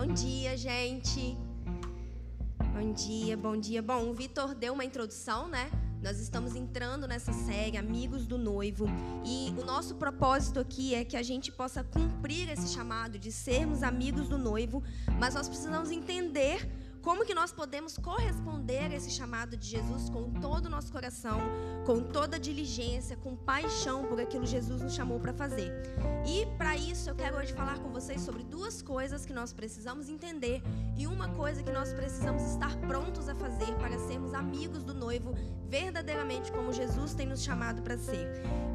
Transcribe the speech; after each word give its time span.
Bom 0.00 0.14
dia, 0.14 0.56
gente. 0.56 1.36
Bom 2.72 2.92
dia, 2.92 3.36
bom 3.36 3.56
dia. 3.56 3.82
Bom, 3.82 4.08
o 4.08 4.14
Vitor 4.14 4.54
deu 4.54 4.72
uma 4.72 4.84
introdução, 4.84 5.48
né? 5.48 5.68
Nós 6.00 6.20
estamos 6.20 6.54
entrando 6.54 7.08
nessa 7.08 7.32
série 7.32 7.76
Amigos 7.76 8.24
do 8.24 8.38
Noivo 8.38 8.86
e 9.24 9.52
o 9.60 9.64
nosso 9.64 9.96
propósito 9.96 10.60
aqui 10.60 10.94
é 10.94 11.04
que 11.04 11.16
a 11.16 11.22
gente 11.24 11.50
possa 11.50 11.82
cumprir 11.82 12.48
esse 12.48 12.68
chamado 12.68 13.18
de 13.18 13.32
sermos 13.32 13.82
amigos 13.82 14.28
do 14.28 14.38
noivo, 14.38 14.84
mas 15.18 15.34
nós 15.34 15.48
precisamos 15.48 15.90
entender 15.90 16.70
como 17.02 17.24
que 17.24 17.34
nós 17.34 17.52
podemos 17.52 17.96
corresponder 17.96 18.90
a 18.90 18.94
esse 18.94 19.10
chamado 19.10 19.56
de 19.56 19.66
Jesus 19.66 20.08
com 20.10 20.30
todo 20.40 20.66
o 20.66 20.70
nosso 20.70 20.92
coração, 20.92 21.40
com 21.86 22.00
toda 22.00 22.38
diligência, 22.38 23.16
com 23.16 23.36
paixão 23.36 24.04
por 24.04 24.20
aquilo 24.20 24.44
que 24.44 24.50
Jesus 24.50 24.82
nos 24.82 24.94
chamou 24.94 25.18
para 25.20 25.32
fazer. 25.32 25.72
E 26.26 26.46
para 26.56 26.76
isso 26.76 27.08
eu 27.08 27.14
quero 27.14 27.36
hoje 27.36 27.52
falar 27.52 27.78
com 27.78 27.90
vocês 27.90 28.20
sobre 28.20 28.42
duas 28.44 28.82
coisas 28.82 29.24
que 29.24 29.32
nós 29.32 29.52
precisamos 29.52 30.08
entender 30.08 30.62
e 30.96 31.06
uma 31.06 31.28
coisa 31.28 31.62
que 31.62 31.72
nós 31.72 31.92
precisamos 31.92 32.42
estar 32.42 32.76
prontos 32.80 33.28
a 33.28 33.34
fazer 33.34 33.74
para 33.76 33.98
sermos 33.98 34.34
amigos 34.34 34.82
do 34.82 34.94
noivo 34.94 35.34
verdadeiramente 35.68 36.50
como 36.50 36.72
Jesus 36.72 37.14
tem 37.14 37.26
nos 37.26 37.42
chamado 37.42 37.82
para 37.82 37.96
ser. 37.98 38.26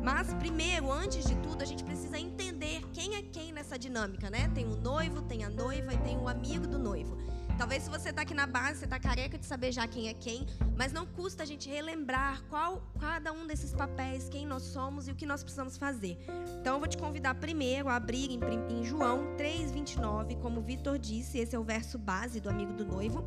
Mas 0.03 0.33
primeiro, 0.35 0.91
antes 0.91 1.25
de 1.25 1.35
tudo, 1.37 1.61
a 1.61 1.65
gente 1.65 1.83
precisa 1.83 2.17
entender 2.17 2.83
quem 2.93 3.15
é 3.15 3.21
quem 3.21 3.51
nessa 3.51 3.77
dinâmica, 3.77 4.29
né? 4.29 4.49
Tem 4.53 4.65
o 4.65 4.75
noivo, 4.75 5.21
tem 5.21 5.43
a 5.43 5.49
noiva 5.49 5.93
e 5.93 5.97
tem 5.97 6.17
o 6.17 6.27
amigo 6.27 6.67
do 6.67 6.77
noivo. 6.77 7.17
Talvez 7.63 7.83
se 7.83 7.89
você 7.89 8.09
está 8.09 8.23
aqui 8.23 8.33
na 8.33 8.45
base, 8.45 8.79
você 8.79 8.83
está 8.83 8.99
careca 8.99 9.37
de 9.37 9.45
saber 9.45 9.71
já 9.71 9.87
quem 9.87 10.09
é 10.09 10.13
quem, 10.13 10.45
mas 10.75 10.91
não 10.91 11.05
custa 11.05 11.43
a 11.43 11.45
gente 11.45 11.69
relembrar 11.69 12.43
qual 12.49 12.83
cada 12.99 13.31
um 13.31 13.47
desses 13.47 13.73
papéis, 13.73 14.27
quem 14.27 14.45
nós 14.45 14.63
somos 14.63 15.07
e 15.07 15.11
o 15.11 15.15
que 15.15 15.25
nós 15.25 15.43
precisamos 15.43 15.77
fazer. 15.77 16.17
Então 16.59 16.73
eu 16.73 16.79
vou 16.79 16.89
te 16.89 16.97
convidar 16.97 17.35
primeiro 17.35 17.87
a 17.87 17.95
abrir 17.95 18.29
em, 18.31 18.39
em 18.69 18.83
João 18.83 19.37
3,29, 19.37 20.41
como 20.41 20.59
o 20.59 20.61
Vitor 20.61 20.99
disse, 20.99 21.37
esse 21.37 21.55
é 21.55 21.57
o 21.57 21.63
verso 21.63 21.97
base 21.97 22.41
do 22.41 22.49
amigo 22.49 22.73
do 22.73 22.83
noivo. 22.83 23.23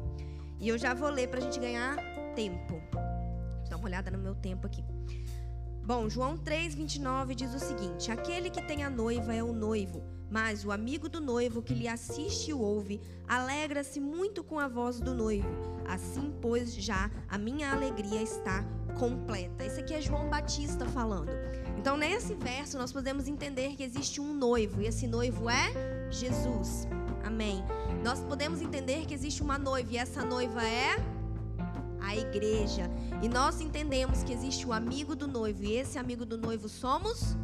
E 0.61 0.69
eu 0.69 0.77
já 0.77 0.93
vou 0.93 1.09
ler 1.09 1.29
para 1.29 1.39
a 1.39 1.43
gente 1.43 1.59
ganhar 1.59 1.97
tempo. 2.35 2.75
Deixa 2.93 3.65
eu 3.65 3.71
dar 3.71 3.77
uma 3.79 3.87
olhada 3.87 4.11
no 4.11 4.19
meu 4.19 4.35
tempo 4.35 4.67
aqui. 4.67 4.85
Bom, 5.83 6.11
João 6.11 6.37
3,29 6.37 7.35
diz 7.35 7.55
o 7.55 7.59
seguinte: 7.59 8.13
Aquele 8.13 8.51
que 8.51 8.61
tem 8.61 8.85
a 8.85 8.91
noiva 8.91 9.35
é 9.35 9.43
o 9.43 9.55
noivo. 9.55 10.16
Mas 10.31 10.65
o 10.65 10.73
amigo 10.73 11.09
do 11.09 11.21
noivo 11.21 11.63
que 11.63 11.75
lhe 11.75 11.87
assiste 11.87 12.51
e 12.51 12.55
ouve, 12.55 13.01
alegra-se 13.29 14.01
muito 14.01 14.43
com 14.43 14.59
a 14.59 14.69
voz 14.69 15.01
do 15.01 15.15
noivo. 15.15 15.49
Assim, 15.87 16.35
pois, 16.41 16.75
já 16.75 17.11
a 17.29 17.39
minha 17.39 17.73
alegria 17.73 18.23
está 18.23 18.65
completa. 18.99 19.65
Esse 19.65 19.81
aqui 19.81 19.95
é 19.95 20.01
João 20.01 20.29
Batista 20.29 20.85
falando. 20.87 21.31
Então, 21.79 21.97
nesse 21.97 22.35
verso, 22.35 22.77
nós 22.77 22.93
podemos 22.93 23.29
entender 23.29 23.77
que 23.77 23.85
existe 23.85 24.21
um 24.21 24.35
noivo, 24.35 24.83
e 24.83 24.87
esse 24.87 25.07
noivo 25.07 25.49
é 25.49 26.11
Jesus. 26.11 26.89
Amém. 27.25 27.63
Nós 28.03 28.21
podemos 28.21 28.61
entender 28.61 29.07
que 29.07 29.15
existe 29.15 29.43
uma 29.43 29.59
noiva, 29.59 29.93
e 29.93 29.97
essa 29.97 30.25
noiva 30.25 30.65
é 30.65 30.97
a 32.01 32.17
igreja. 32.17 32.91
E 33.23 33.29
nós 33.29 33.61
entendemos 33.61 34.25
que 34.25 34.33
existe 34.33 34.67
o 34.67 34.73
amigo 34.73 35.15
do 35.15 35.29
noivo, 35.29 35.63
e 35.63 35.77
esse 35.77 35.99
amigo 35.99 36.25
do 36.25 36.37
noivo 36.37 36.69
somos 36.69 37.37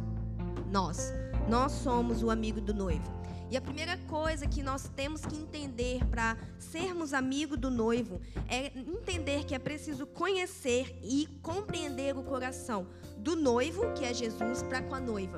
nós. 0.69 1.13
Nós 1.47 1.71
somos 1.71 2.23
o 2.23 2.29
amigo 2.29 2.61
do 2.61 2.73
noivo. 2.73 3.23
E 3.51 3.57
a 3.57 3.61
primeira 3.61 3.97
coisa 4.09 4.47
que 4.47 4.63
nós 4.63 4.89
temos 4.95 5.25
que 5.25 5.35
entender 5.35 6.03
para 6.05 6.37
sermos 6.57 7.13
amigo 7.13 7.55
do 7.55 7.69
noivo 7.69 8.19
é 8.47 8.71
entender 8.75 9.45
que 9.45 9.53
é 9.53 9.59
preciso 9.59 10.07
conhecer 10.07 10.97
e 11.03 11.27
compreender 11.41 12.17
o 12.17 12.23
coração 12.23 12.87
do 13.17 13.35
noivo, 13.35 13.93
que 13.93 14.05
é 14.05 14.13
Jesus, 14.13 14.63
para 14.63 14.81
com 14.81 14.95
a 14.95 14.99
noiva. 14.99 15.37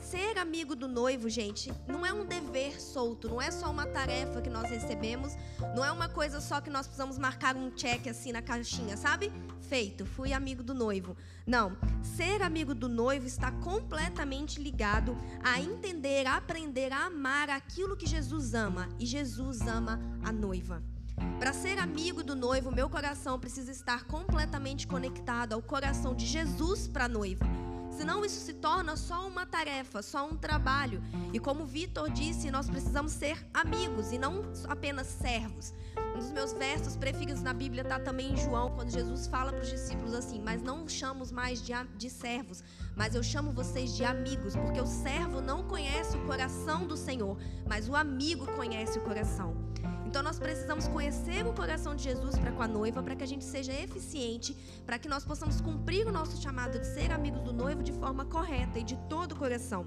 Ser 0.00 0.38
amigo 0.38 0.74
do 0.74 0.88
noivo, 0.88 1.28
gente, 1.28 1.72
não 1.86 2.04
é 2.04 2.12
um 2.12 2.24
dever 2.24 2.80
solto, 2.80 3.28
não 3.28 3.40
é 3.40 3.50
só 3.50 3.70
uma 3.70 3.86
tarefa 3.86 4.40
que 4.40 4.48
nós 4.48 4.70
recebemos, 4.70 5.34
não 5.74 5.84
é 5.84 5.92
uma 5.92 6.08
coisa 6.08 6.40
só 6.40 6.60
que 6.60 6.70
nós 6.70 6.86
precisamos 6.86 7.18
marcar 7.18 7.56
um 7.56 7.70
check 7.70 8.06
assim 8.06 8.32
na 8.32 8.40
caixinha, 8.40 8.96
sabe? 8.96 9.32
Feito, 9.68 10.04
fui 10.04 10.32
amigo 10.32 10.62
do 10.62 10.74
noivo. 10.74 11.16
Não, 11.46 11.76
ser 12.02 12.42
amigo 12.42 12.74
do 12.74 12.88
noivo 12.88 13.26
está 13.26 13.50
completamente 13.50 14.60
ligado 14.60 15.16
a 15.42 15.60
entender, 15.60 16.26
a 16.26 16.36
aprender 16.36 16.92
a 16.92 17.06
amar 17.06 17.50
aquilo 17.50 17.96
que 17.96 18.06
Jesus 18.06 18.54
ama, 18.54 18.88
e 18.98 19.06
Jesus 19.06 19.60
ama 19.62 20.00
a 20.22 20.32
noiva. 20.32 20.82
Para 21.38 21.52
ser 21.52 21.78
amigo 21.78 22.22
do 22.22 22.34
noivo, 22.34 22.70
meu 22.70 22.88
coração 22.88 23.38
precisa 23.38 23.70
estar 23.70 24.04
completamente 24.04 24.86
conectado 24.86 25.52
ao 25.52 25.62
coração 25.62 26.14
de 26.14 26.26
Jesus 26.26 26.88
para 26.88 27.04
a 27.04 27.08
noiva. 27.08 27.44
Senão 27.92 28.24
isso 28.24 28.40
se 28.40 28.54
torna 28.54 28.96
só 28.96 29.28
uma 29.28 29.44
tarefa, 29.44 30.02
só 30.02 30.26
um 30.26 30.36
trabalho. 30.36 31.02
E 31.32 31.38
como 31.38 31.66
Vitor 31.66 32.10
disse, 32.10 32.50
nós 32.50 32.68
precisamos 32.68 33.12
ser 33.12 33.46
amigos 33.52 34.12
e 34.12 34.18
não 34.18 34.42
apenas 34.68 35.06
servos. 35.06 35.74
Um 36.14 36.18
dos 36.18 36.32
meus 36.32 36.52
versos 36.52 36.96
preferidos 36.96 37.42
na 37.42 37.52
Bíblia 37.52 37.82
está 37.82 37.98
também 37.98 38.32
em 38.32 38.36
João, 38.36 38.70
quando 38.74 38.90
Jesus 38.90 39.26
fala 39.26 39.52
para 39.52 39.62
os 39.62 39.70
discípulos 39.70 40.14
assim: 40.14 40.40
Mas 40.42 40.62
não 40.62 40.88
chamo 40.88 41.24
mais 41.32 41.62
de, 41.62 41.72
de 41.96 42.10
servos, 42.10 42.62
mas 42.96 43.14
eu 43.14 43.22
chamo 43.22 43.52
vocês 43.52 43.94
de 43.94 44.04
amigos, 44.04 44.54
porque 44.54 44.80
o 44.80 44.86
servo 44.86 45.40
não 45.40 45.62
conhece 45.64 46.16
o 46.16 46.26
coração 46.26 46.86
do 46.86 46.96
Senhor, 46.96 47.38
mas 47.66 47.88
o 47.88 47.94
amigo 47.94 48.46
conhece 48.52 48.98
o 48.98 49.02
coração. 49.02 49.54
Então 50.12 50.22
nós 50.22 50.38
precisamos 50.38 50.86
conhecer 50.88 51.46
o 51.46 51.54
coração 51.54 51.96
de 51.96 52.02
Jesus 52.02 52.38
para 52.38 52.52
com 52.52 52.62
a 52.62 52.68
noiva, 52.68 53.02
para 53.02 53.16
que 53.16 53.24
a 53.24 53.26
gente 53.26 53.42
seja 53.42 53.72
eficiente, 53.72 54.54
para 54.84 54.98
que 54.98 55.08
nós 55.08 55.24
possamos 55.24 55.58
cumprir 55.62 56.06
o 56.06 56.12
nosso 56.12 56.36
chamado 56.42 56.78
de 56.78 56.86
ser 56.86 57.10
amigos 57.10 57.40
do 57.40 57.50
noivo 57.50 57.82
de 57.82 57.92
forma 57.92 58.26
correta 58.26 58.78
e 58.78 58.84
de 58.84 58.94
todo 59.08 59.32
o 59.32 59.36
coração. 59.36 59.86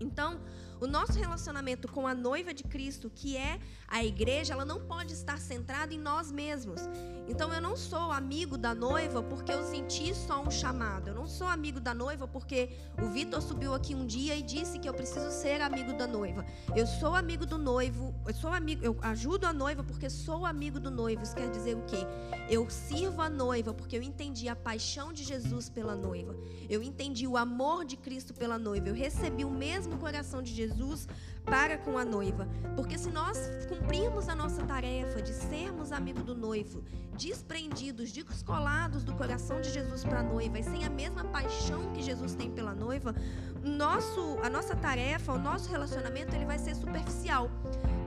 Então, 0.00 0.40
o 0.82 0.86
nosso 0.88 1.12
relacionamento 1.12 1.86
com 1.86 2.08
a 2.08 2.14
noiva 2.14 2.52
de 2.52 2.64
Cristo, 2.64 3.08
que 3.08 3.36
é 3.36 3.60
a 3.86 4.04
igreja, 4.04 4.52
ela 4.52 4.64
não 4.64 4.80
pode 4.80 5.12
estar 5.12 5.38
centrada 5.38 5.94
em 5.94 5.98
nós 5.98 6.32
mesmos. 6.32 6.80
Então 7.28 7.54
eu 7.54 7.62
não 7.62 7.76
sou 7.76 8.10
amigo 8.10 8.58
da 8.58 8.74
noiva 8.74 9.22
porque 9.22 9.52
eu 9.52 9.62
senti 9.62 10.12
só 10.12 10.42
um 10.42 10.50
chamado. 10.50 11.06
Eu 11.06 11.14
não 11.14 11.28
sou 11.28 11.46
amigo 11.46 11.78
da 11.78 11.94
noiva 11.94 12.26
porque 12.26 12.70
o 13.00 13.06
Vitor 13.10 13.40
subiu 13.40 13.72
aqui 13.74 13.94
um 13.94 14.04
dia 14.04 14.34
e 14.34 14.42
disse 14.42 14.76
que 14.80 14.88
eu 14.88 14.92
preciso 14.92 15.30
ser 15.30 15.60
amigo 15.60 15.92
da 15.92 16.08
noiva. 16.08 16.44
Eu 16.74 16.84
sou 16.84 17.14
amigo 17.14 17.46
do 17.46 17.58
noivo, 17.58 18.12
eu 18.26 18.34
sou 18.34 18.52
amigo, 18.52 18.84
eu 18.84 18.98
ajudo 19.02 19.46
a 19.46 19.52
noiva 19.52 19.84
porque 19.84 20.10
sou 20.10 20.44
amigo 20.44 20.80
do 20.80 20.90
noivo. 20.90 21.22
Isso 21.22 21.36
quer 21.36 21.48
dizer 21.48 21.76
o 21.76 21.82
quê? 21.82 22.04
Eu 22.50 22.68
sirvo 22.68 23.22
a 23.22 23.30
noiva 23.30 23.72
porque 23.72 23.96
eu 23.96 24.02
entendi 24.02 24.48
a 24.48 24.56
paixão 24.56 25.12
de 25.12 25.22
Jesus 25.22 25.68
pela 25.68 25.94
noiva. 25.94 26.34
Eu 26.68 26.82
entendi 26.82 27.28
o 27.28 27.36
amor 27.36 27.84
de 27.84 27.96
Cristo 27.96 28.34
pela 28.34 28.58
noiva. 28.58 28.88
Eu 28.88 28.94
recebi 28.94 29.44
o 29.44 29.50
mesmo 29.50 29.96
coração 29.98 30.42
de 30.42 30.52
Jesus 30.52 30.71
Jesus 30.72 31.06
para 31.44 31.76
com 31.78 31.98
a 31.98 32.04
noiva. 32.04 32.48
Porque 32.76 32.96
se 32.96 33.10
nós 33.10 33.38
cumprirmos 33.68 34.28
a 34.28 34.34
nossa 34.34 34.62
tarefa 34.62 35.20
de 35.20 35.32
sermos 35.32 35.92
amigo 35.92 36.22
do 36.22 36.34
noivo, 36.34 36.82
desprendidos, 37.16 38.10
descolados 38.12 39.04
do 39.04 39.14
coração 39.14 39.60
de 39.60 39.70
Jesus 39.70 40.04
para 40.04 40.20
a 40.20 40.22
noiva 40.22 40.58
e 40.58 40.64
sem 40.64 40.84
a 40.84 40.90
mesma 40.90 41.24
paixão 41.24 41.92
que 41.92 42.02
Jesus 42.02 42.34
tem 42.34 42.50
pela 42.50 42.74
noiva, 42.74 43.14
nosso, 43.62 44.38
a 44.42 44.48
nossa 44.48 44.74
tarefa, 44.74 45.32
o 45.32 45.38
nosso 45.38 45.70
relacionamento, 45.70 46.34
ele 46.34 46.44
vai 46.44 46.58
ser 46.58 46.74
superficial. 46.74 47.50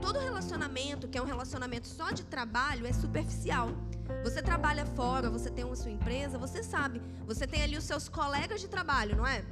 Todo 0.02 0.20
relacionamento, 0.20 1.08
que 1.08 1.18
é 1.18 1.22
um 1.22 1.26
relacionamento 1.26 1.88
só 1.88 2.12
de 2.12 2.24
trabalho, 2.24 2.86
é 2.86 2.94
superficial. 2.94 3.70
Você 4.24 4.42
trabalha 4.42 4.86
fora, 4.86 5.30
você 5.30 5.50
tem 5.50 5.64
uma 5.64 5.76
sua 5.76 5.92
empresa, 5.92 6.38
você 6.38 6.62
sabe, 6.62 7.02
você 7.26 7.48
tem 7.48 7.64
ali 7.64 7.78
os 7.78 7.84
seus 7.84 8.08
colegas 8.08 8.62
de 8.62 8.68
trabalho, 8.68 9.16
não 9.16 9.26
é? 9.26 9.44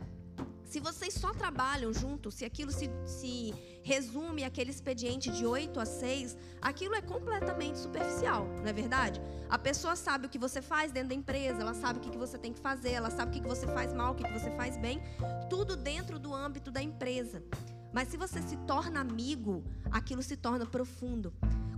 Se 0.74 0.80
vocês 0.80 1.14
só 1.14 1.32
trabalham 1.32 1.94
juntos, 1.94 2.34
se 2.34 2.46
aquilo 2.46 2.72
se, 2.72 2.90
se 3.06 3.54
resume 3.84 4.44
aquele 4.44 4.72
expediente 4.72 5.30
de 5.30 5.46
8 5.46 5.80
a 5.80 5.86
6, 5.86 6.36
aquilo 6.60 6.96
é 6.96 7.02
completamente 7.02 7.78
superficial, 7.78 8.48
não 8.48 8.66
é 8.66 8.74
verdade? 8.74 9.22
A 9.48 9.60
pessoa 9.60 9.96
sabe 9.96 10.26
o 10.26 10.30
que 10.32 10.40
você 10.40 10.64
faz 10.64 10.92
dentro 10.92 11.10
da 11.10 11.14
empresa, 11.14 11.62
ela 11.62 11.76
sabe 11.76 12.00
o 12.00 12.02
que 12.02 12.18
você 12.18 12.40
tem 12.40 12.52
que 12.52 12.60
fazer, 12.60 12.94
ela 12.94 13.12
sabe 13.12 13.30
o 13.38 13.40
que 13.40 13.48
você 13.48 13.68
faz 13.68 13.94
mal, 13.94 14.14
o 14.14 14.16
que 14.16 14.28
você 14.32 14.50
faz 14.58 14.76
bem, 14.76 15.00
tudo 15.48 15.76
dentro 15.76 16.18
do 16.18 16.34
âmbito 16.34 16.72
da 16.72 16.82
empresa. 16.82 17.44
Mas 17.94 18.08
se 18.08 18.18
você 18.18 18.42
se 18.42 18.58
torna 18.66 19.00
amigo, 19.00 19.64
aquilo 19.92 20.24
se 20.24 20.36
torna 20.36 20.66
profundo. 20.66 21.32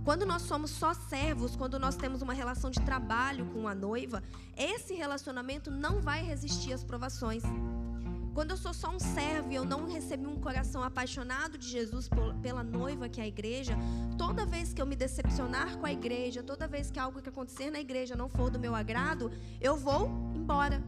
Quando 0.06 0.24
nós 0.24 0.40
somos 0.40 0.70
só 0.70 0.94
servos, 0.94 1.54
quando 1.54 1.78
nós 1.78 1.96
temos 1.96 2.22
uma 2.22 2.32
relação 2.32 2.70
de 2.70 2.80
trabalho 2.80 3.44
com 3.52 3.68
a 3.68 3.74
noiva, 3.74 4.22
esse 4.56 4.94
relacionamento 4.94 5.70
não 5.70 6.00
vai 6.00 6.22
resistir 6.22 6.72
às 6.72 6.82
provações. 6.82 7.42
Quando 8.36 8.50
eu 8.50 8.56
sou 8.58 8.74
só 8.74 8.90
um 8.94 9.00
servo 9.00 9.50
e 9.50 9.54
eu 9.54 9.64
não 9.64 9.86
recebi 9.86 10.26
um 10.26 10.38
coração 10.38 10.82
apaixonado 10.82 11.56
de 11.56 11.66
Jesus 11.66 12.06
pela 12.42 12.62
noiva 12.62 13.08
que 13.08 13.18
é 13.18 13.24
a 13.24 13.26
igreja, 13.26 13.74
toda 14.18 14.44
vez 14.44 14.74
que 14.74 14.82
eu 14.82 14.84
me 14.84 14.94
decepcionar 14.94 15.78
com 15.78 15.86
a 15.86 15.90
igreja, 15.90 16.42
toda 16.42 16.68
vez 16.68 16.90
que 16.90 16.98
algo 16.98 17.22
que 17.22 17.30
acontecer 17.30 17.70
na 17.70 17.80
igreja 17.80 18.14
não 18.14 18.28
for 18.28 18.50
do 18.50 18.58
meu 18.58 18.74
agrado, 18.74 19.32
eu 19.58 19.74
vou 19.74 20.10
embora. 20.34 20.82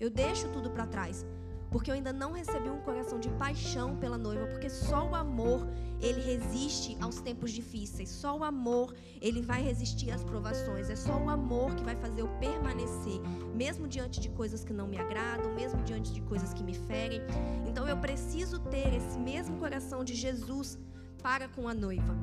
Eu 0.00 0.08
deixo 0.08 0.48
tudo 0.48 0.70
para 0.70 0.86
trás 0.86 1.26
porque 1.74 1.90
eu 1.90 1.94
ainda 1.96 2.12
não 2.12 2.30
recebi 2.30 2.70
um 2.70 2.78
coração 2.82 3.18
de 3.18 3.28
paixão 3.30 3.96
pela 3.96 4.16
noiva, 4.16 4.46
porque 4.46 4.70
só 4.70 5.10
o 5.10 5.12
amor 5.12 5.66
ele 6.00 6.20
resiste 6.20 6.96
aos 7.00 7.20
tempos 7.20 7.50
difíceis. 7.50 8.10
Só 8.10 8.38
o 8.38 8.44
amor 8.44 8.94
ele 9.20 9.42
vai 9.42 9.60
resistir 9.60 10.12
às 10.12 10.22
provações. 10.22 10.88
É 10.88 10.94
só 10.94 11.18
o 11.18 11.28
amor 11.28 11.74
que 11.74 11.82
vai 11.82 11.96
fazer 11.96 12.20
eu 12.20 12.28
permanecer, 12.38 13.20
mesmo 13.56 13.88
diante 13.88 14.20
de 14.20 14.28
coisas 14.28 14.62
que 14.62 14.72
não 14.72 14.86
me 14.86 14.98
agradam, 14.98 15.52
mesmo 15.52 15.82
diante 15.82 16.12
de 16.12 16.20
coisas 16.22 16.54
que 16.54 16.62
me 16.62 16.74
ferem. 16.74 17.20
Então 17.66 17.88
eu 17.88 17.96
preciso 17.96 18.60
ter 18.60 18.94
esse 18.94 19.18
mesmo 19.18 19.56
coração 19.56 20.04
de 20.04 20.14
Jesus 20.14 20.78
para 21.24 21.48
com 21.48 21.66
a 21.66 21.74
noiva. 21.74 22.14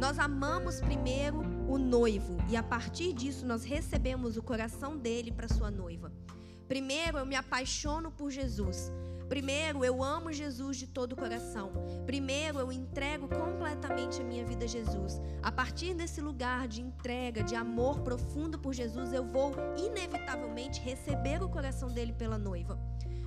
Nós 0.00 0.18
amamos 0.18 0.80
primeiro 0.80 1.40
o 1.68 1.76
noivo 1.76 2.38
e 2.48 2.56
a 2.56 2.62
partir 2.62 3.12
disso 3.12 3.44
nós 3.44 3.64
recebemos 3.64 4.38
o 4.38 4.42
coração 4.42 4.96
dele 4.96 5.30
para 5.30 5.46
sua 5.46 5.70
noiva. 5.70 6.10
Primeiro 6.68 7.18
eu 7.18 7.26
me 7.26 7.36
apaixono 7.36 8.10
por 8.10 8.30
Jesus. 8.30 8.92
Primeiro, 9.28 9.84
eu 9.84 10.02
amo 10.02 10.32
Jesus 10.32 10.76
de 10.76 10.86
todo 10.86 11.12
o 11.12 11.16
coração. 11.16 11.72
Primeiro, 12.04 12.58
eu 12.58 12.70
entrego 12.70 13.26
completamente 13.26 14.20
a 14.20 14.24
minha 14.24 14.44
vida 14.44 14.64
a 14.64 14.68
Jesus. 14.68 15.20
A 15.42 15.50
partir 15.50 15.94
desse 15.94 16.20
lugar 16.20 16.68
de 16.68 16.82
entrega, 16.82 17.42
de 17.42 17.54
amor 17.54 18.00
profundo 18.00 18.58
por 18.58 18.74
Jesus, 18.74 19.12
eu 19.12 19.24
vou 19.24 19.54
inevitavelmente 19.76 20.80
receber 20.80 21.42
o 21.42 21.48
coração 21.48 21.88
dele 21.88 22.12
pela 22.12 22.38
noiva. 22.38 22.78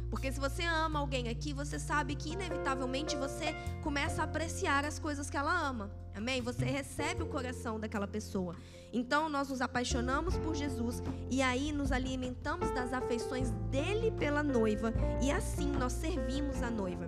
Porque 0.10 0.32
se 0.32 0.40
você 0.40 0.64
ama 0.64 1.00
alguém 1.00 1.28
aqui, 1.30 1.54
você 1.54 1.78
sabe 1.78 2.16
que 2.16 2.32
inevitavelmente 2.32 3.16
você 3.16 3.54
começa 3.84 4.22
a 4.22 4.26
apreciar 4.26 4.86
as 4.86 5.00
coisas 5.00 5.30
que 5.30 5.38
ela 5.38 5.68
ama. 5.68 5.92
Amém? 6.16 6.42
Você 6.42 6.66
recebe 6.66 7.24
o 7.24 7.28
coração 7.28 7.80
daquela 7.80 8.08
pessoa. 8.08 8.56
Então 8.92 9.30
nós 9.30 9.50
nos 9.50 9.62
apaixonamos 9.62 10.38
por 10.38 10.56
Jesus 10.56 11.04
e 11.30 11.42
aí 11.42 11.72
nos 11.72 11.92
alimentamos 11.92 12.72
das 12.72 12.94
afeições 12.94 13.52
dele 13.70 14.12
pela 14.12 14.42
noiva 14.42 14.94
e 15.22 15.30
assim 15.30 15.70
nós 15.72 15.94
servimos 15.94 16.64
a 16.64 16.72
noiva. 16.72 17.08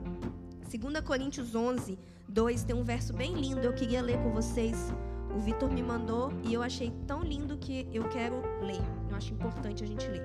2 0.70 1.00
Coríntios 1.04 1.56
11, 1.56 1.98
2 2.28 2.64
tem 2.64 2.76
um 2.76 2.84
verso 2.84 3.14
bem 3.14 3.34
lindo, 3.34 3.62
eu 3.62 3.74
queria 3.74 4.02
ler 4.02 4.22
com 4.22 4.32
vocês. 4.32 4.94
O 5.36 5.40
Vitor 5.40 5.72
me 5.72 5.82
mandou 5.82 6.32
e 6.44 6.54
eu 6.54 6.62
achei 6.62 6.92
tão 7.08 7.22
lindo 7.22 7.58
que 7.58 7.88
eu 7.94 8.08
quero 8.10 8.42
ler. 8.62 8.82
Eu 9.10 9.16
acho 9.16 9.34
importante 9.34 9.84
a 9.84 9.88
gente 9.88 10.08
ler. 10.08 10.22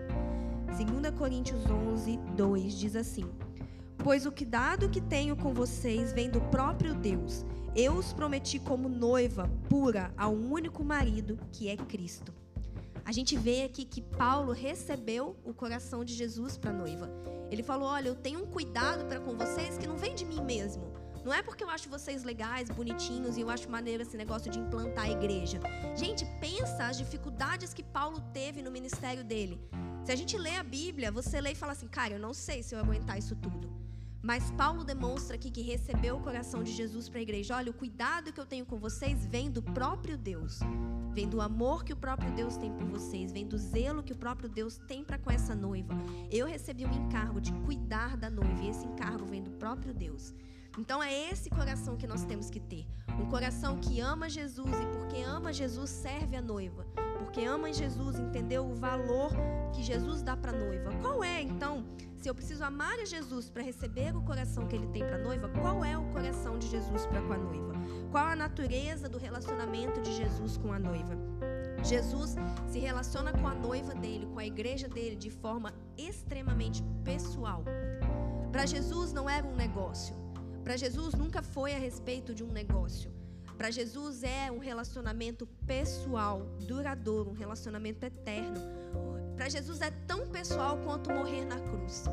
2 0.67 1.17
Coríntios 1.17 1.65
11, 1.67 2.19
2 2.37 2.75
diz 2.75 2.97
assim: 2.97 3.31
Pois 3.99 4.27
o 4.27 4.33
cuidado 4.33 4.89
que 4.89 5.01
tenho 5.01 5.37
com 5.37 5.55
vocês 5.55 6.13
vem 6.13 6.31
do 6.31 6.41
próprio 6.41 6.95
Deus. 6.95 7.45
Eu 7.77 7.95
os 7.95 8.13
prometi 8.13 8.59
como 8.59 8.89
noiva 8.89 9.51
pura 9.69 10.13
a 10.17 10.29
um 10.29 10.53
único 10.53 10.85
marido, 10.85 11.39
que 11.51 11.69
é 11.69 11.77
Cristo. 11.77 12.33
A 13.05 13.13
gente 13.13 13.37
vê 13.37 13.65
aqui 13.65 13.85
que 13.85 14.01
Paulo 14.01 14.53
recebeu 14.53 15.37
o 15.45 15.53
coração 15.53 16.05
de 16.05 16.15
Jesus 16.15 16.57
para 16.57 16.71
a 16.71 16.75
noiva. 16.75 17.11
Ele 17.51 17.63
falou: 17.63 17.89
Olha, 17.89 18.09
eu 18.09 18.15
tenho 18.15 18.43
um 18.43 18.47
cuidado 18.47 19.05
para 19.05 19.21
com 19.21 19.37
vocês 19.37 19.77
que 19.77 19.87
não 19.87 19.97
vem 19.97 20.15
de 20.15 20.25
mim 20.25 20.41
mesmo. 20.41 20.93
Não 21.25 21.33
é 21.33 21.43
porque 21.43 21.65
eu 21.65 21.71
acho 21.71 21.89
vocês 21.89 22.23
legais, 22.23 22.69
bonitinhos 22.69 23.39
e 23.39 23.41
eu 23.41 23.49
acho 23.49 23.71
maneiro 23.71 24.03
esse 24.03 24.17
negócio 24.17 24.51
de 24.51 24.59
implantar 24.59 25.07
a 25.07 25.11
igreja. 25.11 25.59
Gente, 25.97 26.27
pensa 26.39 26.85
as 26.85 26.99
dificuldades 26.99 27.73
que 27.73 27.83
Paulo 27.83 28.21
teve 28.33 28.61
no 28.63 28.71
ministério 28.71 29.25
dele. 29.25 29.59
Se 30.05 30.13
a 30.13 30.17
gente 30.17 30.37
lê 30.37 30.57
a 30.57 30.63
Bíblia, 30.63 31.11
você 31.11 31.41
lê 31.41 31.53
e 31.53 31.55
fala 31.55 31.73
assim, 31.73 31.89
cara, 31.89 32.13
eu 32.13 32.21
não 32.21 32.35
sei 32.35 32.63
se 32.63 32.75
eu 32.75 32.79
aguentar 32.79 33.19
isso 33.19 33.35
tudo. 33.37 33.73
Mas 34.21 34.51
Paulo 34.51 34.85
demonstra 34.85 35.37
aqui 35.37 35.51
que 35.51 35.63
recebeu 35.63 36.17
o 36.17 36.21
coração 36.21 36.63
de 36.63 36.73
Jesus 36.73 37.09
para 37.09 37.21
a 37.21 37.23
igreja. 37.23 37.57
Olha, 37.57 37.71
o 37.71 37.75
cuidado 37.75 38.31
que 38.31 38.39
eu 38.39 38.45
tenho 38.45 38.67
com 38.67 38.79
vocês 38.79 39.25
vem 39.25 39.51
do 39.51 39.63
próprio 39.63 40.19
Deus. 40.19 40.61
Vem 41.15 41.27
do 41.27 41.41
amor 41.41 41.85
que 41.85 41.93
o 41.93 41.97
próprio 41.97 42.31
Deus 42.33 42.57
tem 42.59 42.71
por 42.73 42.87
vocês, 42.87 43.33
vem 43.33 43.47
do 43.47 43.57
zelo 43.57 44.03
que 44.03 44.13
o 44.13 44.17
próprio 44.17 44.49
Deus 44.49 44.77
tem 44.89 45.03
para 45.03 45.17
com 45.17 45.31
essa 45.31 45.55
noiva. 45.55 45.95
Eu 46.31 46.47
recebi 46.47 46.85
um 46.85 46.93
encargo 46.93 47.41
de 47.41 47.53
cuidar 47.65 48.17
da 48.17 48.29
noiva, 48.29 48.63
e 48.63 48.69
esse 48.69 48.87
encargo 48.87 49.25
vem 49.25 49.43
do 49.43 49.53
próprio 49.53 49.95
Deus. 49.95 50.35
Então 50.77 51.03
é 51.03 51.31
esse 51.31 51.49
coração 51.51 51.97
que 51.97 52.07
nós 52.07 52.25
temos 52.25 52.51
que 52.51 52.59
ter. 52.59 52.87
Um 53.09 53.27
coração 53.27 53.79
que 53.79 54.01
ama 54.01 54.29
Jesus 54.29 54.69
e 54.69 54.87
porque 54.87 55.23
ama 55.23 55.53
Jesus 55.53 55.91
serve 55.91 56.37
a 56.37 56.43
noiva. 56.43 56.85
Porque 57.19 57.45
ama 57.45 57.73
Jesus, 57.73 58.19
entendeu 58.19 58.67
o 58.67 58.75
valor 58.75 59.31
que 59.73 59.83
Jesus 59.83 60.23
dá 60.23 60.37
para 60.37 60.51
a 60.51 60.55
noiva. 60.55 60.91
Qual 61.01 61.23
é 61.23 61.41
então, 61.41 61.85
se 62.17 62.29
eu 62.29 62.35
preciso 62.35 62.65
amar 62.65 62.99
a 62.99 63.05
Jesus 63.05 63.49
para 63.49 63.63
receber 63.63 64.17
o 64.17 64.23
coração 64.23 64.67
que 64.67 64.75
ele 64.75 64.89
tem 64.89 65.05
para 65.05 65.17
a 65.17 65.23
noiva, 65.23 65.49
qual 65.61 65.85
é 65.85 65.97
o 65.97 66.05
coração 66.07 66.59
de 66.59 66.69
Jesus 66.69 67.07
para 67.07 67.23
com 67.23 67.33
a 67.33 67.39
noiva? 67.39 67.73
Qual 68.11 68.27
a 68.27 68.37
natureza 68.37 69.09
do 69.09 69.19
relacionamento 69.19 70.01
de 70.01 70.13
Jesus 70.13 70.57
com 70.57 70.73
a 70.73 70.79
noiva? 70.79 71.17
Jesus 71.85 72.37
se 72.67 72.79
relaciona 72.79 73.33
com 73.33 73.47
a 73.47 73.55
noiva 73.55 73.95
dele, 73.95 74.27
com 74.27 74.39
a 74.39 74.47
igreja 74.47 74.89
dele 74.89 75.17
de 75.17 75.31
forma 75.31 75.73
extremamente 75.97 76.83
pessoal. 77.05 77.65
Para 78.51 78.67
Jesus 78.67 79.13
não 79.13 79.29
era 79.29 79.47
um 79.47 79.55
negócio. 79.55 80.24
Para 80.65 80.79
Jesus 80.79 81.13
nunca 81.13 81.43
foi 81.43 81.75
a 81.75 81.79
respeito 81.79 82.35
de 82.35 82.43
um 82.43 82.51
negócio. 82.51 83.13
Para 83.55 83.71
Jesus 83.71 84.23
é 84.23 84.51
um 84.51 84.59
relacionamento 84.59 85.47
pessoal, 85.67 86.41
duradouro, 86.67 87.31
um 87.31 87.35
relacionamento 87.35 88.07
eterno. 88.07 88.59
Para 89.37 89.51
Jesus 89.51 89.83
é 89.83 89.91
tão 89.91 90.27
pessoal 90.27 90.79
quanto 90.79 91.13
morrer 91.13 91.45
na 91.45 91.61
cruz. 91.61 92.05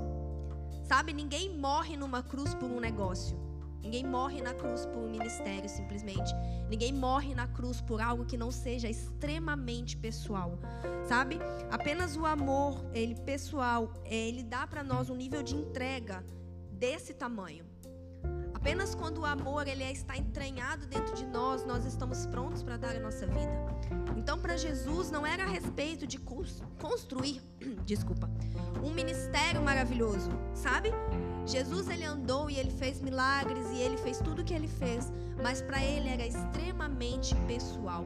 Sabe, 0.83 1.13
ninguém 1.13 1.57
morre 1.57 1.95
numa 1.95 2.21
cruz 2.21 2.53
por 2.53 2.69
um 2.69 2.81
negócio. 2.81 3.39
Ninguém 3.81 4.05
morre 4.05 4.41
na 4.41 4.53
cruz 4.53 4.85
por 4.85 4.97
um 4.97 5.09
ministério, 5.09 5.69
simplesmente. 5.69 6.33
Ninguém 6.69 6.91
morre 6.91 7.33
na 7.33 7.47
cruz 7.47 7.79
por 7.79 8.01
algo 8.01 8.25
que 8.25 8.35
não 8.35 8.51
seja 8.51 8.89
extremamente 8.89 9.95
pessoal, 9.95 10.59
sabe? 11.07 11.39
Apenas 11.71 12.17
o 12.17 12.25
amor, 12.25 12.85
ele 12.93 13.15
pessoal, 13.15 13.93
ele 14.03 14.43
dá 14.43 14.67
para 14.67 14.83
nós 14.83 15.09
um 15.09 15.15
nível 15.15 15.41
de 15.41 15.55
entrega 15.55 16.23
desse 16.73 17.13
tamanho. 17.13 17.65
Apenas 18.61 18.93
quando 18.93 19.21
o 19.21 19.25
amor 19.25 19.67
ele 19.67 19.83
está 19.85 20.15
entranhado 20.15 20.85
dentro 20.85 21.15
de 21.15 21.25
nós, 21.25 21.65
nós 21.65 21.83
estamos 21.83 22.27
prontos 22.27 22.61
para 22.61 22.77
dar 22.77 22.95
a 22.95 22.99
nossa 22.99 23.25
vida. 23.25 23.51
Então, 24.15 24.37
para 24.37 24.55
Jesus 24.55 25.09
não 25.09 25.25
era 25.25 25.43
a 25.43 25.47
respeito 25.47 26.05
de 26.05 26.19
construir, 26.19 27.41
desculpa, 27.87 28.29
um 28.83 28.91
ministério 28.91 29.63
maravilhoso, 29.63 30.29
sabe? 30.53 30.91
Jesus 31.43 31.89
ele 31.89 32.05
andou 32.05 32.51
e 32.51 32.59
ele 32.59 32.69
fez 32.69 33.01
milagres 33.01 33.65
e 33.71 33.81
ele 33.81 33.97
fez 33.97 34.19
tudo 34.19 34.43
o 34.43 34.45
que 34.45 34.53
ele 34.53 34.67
fez, 34.67 35.11
mas 35.41 35.63
para 35.63 35.83
ele 35.83 36.07
era 36.07 36.25
extremamente 36.25 37.33
pessoal. 37.47 38.05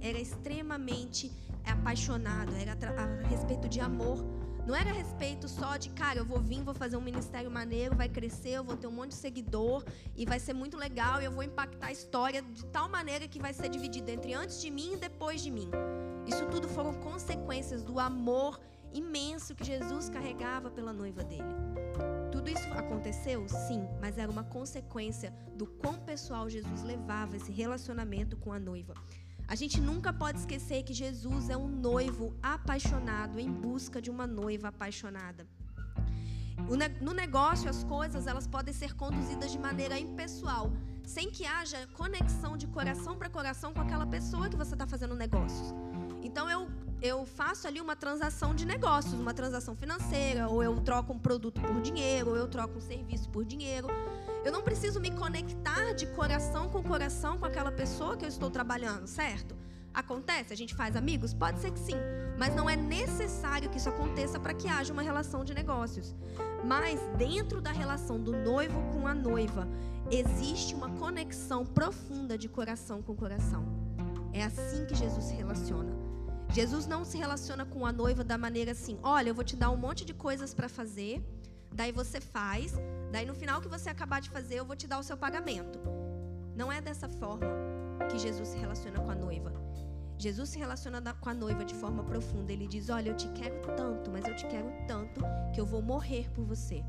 Era 0.00 0.18
extremamente 0.18 1.32
apaixonado, 1.64 2.52
era 2.56 2.72
a 2.72 3.28
respeito 3.28 3.68
de 3.68 3.78
amor 3.78 4.35
não 4.66 4.74
era 4.74 4.90
a 4.90 4.92
respeito 4.92 5.48
só 5.48 5.76
de, 5.76 5.90
cara, 5.90 6.18
eu 6.18 6.24
vou 6.24 6.40
vir, 6.40 6.60
vou 6.62 6.74
fazer 6.74 6.96
um 6.96 7.00
ministério 7.00 7.48
maneiro, 7.48 7.94
vai 7.94 8.08
crescer, 8.08 8.50
eu 8.50 8.64
vou 8.64 8.76
ter 8.76 8.88
um 8.88 8.92
monte 8.92 9.10
de 9.10 9.16
seguidor 9.16 9.84
e 10.16 10.26
vai 10.26 10.40
ser 10.40 10.54
muito 10.54 10.76
legal 10.76 11.22
e 11.22 11.24
eu 11.24 11.30
vou 11.30 11.44
impactar 11.44 11.86
a 11.86 11.92
história 11.92 12.42
de 12.42 12.66
tal 12.66 12.88
maneira 12.88 13.28
que 13.28 13.38
vai 13.38 13.52
ser 13.52 13.68
dividida 13.68 14.10
entre 14.10 14.34
antes 14.34 14.60
de 14.60 14.68
mim 14.68 14.94
e 14.94 14.96
depois 14.96 15.40
de 15.40 15.52
mim. 15.52 15.70
Isso 16.26 16.44
tudo 16.46 16.68
foram 16.68 16.92
consequências 16.94 17.84
do 17.84 18.00
amor 18.00 18.60
imenso 18.92 19.54
que 19.54 19.64
Jesus 19.64 20.08
carregava 20.08 20.68
pela 20.68 20.92
noiva 20.92 21.22
dele. 21.22 21.54
Tudo 22.32 22.50
isso 22.50 22.68
aconteceu? 22.72 23.48
Sim, 23.48 23.86
mas 24.00 24.18
era 24.18 24.30
uma 24.30 24.44
consequência 24.44 25.32
do 25.54 25.66
quão 25.66 25.94
pessoal 26.00 26.50
Jesus 26.50 26.82
levava 26.82 27.36
esse 27.36 27.52
relacionamento 27.52 28.36
com 28.36 28.52
a 28.52 28.58
noiva. 28.58 28.94
A 29.48 29.54
gente 29.54 29.80
nunca 29.80 30.12
pode 30.12 30.38
esquecer 30.38 30.82
que 30.82 30.92
Jesus 30.92 31.48
é 31.48 31.56
um 31.56 31.68
noivo 31.68 32.34
apaixonado 32.42 33.38
em 33.38 33.50
busca 33.50 34.02
de 34.02 34.10
uma 34.10 34.26
noiva 34.26 34.68
apaixonada. 34.68 35.46
No 37.00 37.12
negócio, 37.12 37.70
as 37.70 37.84
coisas 37.84 38.26
elas 38.26 38.46
podem 38.46 38.74
ser 38.74 38.94
conduzidas 38.94 39.52
de 39.52 39.58
maneira 39.58 39.98
impessoal, 39.98 40.72
sem 41.04 41.30
que 41.30 41.46
haja 41.46 41.86
conexão 41.92 42.56
de 42.56 42.66
coração 42.66 43.16
para 43.16 43.28
coração 43.28 43.72
com 43.72 43.80
aquela 43.80 44.06
pessoa 44.06 44.48
que 44.48 44.56
você 44.56 44.74
está 44.74 44.86
fazendo 44.86 45.14
negócios. 45.14 45.72
Então 46.22 46.50
eu 46.50 46.68
eu 47.00 47.26
faço 47.26 47.68
ali 47.68 47.78
uma 47.78 47.94
transação 47.94 48.54
de 48.54 48.64
negócios, 48.64 49.20
uma 49.20 49.34
transação 49.34 49.76
financeira, 49.76 50.48
ou 50.48 50.62
eu 50.62 50.80
troco 50.80 51.12
um 51.12 51.18
produto 51.18 51.60
por 51.60 51.80
dinheiro, 51.82 52.30
ou 52.30 52.36
eu 52.36 52.48
troco 52.48 52.78
um 52.78 52.80
serviço 52.80 53.28
por 53.28 53.44
dinheiro. 53.44 53.86
Eu 54.46 54.52
não 54.52 54.62
preciso 54.62 55.00
me 55.00 55.10
conectar 55.10 55.92
de 55.92 56.06
coração 56.06 56.68
com 56.68 56.80
coração 56.80 57.36
com 57.36 57.44
aquela 57.44 57.72
pessoa 57.72 58.16
que 58.16 58.24
eu 58.24 58.28
estou 58.28 58.48
trabalhando, 58.48 59.04
certo? 59.08 59.56
Acontece? 59.92 60.52
A 60.52 60.56
gente 60.56 60.72
faz 60.72 60.94
amigos? 60.94 61.34
Pode 61.34 61.58
ser 61.58 61.72
que 61.72 61.80
sim, 61.80 61.96
mas 62.38 62.54
não 62.54 62.70
é 62.70 62.76
necessário 62.76 63.68
que 63.68 63.76
isso 63.76 63.88
aconteça 63.88 64.38
para 64.38 64.54
que 64.54 64.68
haja 64.68 64.92
uma 64.92 65.02
relação 65.02 65.44
de 65.44 65.52
negócios. 65.52 66.14
Mas 66.64 67.00
dentro 67.18 67.60
da 67.60 67.72
relação 67.72 68.20
do 68.20 68.30
noivo 68.30 68.80
com 68.92 69.08
a 69.08 69.14
noiva, 69.16 69.66
existe 70.12 70.76
uma 70.76 70.90
conexão 70.90 71.66
profunda 71.66 72.38
de 72.38 72.48
coração 72.48 73.02
com 73.02 73.16
coração. 73.16 73.64
É 74.32 74.44
assim 74.44 74.86
que 74.86 74.94
Jesus 74.94 75.24
se 75.24 75.34
relaciona. 75.34 75.92
Jesus 76.52 76.86
não 76.86 77.04
se 77.04 77.18
relaciona 77.18 77.64
com 77.64 77.84
a 77.84 77.90
noiva 77.90 78.22
da 78.22 78.38
maneira 78.38 78.70
assim: 78.70 78.96
olha, 79.02 79.30
eu 79.30 79.34
vou 79.34 79.42
te 79.42 79.56
dar 79.56 79.70
um 79.70 79.76
monte 79.76 80.04
de 80.04 80.14
coisas 80.14 80.54
para 80.54 80.68
fazer, 80.68 81.20
daí 81.72 81.90
você 81.90 82.20
faz, 82.20 82.74
Daí 83.12 83.26
no 83.26 83.34
final 83.34 83.60
que 83.60 83.68
você 83.68 83.88
acabar 83.90 84.20
de 84.20 84.30
fazer, 84.30 84.56
eu 84.56 84.64
vou 84.64 84.76
te 84.76 84.86
dar 84.86 84.98
o 84.98 85.02
seu 85.02 85.16
pagamento. 85.16 85.78
Não 86.54 86.70
é 86.70 86.80
dessa 86.80 87.08
forma 87.08 87.46
que 88.10 88.18
Jesus 88.18 88.48
se 88.48 88.58
relaciona 88.58 89.00
com 89.00 89.10
a 89.10 89.14
noiva. 89.14 89.52
Jesus 90.18 90.48
se 90.48 90.58
relaciona 90.58 91.00
com 91.14 91.28
a 91.28 91.34
noiva 91.34 91.64
de 91.64 91.74
forma 91.74 92.02
profunda. 92.02 92.52
Ele 92.52 92.66
diz: 92.66 92.88
Olha, 92.88 93.10
eu 93.10 93.16
te 93.16 93.28
quero 93.28 93.60
tanto, 93.76 94.10
mas 94.10 94.24
eu 94.24 94.34
te 94.34 94.46
quero 94.46 94.72
tanto 94.86 95.20
que 95.54 95.60
eu 95.60 95.66
vou 95.66 95.82
morrer 95.82 96.30
por 96.30 96.44
você. 96.44 96.82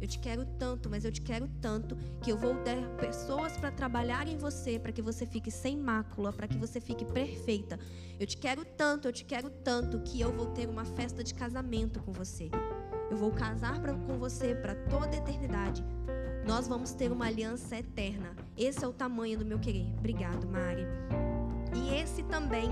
Eu 0.00 0.08
te 0.08 0.18
quero 0.18 0.46
tanto, 0.58 0.88
mas 0.88 1.04
eu 1.04 1.12
te 1.12 1.20
quero 1.20 1.46
tanto 1.60 1.94
que 2.22 2.32
eu 2.32 2.38
vou 2.38 2.54
dar 2.64 2.88
pessoas 2.96 3.56
para 3.58 3.70
trabalhar 3.70 4.26
em 4.26 4.38
você, 4.38 4.78
para 4.78 4.92
que 4.92 5.02
você 5.02 5.26
fique 5.26 5.50
sem 5.50 5.76
mácula, 5.76 6.32
para 6.32 6.48
que 6.48 6.56
você 6.56 6.80
fique 6.80 7.04
perfeita. 7.04 7.78
Eu 8.18 8.26
te 8.26 8.38
quero 8.38 8.64
tanto, 8.64 9.08
eu 9.08 9.12
te 9.12 9.24
quero 9.24 9.50
tanto 9.50 10.00
que 10.00 10.18
eu 10.18 10.32
vou 10.32 10.46
ter 10.46 10.66
uma 10.68 10.86
festa 10.86 11.22
de 11.22 11.34
casamento 11.34 12.02
com 12.02 12.12
você. 12.12 12.48
Eu 13.10 13.16
vou 13.16 13.32
casar 13.32 13.80
pra, 13.80 13.92
com 13.92 14.18
você 14.18 14.54
para 14.54 14.74
toda 14.88 15.08
a 15.08 15.16
eternidade. 15.16 15.84
nós 16.46 16.68
vamos 16.68 16.92
ter 16.92 17.10
uma 17.10 17.26
aliança 17.26 17.76
eterna. 17.76 18.34
Esse 18.56 18.84
é 18.84 18.88
o 18.88 18.92
tamanho 18.92 19.38
do 19.38 19.44
meu 19.44 19.58
querer. 19.58 19.86
Obrigado, 19.98 20.46
Mari. 20.46 20.86
E 21.74 21.94
esse 21.94 22.22
também 22.24 22.70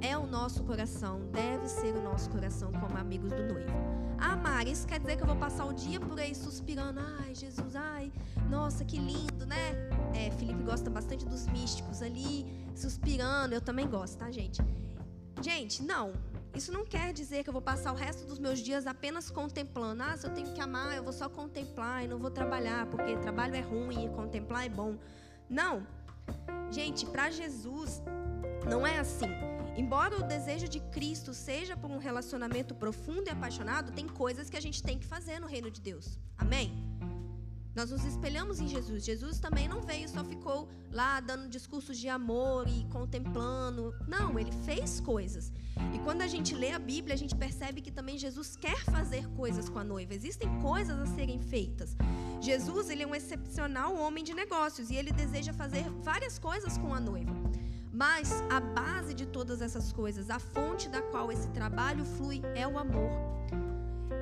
é 0.00 0.16
o 0.16 0.26
nosso 0.26 0.62
coração, 0.64 1.20
deve 1.32 1.66
ser 1.68 1.94
o 1.94 2.02
nosso 2.02 2.28
coração 2.30 2.70
como 2.72 2.96
amigos 2.96 3.30
do 3.32 3.42
noivo. 3.42 3.72
Ah, 4.18 4.36
Mari, 4.36 4.70
isso 4.70 4.86
quer 4.86 5.00
dizer 5.00 5.16
que 5.16 5.22
eu 5.22 5.26
vou 5.26 5.36
passar 5.36 5.66
o 5.66 5.72
dia 5.72 6.00
por 6.00 6.18
aí 6.18 6.34
suspirando. 6.34 7.00
Ai, 7.20 7.34
Jesus, 7.34 7.74
ai, 7.74 8.12
nossa, 8.50 8.84
que 8.84 8.98
lindo, 8.98 9.46
né? 9.46 9.88
É, 10.14 10.30
Felipe 10.30 10.62
gosta 10.62 10.88
bastante 10.88 11.26
dos 11.26 11.46
místicos 11.48 12.02
ali, 12.02 12.46
suspirando. 12.74 13.54
Eu 13.54 13.60
também 13.60 13.88
gosto, 13.88 14.18
tá, 14.18 14.30
gente? 14.30 14.62
Gente, 15.42 15.82
não. 15.82 16.12
Isso 16.54 16.70
não 16.70 16.84
quer 16.84 17.12
dizer 17.12 17.42
que 17.42 17.48
eu 17.48 17.52
vou 17.52 17.62
passar 17.62 17.92
o 17.92 17.96
resto 17.96 18.24
dos 18.24 18.38
meus 18.38 18.60
dias 18.60 18.86
apenas 18.86 19.28
contemplando. 19.28 20.02
Ah, 20.02 20.16
se 20.16 20.26
eu 20.26 20.32
tenho 20.32 20.52
que 20.52 20.60
amar, 20.60 20.96
eu 20.96 21.02
vou 21.02 21.12
só 21.12 21.28
contemplar 21.28 22.04
e 22.04 22.08
não 22.08 22.18
vou 22.18 22.30
trabalhar, 22.30 22.86
porque 22.86 23.16
trabalho 23.16 23.56
é 23.56 23.60
ruim 23.60 24.06
e 24.06 24.08
contemplar 24.08 24.64
é 24.64 24.68
bom. 24.68 24.96
Não. 25.48 25.84
Gente, 26.70 27.06
para 27.06 27.30
Jesus, 27.30 28.00
não 28.68 28.86
é 28.86 28.98
assim. 28.98 29.28
Embora 29.76 30.16
o 30.16 30.22
desejo 30.22 30.68
de 30.68 30.78
Cristo 30.78 31.34
seja 31.34 31.76
por 31.76 31.90
um 31.90 31.98
relacionamento 31.98 32.74
profundo 32.74 33.26
e 33.26 33.30
apaixonado, 33.30 33.90
tem 33.90 34.06
coisas 34.06 34.48
que 34.48 34.56
a 34.56 34.60
gente 34.60 34.80
tem 34.80 34.96
que 34.96 35.04
fazer 35.04 35.40
no 35.40 35.48
reino 35.48 35.68
de 35.68 35.80
Deus. 35.80 36.18
Amém? 36.38 36.93
Nós 37.74 37.90
nos 37.90 38.04
espelhamos 38.04 38.60
em 38.60 38.68
Jesus. 38.68 39.04
Jesus 39.04 39.40
também 39.40 39.66
não 39.66 39.80
veio, 39.80 40.08
só 40.08 40.22
ficou 40.24 40.68
lá 40.92 41.18
dando 41.18 41.48
discursos 41.48 41.98
de 41.98 42.08
amor 42.08 42.68
e 42.68 42.84
contemplando. 42.84 43.92
Não, 44.06 44.38
ele 44.38 44.52
fez 44.64 45.00
coisas. 45.00 45.52
E 45.92 45.98
quando 45.98 46.22
a 46.22 46.28
gente 46.28 46.54
lê 46.54 46.70
a 46.70 46.78
Bíblia, 46.78 47.14
a 47.14 47.18
gente 47.18 47.34
percebe 47.34 47.80
que 47.80 47.90
também 47.90 48.16
Jesus 48.16 48.54
quer 48.54 48.84
fazer 48.84 49.26
coisas 49.30 49.68
com 49.68 49.80
a 49.80 49.84
noiva. 49.84 50.14
Existem 50.14 50.48
coisas 50.60 50.96
a 51.00 51.06
serem 51.06 51.40
feitas. 51.40 51.96
Jesus, 52.40 52.90
ele 52.90 53.02
é 53.02 53.06
um 53.06 53.14
excepcional 53.14 53.96
homem 53.96 54.22
de 54.22 54.34
negócios 54.34 54.90
e 54.90 54.94
ele 54.94 55.10
deseja 55.10 55.52
fazer 55.52 55.88
várias 56.02 56.38
coisas 56.38 56.78
com 56.78 56.94
a 56.94 57.00
noiva. 57.00 57.32
Mas 57.92 58.40
a 58.50 58.60
base 58.60 59.14
de 59.14 59.26
todas 59.26 59.60
essas 59.60 59.92
coisas, 59.92 60.30
a 60.30 60.38
fonte 60.38 60.88
da 60.88 61.02
qual 61.02 61.32
esse 61.32 61.48
trabalho 61.48 62.04
flui 62.04 62.40
é 62.54 62.66
o 62.66 62.78
amor. 62.78 63.10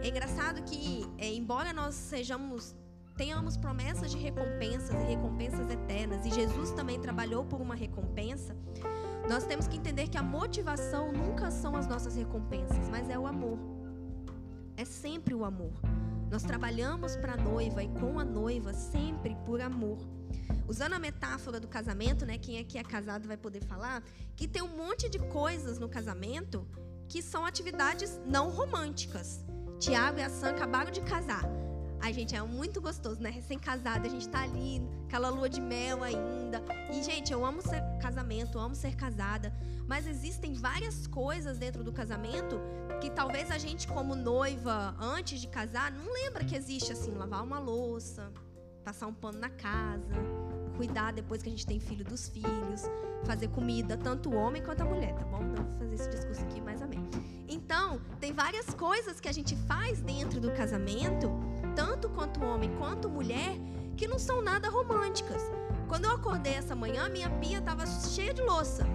É 0.02 0.09
engraçado 0.09 0.62
que, 0.62 1.06
é, 1.18 1.32
embora 1.32 1.73
nós 1.73 1.94
sejamos 1.94 2.75
tenhamos 3.23 3.57
promessas 3.57 4.11
de 4.11 4.19
recompensas 4.19 4.91
e 4.91 5.05
recompensas 5.05 5.71
eternas, 5.71 6.26
e 6.26 6.31
Jesus 6.33 6.73
também 6.73 6.99
trabalhou 6.99 7.45
por 7.45 7.61
uma 7.61 7.76
recompensa, 7.76 8.57
nós 9.29 9.45
temos 9.45 9.69
que 9.69 9.76
entender 9.76 10.09
que 10.09 10.19
a 10.19 10.23
motivação 10.25 11.12
nunca 11.12 11.49
são 11.49 11.76
as 11.76 11.87
nossas 11.87 12.17
recompensas, 12.17 12.88
mas 12.88 13.09
é 13.09 13.17
o 13.17 13.25
amor. 13.25 13.61
É 14.76 14.85
sempre 14.85 15.35
o 15.35 15.45
amor. 15.45 15.71
Nós 16.33 16.43
trabalhamos 16.43 17.14
para 17.14 17.35
a 17.35 17.37
noiva 17.37 17.85
e 17.85 17.88
com 17.91 18.19
a 18.19 18.25
noiva 18.25 18.73
sempre 18.73 19.37
por 19.47 19.61
amor. 19.61 19.99
Usando 20.67 20.95
a 20.95 20.99
metáfora 20.99 21.61
do 21.61 21.69
casamento, 21.69 22.26
né? 22.26 22.38
Quem 22.38 22.59
aqui 22.59 22.76
é 22.76 22.83
casado 22.83 23.29
vai 23.29 23.37
poder 23.37 23.62
falar 23.62 24.02
que 24.35 24.49
tem 24.49 24.62
um 24.62 24.76
monte 24.76 25.09
de 25.09 25.21
coisas 25.21 25.79
no 25.79 25.88
casamento 25.88 26.67
que 27.09 27.23
são 27.23 27.47
atividades 27.47 28.21
não 28.26 28.50
românticas. 28.50 29.45
Tiago 29.79 30.19
e 30.19 30.23
a 30.23 30.29
Sam 30.29 30.50
acabaram 30.50 30.91
de 30.91 31.02
casar. 31.02 31.62
Ai, 32.04 32.12
gente, 32.12 32.35
é 32.35 32.42
muito 32.42 32.80
gostoso, 32.80 33.23
né? 33.23 33.30
Recém-casada, 33.30 34.09
a 34.09 34.11
gente 34.11 34.28
tá 34.28 34.42
ali, 34.42 34.82
aquela 35.06 35.28
lua 35.28 35.49
de 35.49 35.61
mel 35.61 36.02
ainda. 36.02 36.61
E, 36.92 37.00
gente, 37.00 37.32
eu 37.32 37.47
amo 37.47 37.62
ser 37.62 37.80
casamento, 38.00 38.59
amo 38.59 38.75
ser 38.75 38.97
casada. 38.97 39.54
Mas 39.87 40.09
existem 40.09 40.52
várias 40.52 41.06
coisas 41.06 41.59
dentro 41.59 41.85
do 41.85 41.92
casamento 41.92 42.61
que 43.00 43.09
talvez 43.09 43.52
a 43.52 43.56
gente, 43.56 43.87
como 43.87 44.16
noiva, 44.16 44.97
antes 44.99 45.40
de 45.40 45.47
casar, 45.47 45.92
não 45.92 46.12
lembra 46.12 46.44
que 46.44 46.56
existe 46.56 46.90
assim, 46.90 47.12
lavar 47.12 47.44
uma 47.44 47.61
louça, 47.61 48.32
passar 48.85 49.06
um 49.06 49.14
pano 49.14 49.38
na 49.38 49.50
casa, 49.50 50.12
cuidar 50.76 51.12
depois 51.12 51.40
que 51.40 51.49
a 51.49 51.52
gente 51.52 51.64
tem 51.64 51.78
filho 51.78 52.04
dos 52.04 52.28
filhos, 52.28 52.82
fazer 53.25 53.47
comida, 53.47 53.97
tanto 53.97 54.28
o 54.28 54.35
homem 54.35 54.61
quanto 54.61 54.80
a 54.80 54.85
mulher, 54.85 55.14
tá 55.14 55.25
bom? 55.25 55.40
Não 55.40 55.54
vou 55.54 55.78
fazer 55.78 55.94
esse 55.94 56.11
discurso 56.11 56.42
aqui, 56.42 56.61
mas 56.61 56.82
amém. 56.82 57.09
Então, 57.49 58.00
tem 58.18 58.32
várias 58.32 58.75
coisas 58.75 59.21
que 59.21 59.28
a 59.28 59.32
gente 59.32 59.54
faz 59.54 60.00
dentro 60.00 60.40
do 60.40 60.50
casamento 60.50 61.30
tanto 61.75 62.09
quanto 62.11 62.45
homem 62.45 62.71
quanto 62.79 63.09
mulher, 63.09 63.57
que 63.97 64.07
não 64.07 64.19
são 64.19 64.43
nada 64.43 64.69
românticas. 64.69 65.43
Quando 65.88 66.07
eu 66.07 66.12
acordei 66.12 66.55
essa 66.55 66.75
manhã, 66.75 67.09
minha 67.09 67.29
pia 67.31 67.59
estava 67.59 67.87
cheia 67.87 68.33
de 68.33 68.43
louça. 68.43 68.87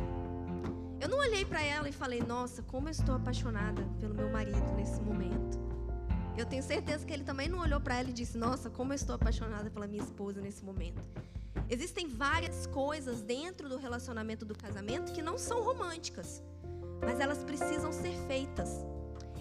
Eu 1.00 1.08
não 1.08 1.20
olhei 1.20 1.46
para 1.46 1.62
ela 1.62 1.88
e 1.88 1.92
falei: 1.92 2.22
Nossa, 2.22 2.62
como 2.64 2.88
eu 2.88 2.92
estou 2.92 3.16
apaixonada 3.16 3.84
pelo 4.00 4.16
meu 4.16 4.30
marido 4.30 4.74
nesse 4.76 5.00
momento. 5.02 5.60
Eu 6.36 6.46
tenho 6.46 6.64
certeza 6.64 7.06
que 7.06 7.14
ele 7.14 7.24
também 7.24 7.48
não 7.48 7.60
olhou 7.60 7.80
para 7.80 7.96
ela 7.96 8.10
e 8.10 8.14
disse: 8.14 8.38
Nossa, 8.38 8.70
como 8.70 8.94
eu 8.94 8.96
estou 8.96 9.16
apaixonada 9.16 9.70
pela 9.70 9.88
minha 9.88 10.04
esposa 10.04 10.42
nesse 10.42 10.64
momento. 10.64 11.02
Existem 11.70 12.08
várias 12.08 12.66
coisas 12.68 13.22
dentro 13.22 13.68
do 13.68 13.78
relacionamento 13.78 14.46
do 14.46 14.56
casamento 14.56 15.12
que 15.12 15.22
não 15.22 15.38
são 15.38 15.64
românticas, 15.64 16.42
mas 17.02 17.20
elas 17.20 17.44
precisam 17.44 17.92
ser 17.92 18.14
feitas. 18.28 18.70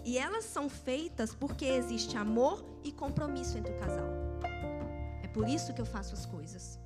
E 0.06 0.16
elas 0.16 0.44
são 0.44 0.68
feitas 0.68 1.34
porque 1.34 1.64
existe 1.64 2.16
amor 2.16 2.64
e 2.84 2.92
compromisso 2.92 3.58
entre 3.58 3.72
o 3.72 3.76
casal. 3.76 4.06
É 5.20 5.26
por 5.26 5.48
isso 5.48 5.74
que 5.74 5.80
eu 5.80 5.84
faço 5.84 6.14
as 6.14 6.24
coisas. 6.24 6.78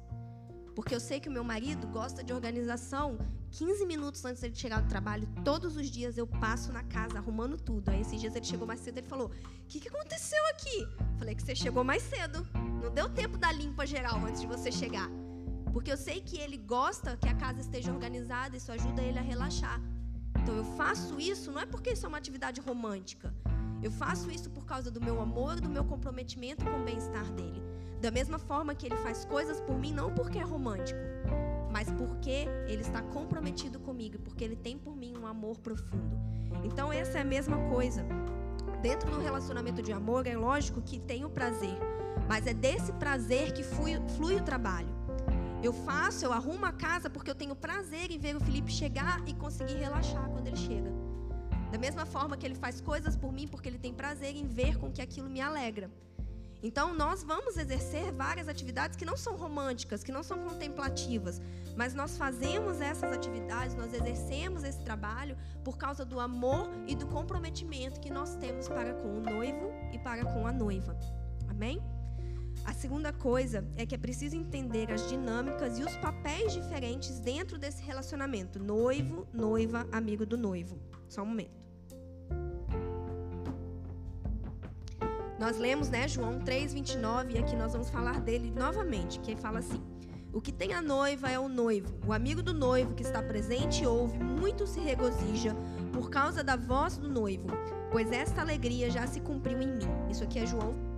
Porque 0.74 0.94
eu 0.94 1.00
sei 1.00 1.20
que 1.20 1.28
o 1.28 1.32
meu 1.32 1.44
marido 1.44 1.86
gosta 1.88 2.24
de 2.24 2.32
organização. 2.32 3.18
15 3.50 3.84
minutos 3.84 4.24
antes 4.24 4.40
de 4.40 4.58
chegar 4.58 4.80
do 4.80 4.88
trabalho, 4.88 5.28
todos 5.44 5.76
os 5.76 5.90
dias 5.90 6.16
eu 6.16 6.26
passo 6.26 6.72
na 6.72 6.82
casa 6.82 7.18
arrumando 7.18 7.58
tudo. 7.58 7.90
Aí 7.90 8.00
esses 8.00 8.18
dias 8.18 8.34
ele 8.34 8.46
chegou 8.46 8.66
mais 8.66 8.80
cedo 8.80 9.00
e 9.00 9.02
falou: 9.02 9.26
O 9.26 9.66
que, 9.68 9.80
que 9.80 9.88
aconteceu 9.88 10.42
aqui? 10.52 10.88
Falei 11.18 11.34
que 11.34 11.42
você 11.42 11.54
chegou 11.54 11.84
mais 11.84 12.02
cedo. 12.02 12.48
Não 12.82 12.90
deu 12.90 13.10
tempo 13.10 13.36
da 13.36 13.52
limpa 13.52 13.84
geral 13.84 14.16
antes 14.24 14.40
de 14.40 14.46
você 14.46 14.72
chegar. 14.72 15.10
Porque 15.74 15.92
eu 15.92 15.96
sei 15.98 16.22
que 16.22 16.38
ele 16.38 16.56
gosta 16.56 17.18
que 17.18 17.28
a 17.28 17.34
casa 17.34 17.60
esteja 17.60 17.92
organizada, 17.92 18.56
isso 18.56 18.72
ajuda 18.72 19.02
ele 19.02 19.18
a 19.18 19.22
relaxar. 19.22 19.78
Então 20.42 20.56
eu 20.56 20.64
faço 20.64 21.20
isso 21.20 21.52
não 21.52 21.60
é 21.60 21.66
porque 21.66 21.90
isso 21.90 22.06
é 22.06 22.08
uma 22.08 22.18
atividade 22.18 22.60
romântica. 22.60 23.34
Eu 23.82 23.90
faço 23.90 24.30
isso 24.30 24.50
por 24.50 24.64
causa 24.64 24.90
do 24.90 25.00
meu 25.00 25.20
amor 25.20 25.58
e 25.58 25.60
do 25.60 25.68
meu 25.68 25.84
comprometimento 25.84 26.64
com 26.64 26.80
o 26.80 26.84
bem-estar 26.84 27.30
dele. 27.32 27.62
Da 28.00 28.10
mesma 28.10 28.38
forma 28.38 28.74
que 28.74 28.86
ele 28.86 28.96
faz 28.96 29.24
coisas 29.24 29.60
por 29.60 29.78
mim 29.78 29.92
não 29.92 30.12
porque 30.12 30.38
é 30.38 30.42
romântico, 30.42 31.00
mas 31.70 31.90
porque 31.92 32.46
ele 32.66 32.82
está 32.82 33.02
comprometido 33.02 33.78
comigo, 33.78 34.18
porque 34.18 34.42
ele 34.42 34.56
tem 34.56 34.78
por 34.78 34.96
mim 34.96 35.14
um 35.16 35.26
amor 35.26 35.58
profundo. 35.58 36.18
Então 36.64 36.92
essa 36.92 37.18
é 37.18 37.20
a 37.20 37.24
mesma 37.24 37.56
coisa. 37.68 38.04
Dentro 38.82 39.10
do 39.10 39.20
relacionamento 39.20 39.82
de 39.82 39.92
amor 39.92 40.26
é 40.26 40.36
lógico 40.36 40.80
que 40.80 40.98
tem 40.98 41.24
o 41.24 41.30
prazer, 41.30 41.76
mas 42.26 42.46
é 42.46 42.54
desse 42.54 42.92
prazer 42.92 43.52
que 43.52 43.62
flui, 43.62 44.00
flui 44.16 44.36
o 44.36 44.42
trabalho. 44.42 44.99
Eu 45.62 45.74
faço, 45.74 46.24
eu 46.24 46.32
arrumo 46.32 46.64
a 46.64 46.72
casa 46.72 47.10
porque 47.10 47.30
eu 47.30 47.34
tenho 47.34 47.54
prazer 47.54 48.10
em 48.10 48.18
ver 48.18 48.34
o 48.34 48.40
Felipe 48.40 48.72
chegar 48.72 49.22
e 49.28 49.34
conseguir 49.34 49.74
relaxar 49.74 50.28
quando 50.30 50.46
ele 50.46 50.56
chega. 50.56 50.90
Da 51.70 51.78
mesma 51.78 52.06
forma 52.06 52.36
que 52.36 52.46
ele 52.46 52.54
faz 52.54 52.80
coisas 52.80 53.14
por 53.14 53.30
mim 53.30 53.46
porque 53.46 53.68
ele 53.68 53.78
tem 53.78 53.92
prazer 53.92 54.34
em 54.34 54.46
ver 54.46 54.78
com 54.78 54.90
que 54.90 55.02
aquilo 55.02 55.28
me 55.28 55.40
alegra. 55.40 55.90
Então, 56.62 56.94
nós 56.94 57.22
vamos 57.22 57.56
exercer 57.56 58.12
várias 58.12 58.48
atividades 58.48 58.96
que 58.96 59.04
não 59.04 59.16
são 59.16 59.36
românticas, 59.36 60.02
que 60.02 60.12
não 60.12 60.22
são 60.22 60.38
contemplativas, 60.44 61.40
mas 61.74 61.94
nós 61.94 62.18
fazemos 62.18 62.80
essas 62.80 63.12
atividades, 63.12 63.74
nós 63.74 63.94
exercemos 63.94 64.62
esse 64.62 64.80
trabalho 64.80 65.38
por 65.64 65.78
causa 65.78 66.04
do 66.04 66.20
amor 66.20 66.70
e 66.86 66.94
do 66.94 67.06
comprometimento 67.06 67.98
que 68.00 68.10
nós 68.10 68.36
temos 68.36 68.68
para 68.68 68.92
com 68.94 69.08
o 69.08 69.20
noivo 69.20 69.72
e 69.92 69.98
para 69.98 70.24
com 70.24 70.46
a 70.46 70.52
noiva. 70.52 70.98
Amém? 71.48 71.82
A 72.64 72.72
segunda 72.72 73.12
coisa 73.12 73.66
é 73.76 73.86
que 73.86 73.94
é 73.94 73.98
preciso 73.98 74.36
entender 74.36 74.90
as 74.90 75.08
dinâmicas 75.08 75.78
e 75.78 75.82
os 75.82 75.96
papéis 75.96 76.52
diferentes 76.52 77.18
dentro 77.18 77.58
desse 77.58 77.82
relacionamento: 77.82 78.58
noivo, 78.58 79.26
noiva, 79.32 79.86
amigo 79.90 80.26
do 80.26 80.36
noivo. 80.36 80.78
Só 81.08 81.22
um 81.22 81.26
momento. 81.26 81.60
Nós 85.38 85.56
lemos, 85.56 85.88
né, 85.88 86.06
João 86.06 86.38
3:29 86.40 87.32
e 87.34 87.38
aqui 87.38 87.56
nós 87.56 87.72
vamos 87.72 87.88
falar 87.88 88.20
dele 88.20 88.52
novamente, 88.54 89.18
que 89.20 89.34
fala 89.34 89.60
assim: 89.60 89.82
O 90.32 90.40
que 90.40 90.52
tem 90.52 90.74
a 90.74 90.82
noiva 90.82 91.30
é 91.30 91.38
o 91.38 91.48
noivo. 91.48 91.98
O 92.06 92.12
amigo 92.12 92.42
do 92.42 92.52
noivo 92.52 92.94
que 92.94 93.02
está 93.02 93.22
presente 93.22 93.86
ouve, 93.86 94.18
muito 94.18 94.66
se 94.66 94.80
regozija 94.80 95.56
por 95.92 96.10
causa 96.10 96.44
da 96.44 96.56
voz 96.56 96.98
do 96.98 97.08
noivo, 97.08 97.46
pois 97.90 98.12
esta 98.12 98.42
alegria 98.42 98.90
já 98.90 99.06
se 99.06 99.20
cumpriu 99.20 99.62
em 99.62 99.66
mim. 99.66 99.88
Isso 100.10 100.22
aqui 100.22 100.38
é 100.38 100.46
João 100.46 100.89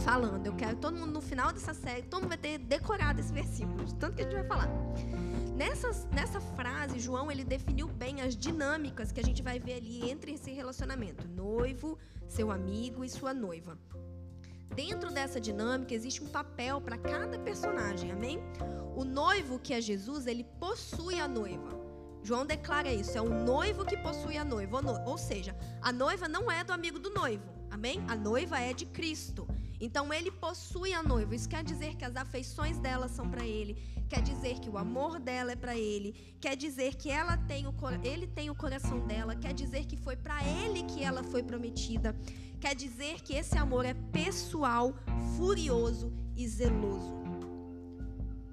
falando. 0.00 0.46
Eu 0.46 0.54
quero 0.54 0.76
todo 0.76 0.96
mundo 0.96 1.12
no 1.12 1.20
final 1.20 1.52
dessa 1.52 1.74
série, 1.74 2.02
todo 2.02 2.22
mundo 2.22 2.30
vai 2.30 2.38
ter 2.38 2.58
decorado 2.58 3.20
esse 3.20 3.32
versículo, 3.32 3.84
tanto 3.94 4.16
que 4.16 4.22
a 4.22 4.24
gente 4.24 4.34
vai 4.34 4.44
falar. 4.44 4.68
Nessa, 5.56 5.90
nessa 6.14 6.40
frase, 6.40 6.98
João 6.98 7.30
ele 7.30 7.44
definiu 7.44 7.86
bem 7.86 8.22
as 8.22 8.34
dinâmicas 8.34 9.12
que 9.12 9.20
a 9.20 9.22
gente 9.22 9.42
vai 9.42 9.58
ver 9.58 9.74
ali 9.74 10.10
entre 10.10 10.32
esse 10.32 10.50
relacionamento: 10.50 11.28
noivo, 11.28 11.98
seu 12.26 12.50
amigo 12.50 13.04
e 13.04 13.08
sua 13.08 13.34
noiva. 13.34 13.78
Dentro 14.74 15.10
dessa 15.12 15.40
dinâmica 15.40 15.94
existe 15.94 16.22
um 16.22 16.28
papel 16.28 16.80
para 16.80 16.96
cada 16.96 17.38
personagem, 17.38 18.12
amém? 18.12 18.38
O 18.96 19.04
noivo, 19.04 19.58
que 19.58 19.74
é 19.74 19.80
Jesus, 19.80 20.26
ele 20.26 20.44
possui 20.58 21.20
a 21.20 21.28
noiva. 21.28 21.78
João 22.22 22.46
declara 22.46 22.92
isso: 22.92 23.18
é 23.18 23.20
o 23.20 23.28
noivo 23.28 23.84
que 23.84 23.96
possui 23.96 24.38
a 24.38 24.44
noiva. 24.44 24.80
Ou 25.06 25.18
seja, 25.18 25.54
a 25.82 25.92
noiva 25.92 26.26
não 26.28 26.50
é 26.50 26.64
do 26.64 26.72
amigo 26.72 26.98
do 26.98 27.10
noivo, 27.10 27.44
amém? 27.70 28.02
A 28.08 28.14
noiva 28.14 28.58
é 28.58 28.72
de 28.72 28.86
Cristo. 28.86 29.46
Então 29.80 30.12
ele 30.12 30.30
possui 30.30 30.92
a 30.92 31.02
noiva. 31.02 31.34
Isso 31.34 31.48
quer 31.48 31.64
dizer 31.64 31.96
que 31.96 32.04
as 32.04 32.14
afeições 32.14 32.78
dela 32.78 33.08
são 33.08 33.28
para 33.30 33.46
ele. 33.46 33.76
Quer 34.08 34.20
dizer 34.20 34.58
que 34.58 34.68
o 34.68 34.76
amor 34.76 35.18
dela 35.18 35.52
é 35.52 35.56
para 35.56 35.76
ele. 35.76 36.12
Quer 36.40 36.56
dizer 36.56 36.96
que 36.96 37.10
ela 37.10 37.36
tem 37.36 37.66
o, 37.66 37.74
ele 38.04 38.26
tem 38.26 38.50
o 38.50 38.54
coração 38.54 39.00
dela. 39.06 39.34
Quer 39.34 39.54
dizer 39.54 39.86
que 39.86 39.96
foi 39.96 40.16
para 40.16 40.44
ele 40.44 40.82
que 40.82 41.02
ela 41.02 41.22
foi 41.22 41.42
prometida. 41.42 42.14
Quer 42.60 42.74
dizer 42.74 43.22
que 43.22 43.34
esse 43.34 43.56
amor 43.56 43.86
é 43.86 43.94
pessoal, 43.94 44.94
furioso 45.36 46.12
e 46.36 46.46
zeloso. 46.46 47.14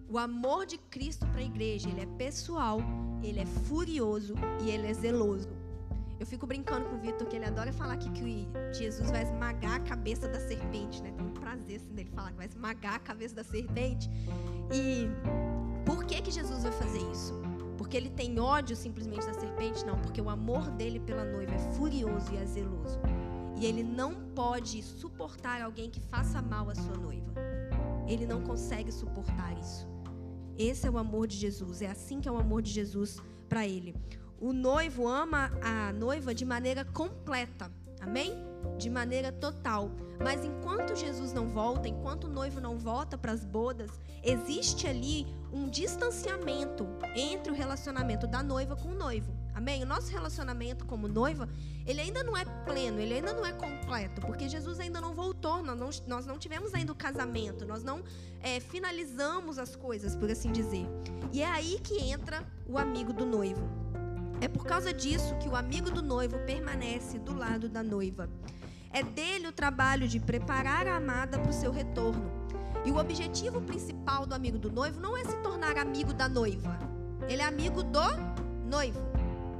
O 0.09 0.17
amor 0.17 0.65
de 0.65 0.77
Cristo 0.77 1.27
para 1.27 1.41
a 1.41 1.43
igreja, 1.43 1.89
ele 1.89 1.99
é 1.99 2.05
pessoal, 2.05 2.79
ele 3.21 3.41
é 3.41 3.45
furioso 3.45 4.35
e 4.63 4.69
ele 4.69 4.87
é 4.87 4.93
zeloso. 4.93 5.49
Eu 6.19 6.25
fico 6.25 6.47
brincando 6.47 6.85
com 6.85 6.95
o 6.95 6.99
Vitor 6.99 7.27
que 7.27 7.35
ele 7.35 7.45
adora 7.45 7.71
falar 7.71 7.93
aqui 7.93 8.09
que 8.09 8.47
Jesus 8.73 9.11
vai 9.11 9.23
esmagar 9.23 9.75
a 9.75 9.79
cabeça 9.79 10.27
da 10.27 10.39
serpente, 10.39 11.01
né? 11.03 11.11
Tem 11.11 11.25
um 11.25 11.31
prazer 11.31 11.77
assim 11.77 11.93
dele 11.93 12.09
falar 12.09 12.31
que 12.31 12.37
vai 12.37 12.47
esmagar 12.47 12.95
a 12.95 12.99
cabeça 12.99 13.35
da 13.35 13.43
serpente. 13.43 14.09
E 14.73 15.07
por 15.85 16.05
que 16.05 16.21
que 16.21 16.31
Jesus 16.31 16.63
vai 16.63 16.71
fazer 16.71 16.99
isso? 17.11 17.33
Porque 17.77 17.95
ele 17.95 18.09
tem 18.09 18.39
ódio 18.39 18.75
simplesmente 18.75 19.27
da 19.27 19.33
serpente? 19.33 19.85
Não, 19.85 19.97
porque 19.99 20.19
o 20.19 20.29
amor 20.29 20.71
dele 20.71 20.99
pela 20.99 21.23
noiva 21.23 21.53
é 21.53 21.59
furioso 21.73 22.33
e 22.33 22.37
é 22.37 22.45
zeloso. 22.45 22.99
E 23.59 23.65
ele 23.65 23.83
não 23.83 24.15
pode 24.35 24.81
suportar 24.81 25.61
alguém 25.61 25.89
que 25.89 25.99
faça 25.99 26.41
mal 26.41 26.69
à 26.69 26.75
sua 26.75 26.97
noiva. 26.97 27.31
Ele 28.07 28.25
não 28.25 28.41
consegue 28.41 28.91
suportar 28.91 29.57
isso. 29.59 29.87
Esse 30.57 30.87
é 30.87 30.89
o 30.89 30.97
amor 30.97 31.27
de 31.27 31.37
Jesus. 31.37 31.81
É 31.83 31.89
assim 31.91 32.19
que 32.19 32.27
é 32.27 32.31
o 32.31 32.37
amor 32.37 32.63
de 32.63 32.71
Jesus 32.71 33.21
para 33.47 33.67
ele. 33.67 33.95
O 34.39 34.53
noivo 34.53 35.07
ama 35.07 35.51
a 35.63 35.91
noiva 35.93 36.33
de 36.33 36.45
maneira 36.45 36.85
completa. 36.85 37.71
Amém? 37.99 38.35
De 38.77 38.89
maneira 38.89 39.31
total. 39.31 39.89
Mas 40.23 40.45
enquanto 40.45 40.95
Jesus 40.95 41.33
não 41.33 41.49
volta, 41.49 41.87
enquanto 41.87 42.25
o 42.25 42.29
noivo 42.29 42.61
não 42.61 42.77
volta 42.77 43.17
para 43.17 43.31
as 43.31 43.43
bodas, 43.43 43.89
existe 44.23 44.87
ali 44.87 45.25
um 45.51 45.67
distanciamento 45.69 46.87
entre 47.15 47.51
o 47.51 47.55
relacionamento 47.55 48.27
da 48.27 48.43
noiva 48.43 48.75
com 48.75 48.89
o 48.89 48.95
noivo. 48.95 49.35
Amém? 49.55 49.81
O 49.81 49.87
nosso 49.87 50.11
relacionamento 50.11 50.85
como 50.85 51.07
noiva, 51.07 51.49
ele 51.83 51.99
ainda 51.99 52.23
não 52.23 52.37
é 52.37 52.45
pleno, 52.45 52.99
ele 52.99 53.15
ainda 53.15 53.33
não 53.33 53.43
é 53.43 53.51
completo, 53.51 54.21
porque 54.21 54.47
Jesus 54.47 54.79
ainda 54.79 55.01
não 55.01 55.15
voltou, 55.15 55.63
nós 55.63 55.79
não, 55.79 55.89
nós 56.05 56.25
não 56.27 56.37
tivemos 56.37 56.75
ainda 56.75 56.91
o 56.91 56.95
casamento, 56.95 57.65
nós 57.65 57.83
não 57.83 58.03
é, 58.39 58.59
finalizamos 58.59 59.57
as 59.57 59.75
coisas, 59.75 60.15
por 60.15 60.29
assim 60.29 60.51
dizer. 60.51 60.85
E 61.33 61.41
é 61.41 61.47
aí 61.47 61.79
que 61.83 61.99
entra 61.99 62.45
o 62.67 62.77
amigo 62.77 63.11
do 63.11 63.25
noivo. 63.25 63.67
É 64.39 64.47
por 64.47 64.65
causa 64.65 64.93
disso 64.93 65.35
que 65.37 65.49
o 65.49 65.55
amigo 65.55 65.89
do 65.89 66.01
noivo 66.01 66.37
permanece 66.39 67.17
do 67.17 67.35
lado 67.35 67.67
da 67.67 67.81
noiva. 67.81 68.29
É 68.91 69.01
dele 69.01 69.47
o 69.47 69.51
trabalho 69.51 70.07
de 70.07 70.19
preparar 70.19 70.87
a 70.87 70.97
amada 70.97 71.39
para 71.39 71.49
o 71.49 71.53
seu 71.53 71.71
retorno. 71.71 72.31
E 72.85 72.91
o 72.91 72.97
objetivo 72.97 73.61
principal 73.61 74.25
do 74.25 74.35
amigo 74.35 74.57
do 74.57 74.71
noivo 74.71 74.99
não 74.99 75.17
é 75.17 75.25
se 75.25 75.35
tornar 75.37 75.77
amigo 75.77 76.13
da 76.13 76.29
noiva. 76.29 76.77
Ele 77.27 77.41
é 77.41 77.45
amigo 77.45 77.83
do 77.83 78.07
noivo. 78.65 78.99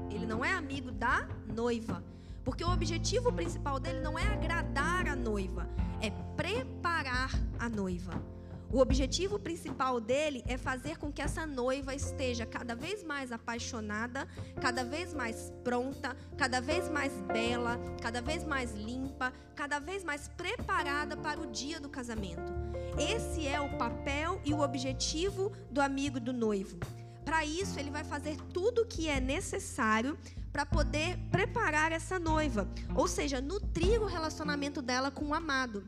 Ele 0.09 0.25
não 0.25 0.45
é 0.45 0.53
amigo 0.53 0.91
da 0.91 1.27
noiva. 1.53 2.03
Porque 2.43 2.63
o 2.63 2.71
objetivo 2.71 3.31
principal 3.33 3.79
dele 3.79 3.99
não 3.99 4.17
é 4.17 4.23
agradar 4.23 5.07
a 5.09 5.15
noiva, 5.15 5.67
é 6.01 6.09
preparar 6.37 7.29
a 7.59 7.67
noiva. 7.67 8.36
O 8.69 8.79
objetivo 8.79 9.39
principal 9.39 10.01
dele 10.01 10.43
é 10.45 10.57
fazer 10.57 10.97
com 10.97 11.11
que 11.11 11.21
essa 11.21 11.45
noiva 11.45 11.95
esteja 11.95 12.45
cada 12.45 12.75
vez 12.75 13.01
mais 13.01 13.31
apaixonada, 13.31 14.27
cada 14.61 14.83
vez 14.83 15.13
mais 15.13 15.53
pronta, 15.63 16.15
cada 16.37 16.59
vez 16.59 16.89
mais 16.89 17.13
bela, 17.21 17.79
cada 18.01 18.21
vez 18.21 18.43
mais 18.43 18.73
limpa, 18.73 19.31
cada 19.55 19.79
vez 19.79 20.03
mais 20.03 20.27
preparada 20.27 21.15
para 21.15 21.39
o 21.39 21.47
dia 21.47 21.79
do 21.79 21.87
casamento. 21.87 22.51
Esse 22.97 23.47
é 23.47 23.61
o 23.61 23.77
papel 23.77 24.41
e 24.43 24.53
o 24.53 24.59
objetivo 24.59 25.53
do 25.71 25.79
amigo 25.79 26.19
do 26.19 26.33
noivo. 26.33 26.77
Para 27.23 27.45
isso, 27.45 27.79
ele 27.79 27.89
vai 27.89 28.03
fazer 28.03 28.35
tudo 28.53 28.81
o 28.81 28.85
que 28.85 29.07
é 29.07 29.21
necessário 29.21 30.17
para 30.51 30.65
poder 30.65 31.17
preparar 31.31 31.91
essa 31.91 32.19
noiva, 32.19 32.67
ou 32.95 33.07
seja, 33.07 33.39
nutrir 33.39 34.01
o 34.01 34.05
relacionamento 34.05 34.81
dela 34.81 35.09
com 35.09 35.25
o 35.27 35.33
amado. 35.33 35.87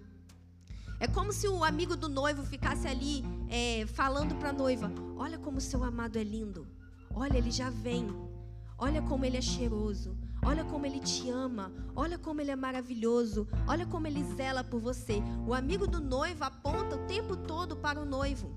É 1.00 1.08
como 1.08 1.32
se 1.32 1.48
o 1.48 1.64
amigo 1.64 1.96
do 1.96 2.10
noivo 2.10 2.44
ficasse 2.44 2.86
ali 2.88 3.24
é, 3.50 3.86
falando 3.88 4.36
para 4.36 4.50
a 4.50 4.54
noiva: 4.54 4.92
Olha 5.16 5.38
como 5.38 5.62
seu 5.62 5.84
amado 5.84 6.18
é 6.18 6.24
lindo. 6.24 6.68
Olha, 7.14 7.38
ele 7.38 7.52
já 7.52 7.70
vem. 7.70 8.08
Olha 8.78 9.02
como 9.02 9.26
ele 9.26 9.38
é 9.38 9.42
cheiroso. 9.42 10.18
Olha 10.44 10.64
como 10.64 10.86
ele 10.86 11.00
te 11.00 11.30
ama. 11.30 11.72
Olha 11.96 12.18
como 12.18 12.42
ele 12.42 12.52
é 12.52 12.56
maravilhoso. 12.56 13.48
Olha 13.68 13.86
como 13.86 14.08
ele 14.08 14.24
zela 14.36 14.64
por 14.64 14.80
você. 14.80 15.22
O 15.48 15.54
amigo 15.54 15.88
do 15.88 16.00
noivo 16.02 16.44
aponta 16.44 16.96
o 16.96 17.06
tempo 17.06 17.36
todo 17.36 17.76
para 17.78 18.00
o 18.00 18.06
noivo. 18.06 18.50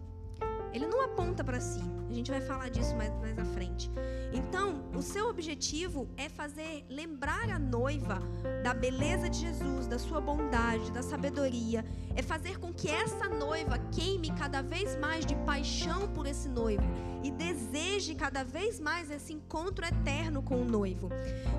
Ele 0.72 0.86
não 0.86 1.04
aponta 1.04 1.44
para 1.44 1.60
si. 1.60 1.82
A 2.08 2.14
gente 2.14 2.30
vai 2.30 2.40
falar 2.40 2.68
disso 2.68 2.94
mais, 2.94 3.10
mais 3.20 3.38
à 3.38 3.44
frente. 3.44 3.90
Então, 4.32 4.84
o 4.94 5.02
seu 5.02 5.28
objetivo 5.28 6.08
é 6.16 6.28
fazer 6.28 6.84
lembrar 6.88 7.48
a 7.48 7.58
noiva 7.58 8.18
da 8.62 8.74
beleza 8.74 9.30
de 9.30 9.40
Jesus, 9.40 9.86
da 9.86 9.98
sua 9.98 10.20
bondade, 10.20 10.90
da 10.92 11.02
sabedoria. 11.02 11.84
É 12.14 12.22
fazer 12.22 12.58
com 12.58 12.72
que 12.72 12.88
essa 12.88 13.28
noiva 13.28 13.78
queime 13.90 14.30
cada 14.32 14.62
vez 14.62 14.94
mais 14.98 15.24
de 15.24 15.34
paixão 15.36 16.08
por 16.08 16.26
esse 16.26 16.48
noivo 16.48 16.84
e 17.22 17.30
deseje 17.30 18.14
cada 18.14 18.42
vez 18.42 18.80
mais 18.80 19.10
esse 19.10 19.32
encontro 19.32 19.84
eterno 19.84 20.42
com 20.42 20.60
o 20.60 20.64
noivo. 20.64 21.08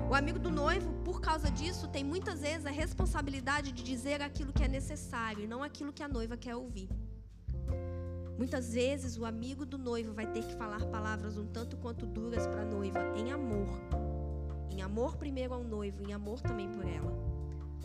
O 0.08 0.14
amigo 0.14 0.38
do 0.38 0.50
noivo, 0.50 0.92
por 1.04 1.20
causa 1.20 1.50
disso, 1.50 1.88
tem 1.88 2.04
muitas 2.04 2.40
vezes 2.40 2.66
a 2.66 2.70
responsabilidade 2.70 3.72
de 3.72 3.82
dizer 3.82 4.22
aquilo 4.22 4.52
que 4.52 4.62
é 4.62 4.68
necessário 4.68 5.44
e 5.44 5.46
não 5.46 5.62
aquilo 5.62 5.92
que 5.92 6.02
a 6.02 6.08
noiva 6.08 6.36
quer 6.36 6.54
ouvir. 6.54 6.88
Muitas 8.36 8.72
vezes 8.74 9.16
o 9.16 9.24
amigo 9.24 9.64
do 9.64 9.78
noivo 9.78 10.12
vai 10.12 10.26
ter 10.26 10.42
que 10.44 10.54
falar 10.56 10.84
palavras 10.86 11.38
um 11.38 11.46
tanto 11.46 11.76
quanto 11.76 12.04
duras 12.04 12.46
para 12.46 12.62
a 12.62 12.64
noiva, 12.64 13.00
em 13.16 13.30
amor. 13.30 13.68
Em 14.70 14.82
amor 14.82 15.16
primeiro 15.16 15.54
ao 15.54 15.62
noivo, 15.62 16.02
em 16.02 16.12
amor 16.12 16.40
também 16.40 16.68
por 16.68 16.84
ela. 16.84 17.12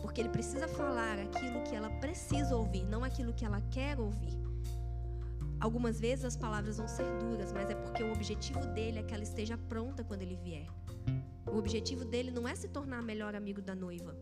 Porque 0.00 0.20
ele 0.20 0.28
precisa 0.28 0.66
falar 0.66 1.20
aquilo 1.20 1.62
que 1.62 1.74
ela 1.74 1.88
precisa 1.88 2.56
ouvir, 2.56 2.84
não 2.84 3.04
aquilo 3.04 3.32
que 3.32 3.44
ela 3.44 3.60
quer 3.70 4.00
ouvir. 4.00 4.36
Algumas 5.60 6.00
vezes 6.00 6.24
as 6.24 6.36
palavras 6.36 6.78
vão 6.78 6.88
ser 6.88 7.06
duras, 7.18 7.52
mas 7.52 7.70
é 7.70 7.74
porque 7.74 8.02
o 8.02 8.12
objetivo 8.12 8.66
dele 8.68 8.98
é 8.98 9.02
que 9.04 9.14
ela 9.14 9.22
esteja 9.22 9.56
pronta 9.56 10.02
quando 10.02 10.22
ele 10.22 10.36
vier. 10.36 10.66
O 11.46 11.58
objetivo 11.58 12.04
dele 12.04 12.30
não 12.30 12.48
é 12.48 12.56
se 12.56 12.66
tornar 12.66 13.02
melhor 13.02 13.36
amigo 13.36 13.62
da 13.62 13.74
noiva. 13.74 14.16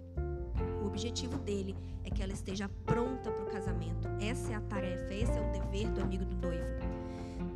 Objetivo 0.88 1.36
dele 1.36 1.76
é 2.02 2.08
que 2.08 2.22
ela 2.22 2.32
esteja 2.32 2.66
pronta 2.86 3.30
para 3.30 3.44
o 3.44 3.50
casamento. 3.50 4.08
Essa 4.20 4.52
é 4.52 4.54
a 4.54 4.60
tarefa, 4.62 5.12
esse 5.12 5.32
é 5.32 5.40
o 5.40 5.52
dever 5.52 5.90
do 5.90 6.00
amigo 6.00 6.24
do 6.24 6.34
noivo. 6.34 6.64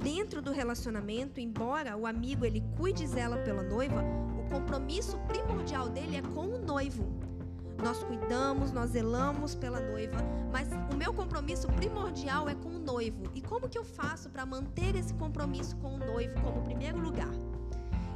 Dentro 0.02 0.42
do 0.42 0.52
relacionamento, 0.52 1.40
embora 1.40 1.96
o 1.96 2.06
amigo 2.06 2.44
ele 2.44 2.62
cuide 2.76 3.06
dela 3.08 3.38
pela 3.38 3.62
noiva, 3.62 4.04
o 4.38 4.50
compromisso 4.50 5.18
primordial 5.20 5.88
dele 5.88 6.16
é 6.16 6.22
com 6.22 6.46
o 6.46 6.58
noivo. 6.58 7.04
Nós 7.82 8.04
cuidamos, 8.04 8.70
nós 8.70 8.90
zelamos 8.90 9.54
pela 9.54 9.80
noiva, 9.80 10.18
mas 10.52 10.68
o 10.92 10.96
meu 10.96 11.14
compromisso 11.14 11.66
primordial 11.68 12.50
é 12.50 12.54
com 12.54 12.68
o 12.68 12.78
noivo. 12.78 13.24
E 13.34 13.40
como 13.40 13.66
que 13.66 13.78
eu 13.78 13.84
faço 13.84 14.28
para 14.28 14.44
manter 14.44 14.94
esse 14.94 15.14
compromisso 15.14 15.74
com 15.76 15.94
o 15.94 15.98
noivo 15.98 16.38
como 16.42 16.62
primeiro 16.62 17.00
lugar? 17.00 17.32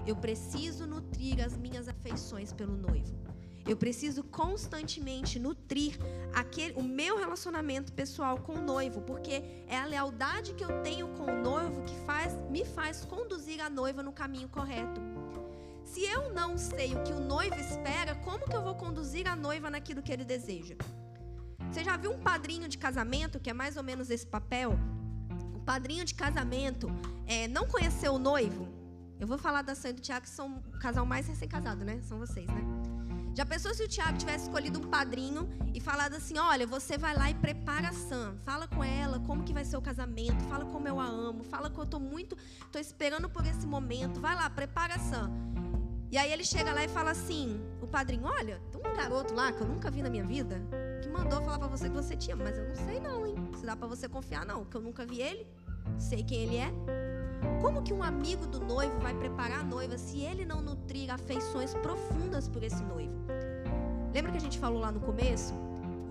Eu 0.06 0.14
preciso 0.14 0.86
nutrir 0.86 1.42
as 1.42 1.56
minhas 1.56 1.88
afeições 1.88 2.52
pelo 2.52 2.76
noivo. 2.76 3.35
Eu 3.66 3.76
preciso 3.76 4.22
constantemente 4.22 5.40
nutrir 5.40 5.98
aquele, 6.32 6.74
o 6.74 6.82
meu 6.82 7.18
relacionamento 7.18 7.92
pessoal 7.92 8.38
com 8.38 8.54
o 8.54 8.62
noivo, 8.62 9.00
porque 9.00 9.42
é 9.66 9.76
a 9.76 9.84
lealdade 9.84 10.54
que 10.54 10.64
eu 10.64 10.82
tenho 10.82 11.08
com 11.08 11.24
o 11.24 11.42
noivo 11.42 11.82
que 11.82 11.96
faz, 12.06 12.32
me 12.48 12.64
faz 12.64 13.04
conduzir 13.04 13.60
a 13.60 13.68
noiva 13.68 14.04
no 14.04 14.12
caminho 14.12 14.48
correto. 14.48 15.00
Se 15.84 16.04
eu 16.04 16.32
não 16.32 16.56
sei 16.56 16.94
o 16.94 17.02
que 17.02 17.12
o 17.12 17.20
noivo 17.20 17.56
espera, 17.56 18.14
como 18.16 18.44
que 18.44 18.54
eu 18.54 18.62
vou 18.62 18.76
conduzir 18.76 19.26
a 19.26 19.34
noiva 19.34 19.68
naquilo 19.68 20.02
que 20.02 20.12
ele 20.12 20.24
deseja? 20.24 20.76
Você 21.70 21.82
já 21.82 21.96
viu 21.96 22.12
um 22.12 22.18
padrinho 22.20 22.68
de 22.68 22.78
casamento, 22.78 23.40
que 23.40 23.50
é 23.50 23.52
mais 23.52 23.76
ou 23.76 23.82
menos 23.82 24.10
esse 24.10 24.26
papel? 24.26 24.78
O 25.54 25.60
padrinho 25.60 26.04
de 26.04 26.14
casamento 26.14 26.88
é, 27.26 27.48
não 27.48 27.66
conheceu 27.66 28.14
o 28.14 28.18
noivo? 28.18 28.68
Eu 29.18 29.26
vou 29.26 29.38
falar 29.38 29.62
da 29.62 29.74
Sam 29.74 29.90
e 29.90 29.92
do 29.94 30.00
Tiago, 30.00 30.24
que 30.24 30.30
são 30.30 30.58
o 30.58 30.78
casal 30.78 31.06
mais 31.06 31.26
recém-casado, 31.26 31.84
né? 31.84 32.00
São 32.02 32.18
vocês, 32.18 32.46
né? 32.46 32.85
Já 33.36 33.44
pensou 33.44 33.74
se 33.74 33.82
o 33.82 33.88
Tiago 33.88 34.16
tivesse 34.16 34.44
escolhido 34.44 34.78
um 34.78 34.88
padrinho 34.88 35.46
e 35.74 35.78
falado 35.78 36.14
assim: 36.14 36.38
olha, 36.38 36.66
você 36.66 36.96
vai 36.96 37.14
lá 37.14 37.30
e 37.30 37.34
prepara 37.34 37.90
a 37.90 37.92
Sam, 37.92 38.34
fala 38.42 38.66
com 38.66 38.82
ela 38.82 39.20
como 39.20 39.44
que 39.44 39.52
vai 39.52 39.62
ser 39.62 39.76
o 39.76 39.82
casamento, 39.82 40.42
fala 40.44 40.64
como 40.64 40.88
eu 40.88 40.98
a 40.98 41.04
amo, 41.04 41.44
fala 41.44 41.68
que 41.68 41.78
eu 41.78 41.84
tô 41.84 42.00
muito, 42.00 42.34
tô 42.72 42.78
esperando 42.78 43.28
por 43.28 43.44
esse 43.44 43.66
momento, 43.66 44.22
vai 44.22 44.34
lá, 44.34 44.48
prepara 44.48 44.94
a 44.94 44.98
Sam. 44.98 45.30
E 46.10 46.16
aí 46.16 46.32
ele 46.32 46.44
chega 46.44 46.72
lá 46.72 46.82
e 46.82 46.88
fala 46.88 47.10
assim: 47.10 47.60
o 47.82 47.86
padrinho, 47.86 48.24
olha, 48.24 48.58
tem 48.72 48.80
um 48.80 48.96
garoto 48.96 49.34
lá 49.34 49.52
que 49.52 49.60
eu 49.60 49.68
nunca 49.68 49.90
vi 49.90 50.00
na 50.00 50.08
minha 50.08 50.24
vida 50.24 50.58
que 51.02 51.08
mandou 51.10 51.42
falar 51.42 51.58
para 51.58 51.68
você 51.68 51.90
que 51.90 51.94
você 51.94 52.16
tinha, 52.16 52.36
mas 52.36 52.56
eu 52.56 52.66
não 52.66 52.74
sei 52.74 52.98
não, 53.00 53.26
hein? 53.26 53.34
Se 53.58 53.66
dá 53.66 53.76
para 53.76 53.86
você 53.86 54.08
confiar 54.08 54.46
não, 54.46 54.64
que 54.64 54.74
eu 54.74 54.80
nunca 54.80 55.04
vi 55.04 55.20
ele, 55.20 55.46
sei 55.98 56.22
quem 56.22 56.44
ele 56.44 56.56
é. 56.56 56.72
Como 57.60 57.82
que 57.82 57.92
um 57.92 58.02
amigo 58.02 58.46
do 58.46 58.60
noivo 58.60 58.98
vai 59.00 59.14
preparar 59.14 59.60
a 59.60 59.64
noiva 59.64 59.96
se 59.98 60.20
ele 60.20 60.44
não 60.44 60.60
nutrir 60.62 61.10
afeições 61.10 61.74
profundas 61.74 62.48
por 62.48 62.62
esse 62.62 62.82
noivo? 62.82 63.14
Lembra 64.14 64.32
que 64.32 64.38
a 64.38 64.40
gente 64.40 64.58
falou 64.58 64.80
lá 64.80 64.90
no 64.90 65.00
começo? 65.00 65.54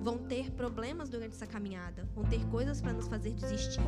vão 0.06 0.20
ter 0.20 0.52
problemas 0.52 1.10
durante 1.10 1.34
essa 1.34 1.48
caminhada, 1.48 2.08
vão 2.14 2.24
ter 2.26 2.46
coisas 2.50 2.80
para 2.80 2.94
nos 2.94 3.08
fazer 3.08 3.32
desistir. 3.34 3.82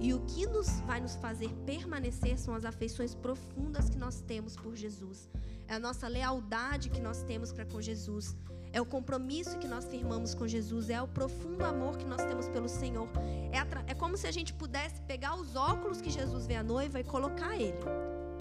E 0.00 0.12
o 0.12 0.18
que 0.26 0.44
nos 0.46 0.80
vai 0.80 1.00
nos 1.00 1.14
fazer 1.14 1.48
permanecer 1.64 2.36
são 2.36 2.52
as 2.56 2.64
afeições 2.64 3.14
profundas 3.14 3.88
que 3.88 3.96
nós 3.96 4.20
temos 4.20 4.56
por 4.56 4.74
Jesus. 4.74 5.30
É 5.68 5.74
a 5.74 5.78
nossa 5.78 6.08
lealdade 6.08 6.90
que 6.90 7.00
nós 7.00 7.22
temos 7.22 7.52
para 7.52 7.64
com 7.64 7.80
Jesus. 7.80 8.34
É 8.72 8.80
o 8.80 8.86
compromisso 8.86 9.58
que 9.58 9.66
nós 9.66 9.84
firmamos 9.84 10.34
com 10.34 10.46
Jesus. 10.46 10.90
É 10.90 11.00
o 11.00 11.08
profundo 11.08 11.64
amor 11.64 11.96
que 11.96 12.04
nós 12.04 12.22
temos 12.24 12.48
pelo 12.48 12.68
Senhor. 12.68 13.08
É, 13.52 13.92
é 13.92 13.94
como 13.94 14.16
se 14.16 14.26
a 14.26 14.30
gente 14.30 14.52
pudesse 14.52 15.00
pegar 15.02 15.34
os 15.34 15.56
óculos 15.56 16.00
que 16.00 16.10
Jesus 16.10 16.46
vê 16.46 16.56
a 16.56 16.62
noiva 16.62 17.00
e 17.00 17.04
colocar 17.04 17.56
ele. 17.56 17.78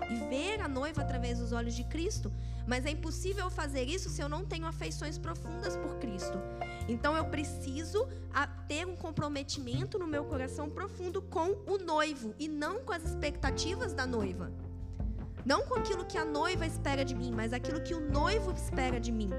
E 0.10 0.30
ver 0.30 0.62
a 0.62 0.68
noiva 0.68 1.02
através 1.02 1.40
dos 1.40 1.52
olhos 1.52 1.76
de 1.76 1.84
Cristo. 1.84 2.32
Mas 2.66 2.86
é 2.86 2.92
impossível 2.92 3.50
fazer 3.50 3.84
isso 3.84 4.10
se 4.10 4.22
eu 4.22 4.28
não 4.28 4.46
tenho 4.46 4.66
afeições 4.66 5.18
profundas 5.18 5.78
por 5.78 5.96
Cristo. 5.96 6.38
Então 6.88 7.16
eu 7.16 7.26
preciso 7.26 8.08
ter 8.68 8.86
um 8.86 8.96
comprometimento 8.96 9.98
no 9.98 10.06
meu 10.06 10.26
coração 10.26 10.70
profundo 10.70 11.22
com 11.22 11.58
o 11.66 11.78
noivo 11.78 12.36
e 12.38 12.48
não 12.48 12.82
com 12.82 12.94
as 12.94 13.04
expectativas 13.04 13.94
da 13.94 14.06
noiva. 14.06 14.52
Não 15.46 15.66
com 15.66 15.76
aquilo 15.76 16.06
que 16.06 16.18
a 16.18 16.26
noiva 16.26 16.66
espera 16.66 17.06
de 17.06 17.16
mim, 17.16 17.32
mas 17.34 17.54
aquilo 17.54 17.82
que 17.82 17.94
o 17.94 18.02
noivo 18.02 18.52
espera 18.52 19.00
de 19.00 19.13
mim. 19.13 19.30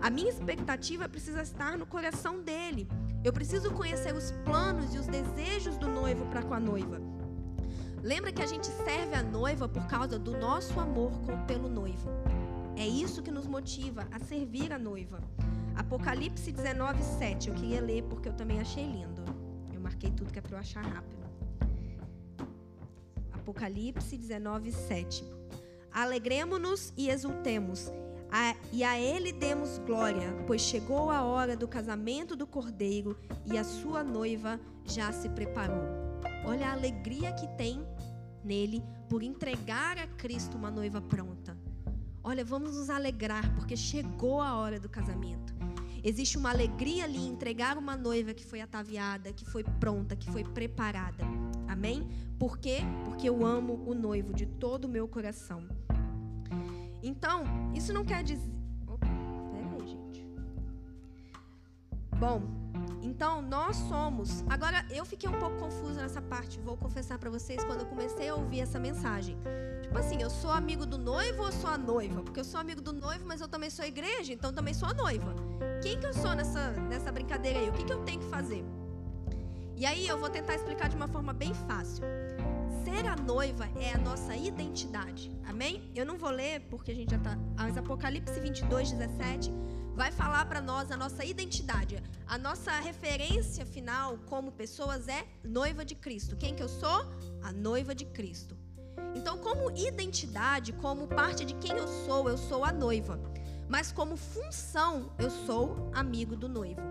A 0.00 0.08
minha 0.08 0.30
expectativa 0.30 1.08
precisa 1.08 1.42
estar 1.42 1.76
no 1.76 1.84
coração 1.84 2.40
dele. 2.40 2.88
Eu 3.22 3.32
preciso 3.32 3.70
conhecer 3.70 4.14
os 4.14 4.30
planos 4.44 4.94
e 4.94 4.98
os 4.98 5.06
desejos 5.06 5.76
do 5.76 5.88
noivo 5.88 6.24
para 6.26 6.42
com 6.42 6.54
a 6.54 6.60
noiva. 6.60 6.98
Lembra 8.02 8.32
que 8.32 8.42
a 8.42 8.46
gente 8.46 8.66
serve 8.66 9.14
a 9.14 9.22
noiva 9.22 9.68
por 9.68 9.86
causa 9.86 10.18
do 10.18 10.32
nosso 10.38 10.80
amor 10.80 11.12
pelo 11.46 11.68
noivo. 11.68 12.08
É 12.76 12.86
isso 12.86 13.22
que 13.22 13.30
nos 13.30 13.46
motiva 13.46 14.08
a 14.10 14.18
servir 14.18 14.72
a 14.72 14.78
noiva. 14.78 15.20
Apocalipse 15.76 16.50
19, 16.50 17.02
7. 17.02 17.50
Eu 17.50 17.54
queria 17.54 17.80
ler 17.82 18.02
porque 18.04 18.28
eu 18.28 18.32
também 18.32 18.58
achei 18.58 18.86
lindo. 18.86 19.22
Eu 19.70 19.80
marquei 19.82 20.10
tudo 20.10 20.32
que 20.32 20.38
é 20.38 20.42
para 20.42 20.56
eu 20.56 20.60
achar 20.60 20.82
rápido. 20.82 21.20
Apocalipse 23.32 24.16
19, 24.16 24.72
7. 24.72 25.24
Alegremos-nos 25.92 26.94
e 26.96 27.10
exultemos, 27.10 27.92
a, 28.32 28.54
e 28.72 28.84
a 28.84 28.98
Ele 28.98 29.32
demos 29.32 29.78
glória, 29.78 30.32
pois 30.46 30.60
chegou 30.60 31.10
a 31.10 31.22
hora 31.22 31.56
do 31.56 31.66
casamento 31.66 32.36
do 32.36 32.46
cordeiro 32.46 33.16
e 33.44 33.58
a 33.58 33.64
sua 33.64 34.04
noiva 34.04 34.60
já 34.84 35.12
se 35.12 35.28
preparou. 35.28 35.82
Olha 36.44 36.68
a 36.68 36.72
alegria 36.72 37.32
que 37.32 37.46
tem 37.56 37.84
nele 38.44 38.82
por 39.08 39.22
entregar 39.22 39.98
a 39.98 40.06
Cristo 40.06 40.56
uma 40.56 40.70
noiva 40.70 41.00
pronta. 41.00 41.56
Olha, 42.22 42.44
vamos 42.44 42.76
nos 42.76 42.90
alegrar, 42.90 43.54
porque 43.54 43.76
chegou 43.76 44.40
a 44.40 44.54
hora 44.54 44.78
do 44.78 44.88
casamento. 44.88 45.54
Existe 46.02 46.38
uma 46.38 46.50
alegria 46.50 47.04
ali 47.04 47.18
em 47.18 47.28
entregar 47.28 47.76
uma 47.76 47.96
noiva 47.96 48.32
que 48.32 48.44
foi 48.44 48.60
ataviada, 48.60 49.32
que 49.32 49.44
foi 49.44 49.64
pronta, 49.64 50.16
que 50.16 50.30
foi 50.30 50.44
preparada. 50.44 51.24
Amém? 51.68 52.08
Por 52.38 52.58
quê? 52.58 52.78
Porque 53.04 53.28
eu 53.28 53.44
amo 53.44 53.82
o 53.86 53.94
noivo 53.94 54.32
de 54.32 54.46
todo 54.46 54.84
o 54.84 54.88
meu 54.88 55.06
coração. 55.08 55.66
Então, 57.02 57.44
isso 57.74 57.92
não 57.92 58.04
quer 58.04 58.22
dizer. 58.22 58.52
Opa, 58.86 59.06
aí, 59.06 59.86
gente. 59.86 60.26
Bom, 62.18 62.42
então 63.02 63.40
nós 63.42 63.76
somos. 63.76 64.44
Agora, 64.48 64.84
eu 64.90 65.04
fiquei 65.04 65.28
um 65.28 65.38
pouco 65.38 65.58
confusa 65.58 66.02
nessa 66.02 66.20
parte, 66.20 66.60
vou 66.60 66.76
confessar 66.76 67.18
para 67.18 67.30
vocês, 67.30 67.62
quando 67.64 67.80
eu 67.80 67.86
comecei 67.86 68.28
a 68.28 68.34
ouvir 68.34 68.60
essa 68.60 68.78
mensagem. 68.78 69.36
Tipo 69.82 69.98
assim, 69.98 70.20
eu 70.20 70.30
sou 70.30 70.50
amigo 70.50 70.84
do 70.84 70.98
noivo 70.98 71.42
ou 71.42 71.52
sou 71.52 71.70
a 71.70 71.78
noiva? 71.78 72.22
Porque 72.22 72.40
eu 72.40 72.44
sou 72.44 72.60
amigo 72.60 72.80
do 72.80 72.92
noivo, 72.92 73.24
mas 73.26 73.40
eu 73.40 73.48
também 73.48 73.70
sou 73.70 73.84
igreja, 73.84 74.32
então 74.32 74.52
também 74.52 74.74
sou 74.74 74.88
a 74.88 74.94
noiva. 74.94 75.34
Quem 75.82 75.98
que 75.98 76.06
eu 76.06 76.12
sou 76.12 76.34
nessa, 76.34 76.70
nessa 76.72 77.10
brincadeira 77.10 77.58
aí? 77.58 77.70
O 77.70 77.72
que, 77.72 77.84
que 77.84 77.92
eu 77.92 78.04
tenho 78.04 78.20
que 78.20 78.26
fazer? 78.26 78.64
E 79.76 79.86
aí 79.86 80.06
eu 80.06 80.18
vou 80.18 80.28
tentar 80.28 80.54
explicar 80.54 80.90
de 80.90 80.96
uma 80.96 81.08
forma 81.08 81.32
bem 81.32 81.54
fácil. 81.54 82.04
Ser 82.90 83.06
a 83.06 83.14
noiva 83.14 83.68
é 83.76 83.92
a 83.92 83.98
nossa 83.98 84.34
identidade. 84.34 85.30
Amém? 85.46 85.92
Eu 85.94 86.04
não 86.04 86.18
vou 86.18 86.28
ler 86.30 86.58
porque 86.62 86.90
a 86.90 86.94
gente 86.94 87.10
já 87.10 87.18
está. 87.18 87.38
Mas 87.56 87.76
Apocalipse 87.76 88.40
22, 88.40 88.90
17 88.90 89.52
vai 89.94 90.10
falar 90.10 90.44
para 90.46 90.60
nós 90.60 90.90
a 90.90 90.96
nossa 90.96 91.24
identidade. 91.24 92.02
A 92.26 92.36
nossa 92.36 92.72
referência 92.80 93.64
final 93.64 94.18
como 94.26 94.50
pessoas 94.50 95.06
é 95.06 95.24
noiva 95.44 95.84
de 95.84 95.94
Cristo. 95.94 96.36
Quem 96.36 96.52
que 96.52 96.62
eu 96.64 96.68
sou? 96.68 97.06
A 97.44 97.52
noiva 97.52 97.94
de 97.94 98.06
Cristo. 98.06 98.56
Então, 99.14 99.38
como 99.38 99.70
identidade, 99.70 100.72
como 100.72 101.06
parte 101.06 101.44
de 101.44 101.54
quem 101.54 101.76
eu 101.76 101.86
sou, 101.86 102.28
eu 102.28 102.36
sou 102.36 102.64
a 102.64 102.72
noiva. 102.72 103.20
Mas 103.68 103.92
como 103.92 104.16
função, 104.16 105.12
eu 105.16 105.30
sou 105.30 105.92
amigo 105.94 106.34
do 106.34 106.48
noivo. 106.48 106.82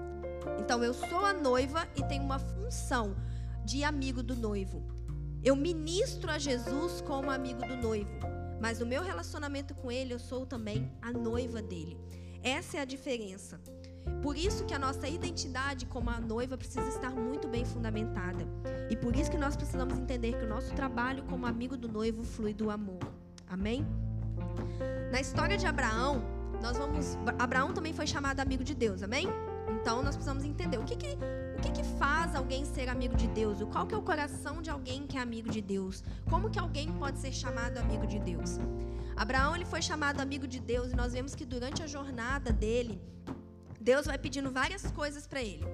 Então, 0.62 0.82
eu 0.82 0.94
sou 0.94 1.26
a 1.26 1.34
noiva 1.34 1.90
e 1.94 2.04
tenho 2.04 2.24
uma 2.24 2.40
função 2.40 3.18
de 3.66 3.84
amigo 3.84 4.24
do 4.24 4.34
noivo. 4.34 4.99
Eu 5.44 5.56
ministro 5.56 6.30
a 6.30 6.38
Jesus 6.38 7.02
como 7.02 7.32
amigo 7.32 7.66
do 7.66 7.78
noivo, 7.78 8.12
mas 8.60 8.80
no 8.80 8.86
meu 8.86 9.02
relacionamento 9.02 9.74
com 9.74 9.90
ele, 9.90 10.14
eu 10.14 10.20
sou 10.20 10.46
também 10.46 10.92
a 11.02 11.14
noiva 11.14 11.62
dele. 11.62 11.98
Essa 12.44 12.78
é 12.78 12.82
a 12.82 12.86
diferença. 12.86 13.60
Por 14.22 14.36
isso 14.36 14.66
que 14.66 14.74
a 14.74 14.80
nossa 14.80 15.08
identidade 15.08 15.86
como 15.86 16.10
a 16.10 16.20
noiva 16.20 16.58
precisa 16.58 16.88
estar 16.90 17.12
muito 17.12 17.48
bem 17.48 17.64
fundamentada. 17.64 18.46
E 18.90 18.98
por 18.98 19.16
isso 19.16 19.32
que 19.32 19.38
nós 19.38 19.56
precisamos 19.56 19.98
entender 19.98 20.38
que 20.38 20.44
o 20.44 20.50
nosso 20.50 20.74
trabalho 20.74 21.24
como 21.24 21.46
amigo 21.46 21.78
do 21.78 21.88
noivo 21.88 22.24
flui 22.24 22.54
do 22.54 22.70
amor. 22.70 23.00
Amém? 23.48 23.86
Na 25.12 25.22
história 25.22 25.58
de 25.58 25.66
Abraão, 25.66 26.22
nós 26.62 26.78
vamos. 26.78 27.18
Abraão 27.38 27.74
também 27.74 27.94
foi 27.94 28.06
chamado 28.06 28.42
amigo 28.42 28.64
de 28.64 28.76
Deus, 28.76 29.02
amém? 29.04 29.28
Então 29.82 30.02
nós 30.02 30.16
precisamos 30.16 30.44
entender 30.44 30.78
o 30.78 30.84
que, 30.84 30.98
que, 30.98 31.18
o 31.60 31.62
que, 31.62 31.72
que 31.72 31.84
faz 31.84 32.34
alguém 32.36 32.64
ser 32.64 32.88
amigo 32.88 33.16
de 33.18 33.28
Deus? 33.28 33.58
Qual 33.70 33.86
que 33.86 33.94
é 33.94 33.98
o 33.98 34.02
coração 34.02 34.62
de 34.62 34.70
alguém 34.70 35.06
que 35.06 35.18
é 35.18 35.22
amigo 35.22 35.50
de 35.50 35.62
Deus? 35.62 36.02
Como 36.30 36.50
que 36.50 36.58
alguém 36.58 36.90
pode 36.94 37.20
ser 37.20 37.34
chamado 37.34 37.78
amigo 37.78 38.08
de 38.08 38.18
Deus? 38.18 38.58
Abraão 39.18 39.54
ele 39.58 39.66
foi 39.66 39.82
chamado 39.82 40.22
amigo 40.22 40.48
de 40.48 40.58
Deus 40.58 40.94
e 40.94 40.96
nós 40.96 41.12
vemos 41.12 41.36
que 41.36 41.44
durante 41.44 41.84
a 41.84 41.88
jornada 41.88 42.54
dele, 42.54 43.02
Deus 43.78 44.06
vai 44.06 44.18
pedindo 44.18 44.50
várias 44.50 44.90
coisas 44.92 45.28
para 45.28 45.42
ele. 45.42 45.66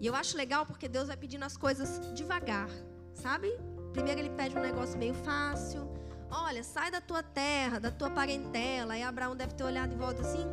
E 0.00 0.06
eu 0.06 0.14
acho 0.14 0.36
legal 0.36 0.64
porque 0.64 0.88
Deus 0.88 1.08
vai 1.08 1.16
pedindo 1.16 1.44
as 1.44 1.56
coisas 1.56 2.00
devagar, 2.14 2.68
sabe? 3.12 3.48
Primeiro 3.92 4.20
ele 4.20 4.30
pede 4.30 4.56
um 4.56 4.60
negócio 4.60 4.96
meio 4.96 5.14
fácil. 5.14 5.90
Olha, 6.30 6.62
sai 6.62 6.88
da 6.92 7.00
tua 7.00 7.22
terra, 7.24 7.80
da 7.80 7.90
tua 7.90 8.10
parentela. 8.10 8.94
Aí 8.94 9.02
Abraão 9.02 9.34
deve 9.34 9.54
ter 9.54 9.64
olhado 9.64 9.92
em 9.92 9.96
volta 9.96 10.22
assim: 10.22 10.46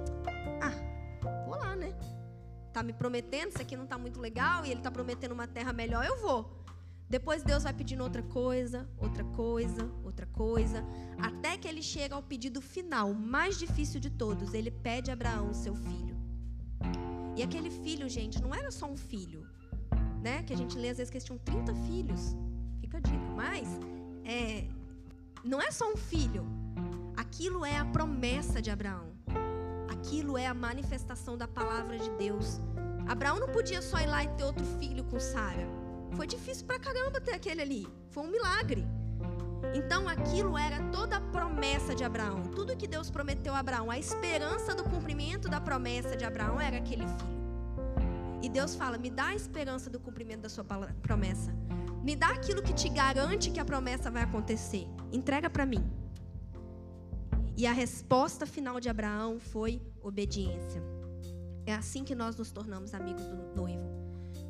Tá 2.74 2.82
me 2.82 2.92
prometendo, 2.92 3.50
isso 3.50 3.62
aqui 3.62 3.78
não 3.78 3.86
tá 3.86 3.98
muito 3.98 4.20
legal 4.20 4.66
e 4.66 4.72
ele 4.72 4.82
tá 4.82 4.90
prometendo 4.90 5.32
uma 5.32 5.48
terra 5.48 5.72
melhor, 5.72 6.04
eu 6.04 6.20
vou. 6.20 6.64
Depois 7.08 7.44
Deus 7.44 7.62
vai 7.62 7.74
pedindo 7.74 8.02
outra 8.04 8.24
coisa, 8.24 8.90
outra 8.98 9.24
coisa, 9.24 9.92
outra 10.04 10.26
coisa, 10.26 10.84
até 11.20 11.56
que 11.56 11.68
ele 11.68 11.84
chega 11.84 12.16
ao 12.16 12.24
pedido 12.24 12.60
final, 12.60 13.14
mais 13.14 13.60
difícil 13.60 14.00
de 14.00 14.10
todos. 14.10 14.56
Ele 14.56 14.72
pede 14.72 15.12
a 15.12 15.14
Abraão 15.14 15.54
seu 15.54 15.76
filho. 15.76 16.18
E 17.36 17.44
aquele 17.44 17.70
filho, 17.70 18.10
gente, 18.10 18.42
não 18.42 18.54
era 18.54 18.72
só 18.72 18.88
um 18.88 18.98
filho, 18.98 19.48
né? 20.24 20.42
Que 20.42 20.54
a 20.54 20.58
gente 20.58 20.76
lê 20.76 20.90
às 20.90 20.98
vezes 20.98 21.12
que 21.12 21.18
eles 21.18 21.26
tinham 21.26 21.38
30 21.38 21.76
filhos. 21.88 22.36
Fica 22.82 22.98
a 22.98 23.02
dica. 23.02 23.30
Mas 23.36 23.68
é, 24.26 24.68
não 25.44 25.62
é 25.62 25.70
só 25.70 25.92
um 25.92 25.98
filho. 25.98 26.48
Aquilo 27.16 27.64
é 27.64 27.78
a 27.78 27.86
promessa 27.86 28.60
de 28.60 28.72
Abraão. 28.72 29.13
Aquilo 30.04 30.38
é 30.38 30.46
a 30.46 30.54
manifestação 30.54 31.38
da 31.38 31.48
palavra 31.48 31.98
de 31.98 32.10
Deus. 32.18 32.60
Abraão 33.08 33.40
não 33.40 33.48
podia 33.48 33.82
só 33.82 33.98
ir 34.00 34.06
lá 34.06 34.22
e 34.22 34.28
ter 34.36 34.44
outro 34.44 34.66
filho 34.78 35.06
com 35.06 35.18
Sara. 35.18 35.66
Foi 36.12 36.28
difícil 36.28 36.66
pra 36.66 36.78
caramba 36.78 37.22
ter 37.22 37.32
aquele 37.32 37.62
ali. 37.62 37.88
Foi 38.10 38.24
um 38.24 38.30
milagre. 38.30 38.86
Então 39.74 40.10
aquilo 40.10 40.58
era 40.58 40.84
toda 40.92 41.16
a 41.16 41.22
promessa 41.22 41.96
de 41.96 42.04
Abraão. 42.04 42.44
Tudo 42.54 42.76
que 42.76 42.86
Deus 42.86 43.10
prometeu 43.10 43.56
a 43.56 43.60
Abraão, 43.60 43.90
a 43.90 43.98
esperança 43.98 44.76
do 44.76 44.84
cumprimento 44.84 45.48
da 45.48 45.62
promessa 45.62 46.18
de 46.18 46.26
Abraão 46.26 46.60
era 46.60 46.80
aquele 46.80 47.08
filho. 47.08 48.42
E 48.42 48.50
Deus 48.50 48.76
fala: 48.76 48.98
"Me 48.98 49.10
dá 49.10 49.28
a 49.28 49.36
esperança 49.36 49.90
do 49.90 50.02
cumprimento 50.02 50.42
da 50.42 50.50
sua 50.50 50.66
promessa. 51.02 51.56
Me 52.04 52.14
dá 52.14 52.28
aquilo 52.28 52.62
que 52.62 52.74
te 52.74 52.90
garante 52.90 53.50
que 53.52 53.60
a 53.62 53.64
promessa 53.64 54.12
vai 54.12 54.24
acontecer. 54.24 54.86
Entrega 55.14 55.50
para 55.50 55.66
mim." 55.66 55.90
E 57.56 57.66
a 57.66 57.72
resposta 57.72 58.46
final 58.46 58.82
de 58.82 58.90
Abraão 58.90 59.40
foi 59.40 59.82
obediência. 60.04 60.84
É 61.66 61.74
assim 61.74 62.04
que 62.04 62.14
nós 62.14 62.36
nos 62.36 62.52
tornamos 62.52 62.94
amigos 62.94 63.26
do 63.26 63.56
noivo. 63.56 63.90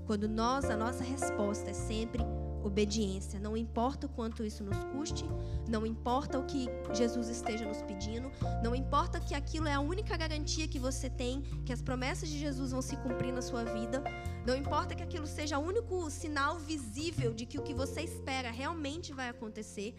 Quando 0.06 0.28
nós, 0.28 0.66
a 0.66 0.76
nossa 0.76 1.04
resposta 1.04 1.70
é 1.70 1.74
sempre 1.74 2.24
obediência. 2.64 3.40
Não 3.40 3.56
importa 3.56 4.08
o 4.08 4.10
quanto 4.10 4.44
isso 4.44 4.64
nos 4.64 4.78
custe, 4.86 5.26
não 5.68 5.86
importa 5.86 6.40
o 6.40 6.46
que 6.46 6.68
Jesus 6.94 7.28
esteja 7.30 7.66
nos 7.66 7.82
pedindo, 7.82 8.32
não 8.64 8.74
importa 8.74 9.20
que 9.20 9.36
aquilo 9.36 9.68
é 9.68 9.74
a 9.74 9.80
única 9.80 10.16
garantia 10.16 10.68
que 10.68 10.80
você 10.80 11.10
tem, 11.10 11.42
que 11.66 11.74
as 11.74 11.82
promessas 11.82 12.30
de 12.30 12.40
Jesus 12.40 12.72
vão 12.72 12.82
se 12.82 12.96
cumprir 12.98 13.34
na 13.34 13.42
sua 13.42 13.66
vida, 13.66 14.04
não 14.46 14.56
importa 14.56 14.96
que 14.96 15.04
aquilo 15.04 15.28
seja 15.28 15.60
o 15.60 15.62
único 15.62 16.10
sinal 16.10 16.58
visível 16.58 17.34
de 17.34 17.46
que 17.46 17.60
o 17.60 17.62
que 17.62 17.74
você 17.74 18.02
espera 18.02 18.50
realmente 18.50 19.14
vai 19.14 19.30
acontecer. 19.30 19.96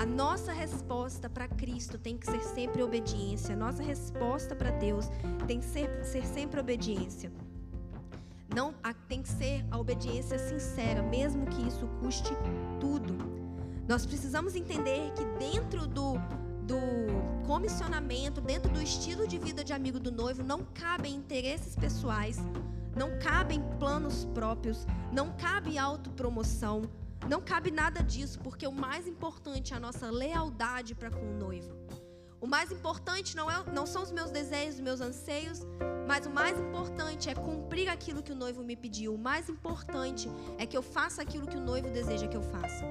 A 0.00 0.06
nossa 0.06 0.50
resposta 0.50 1.28
para 1.28 1.46
Cristo 1.46 1.98
tem 1.98 2.16
que 2.16 2.24
ser 2.24 2.40
sempre 2.40 2.82
obediência. 2.82 3.52
A 3.54 3.58
nossa 3.58 3.82
resposta 3.82 4.56
para 4.56 4.70
Deus 4.70 5.04
tem 5.46 5.60
que 5.60 5.66
ser, 5.66 6.02
ser 6.02 6.24
sempre 6.24 6.58
obediência. 6.58 7.30
Não 8.54 8.72
tem 9.06 9.20
que 9.20 9.28
ser 9.28 9.62
a 9.70 9.78
obediência 9.78 10.38
sincera, 10.38 11.02
mesmo 11.02 11.44
que 11.44 11.68
isso 11.68 11.86
custe 12.00 12.30
tudo. 12.80 13.14
Nós 13.86 14.06
precisamos 14.06 14.56
entender 14.56 15.12
que 15.12 15.24
dentro 15.38 15.86
do, 15.86 16.14
do 16.62 16.78
comissionamento, 17.46 18.40
dentro 18.40 18.72
do 18.72 18.80
estilo 18.80 19.28
de 19.28 19.36
vida 19.36 19.62
de 19.62 19.74
amigo 19.74 20.00
do 20.00 20.10
noivo, 20.10 20.42
não 20.42 20.64
cabem 20.64 21.14
interesses 21.14 21.76
pessoais, 21.76 22.38
não 22.96 23.18
cabem 23.18 23.62
planos 23.78 24.24
próprios, 24.32 24.86
não 25.12 25.30
cabe 25.32 25.76
autopromoção, 25.76 26.88
não 27.28 27.40
cabe 27.40 27.70
nada 27.70 28.02
disso, 28.02 28.38
porque 28.40 28.66
o 28.66 28.72
mais 28.72 29.06
importante 29.06 29.72
é 29.72 29.76
a 29.76 29.80
nossa 29.80 30.10
lealdade 30.10 30.94
para 30.94 31.10
com 31.10 31.20
o 31.20 31.38
noivo. 31.38 31.76
O 32.40 32.46
mais 32.46 32.72
importante 32.72 33.36
não, 33.36 33.50
é, 33.50 33.62
não 33.70 33.86
são 33.86 34.02
os 34.02 34.10
meus 34.10 34.30
desejos, 34.30 34.76
os 34.76 34.80
meus 34.80 35.00
anseios, 35.00 35.60
mas 36.08 36.24
o 36.24 36.30
mais 36.30 36.58
importante 36.58 37.28
é 37.28 37.34
cumprir 37.34 37.88
aquilo 37.88 38.22
que 38.22 38.32
o 38.32 38.34
noivo 38.34 38.64
me 38.64 38.74
pediu. 38.74 39.14
O 39.14 39.18
mais 39.18 39.48
importante 39.48 40.28
é 40.58 40.64
que 40.64 40.76
eu 40.76 40.82
faça 40.82 41.20
aquilo 41.20 41.46
que 41.46 41.56
o 41.56 41.60
noivo 41.60 41.90
deseja 41.90 42.26
que 42.26 42.36
eu 42.36 42.42
faça. 42.42 42.84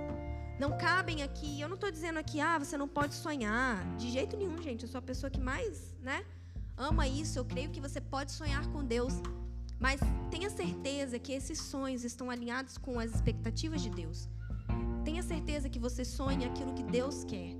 Não 0.59 0.77
cabem 0.77 1.23
aqui, 1.23 1.59
eu 1.59 1.67
não 1.67 1.75
estou 1.75 1.89
dizendo 1.89 2.19
aqui, 2.19 2.39
ah, 2.39 2.59
você 2.59 2.77
não 2.77 2.87
pode 2.87 3.15
sonhar. 3.15 3.83
De 3.95 4.11
jeito 4.11 4.37
nenhum, 4.37 4.61
gente. 4.61 4.83
Eu 4.83 4.89
sou 4.89 4.99
a 4.99 5.01
pessoa 5.01 5.29
que 5.29 5.39
mais, 5.39 5.95
né, 6.01 6.23
ama 6.77 7.07
isso. 7.07 7.39
Eu 7.39 7.45
creio 7.45 7.71
que 7.71 7.81
você 7.81 7.99
pode 7.99 8.31
sonhar 8.31 8.67
com 8.67 8.83
Deus. 8.83 9.13
Mas 9.79 10.01
tenha 10.29 10.49
certeza 10.49 11.17
que 11.17 11.31
esses 11.31 11.59
sonhos 11.59 12.03
estão 12.03 12.29
alinhados 12.29 12.77
com 12.77 12.99
as 12.99 13.13
expectativas 13.15 13.81
de 13.81 13.89
Deus. 13.89 14.27
Tenha 15.05 15.23
certeza 15.23 15.69
que 15.69 15.79
você 15.79 16.03
sonha 16.03 16.47
aquilo 16.47 16.73
que 16.73 16.83
Deus 16.83 17.23
quer. 17.23 17.55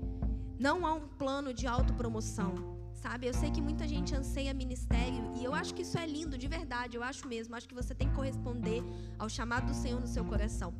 Não 0.58 0.86
há 0.86 0.92
um 0.92 1.08
plano 1.08 1.54
de 1.54 1.66
autopromoção, 1.66 2.54
sabe? 2.92 3.26
Eu 3.26 3.32
sei 3.32 3.50
que 3.50 3.62
muita 3.62 3.88
gente 3.88 4.14
anseia 4.14 4.52
ministério 4.52 5.32
e 5.34 5.44
eu 5.44 5.54
acho 5.54 5.74
que 5.74 5.82
isso 5.82 5.98
é 5.98 6.06
lindo, 6.06 6.36
de 6.36 6.46
verdade, 6.46 6.96
eu 6.96 7.02
acho 7.02 7.26
mesmo. 7.26 7.56
Acho 7.56 7.66
que 7.66 7.74
você 7.74 7.94
tem 7.94 8.08
que 8.08 8.14
corresponder 8.14 8.82
ao 9.18 9.28
chamado 9.28 9.66
do 9.66 9.74
Senhor 9.74 9.98
no 9.98 10.06
seu 10.06 10.24
coração. 10.24 10.74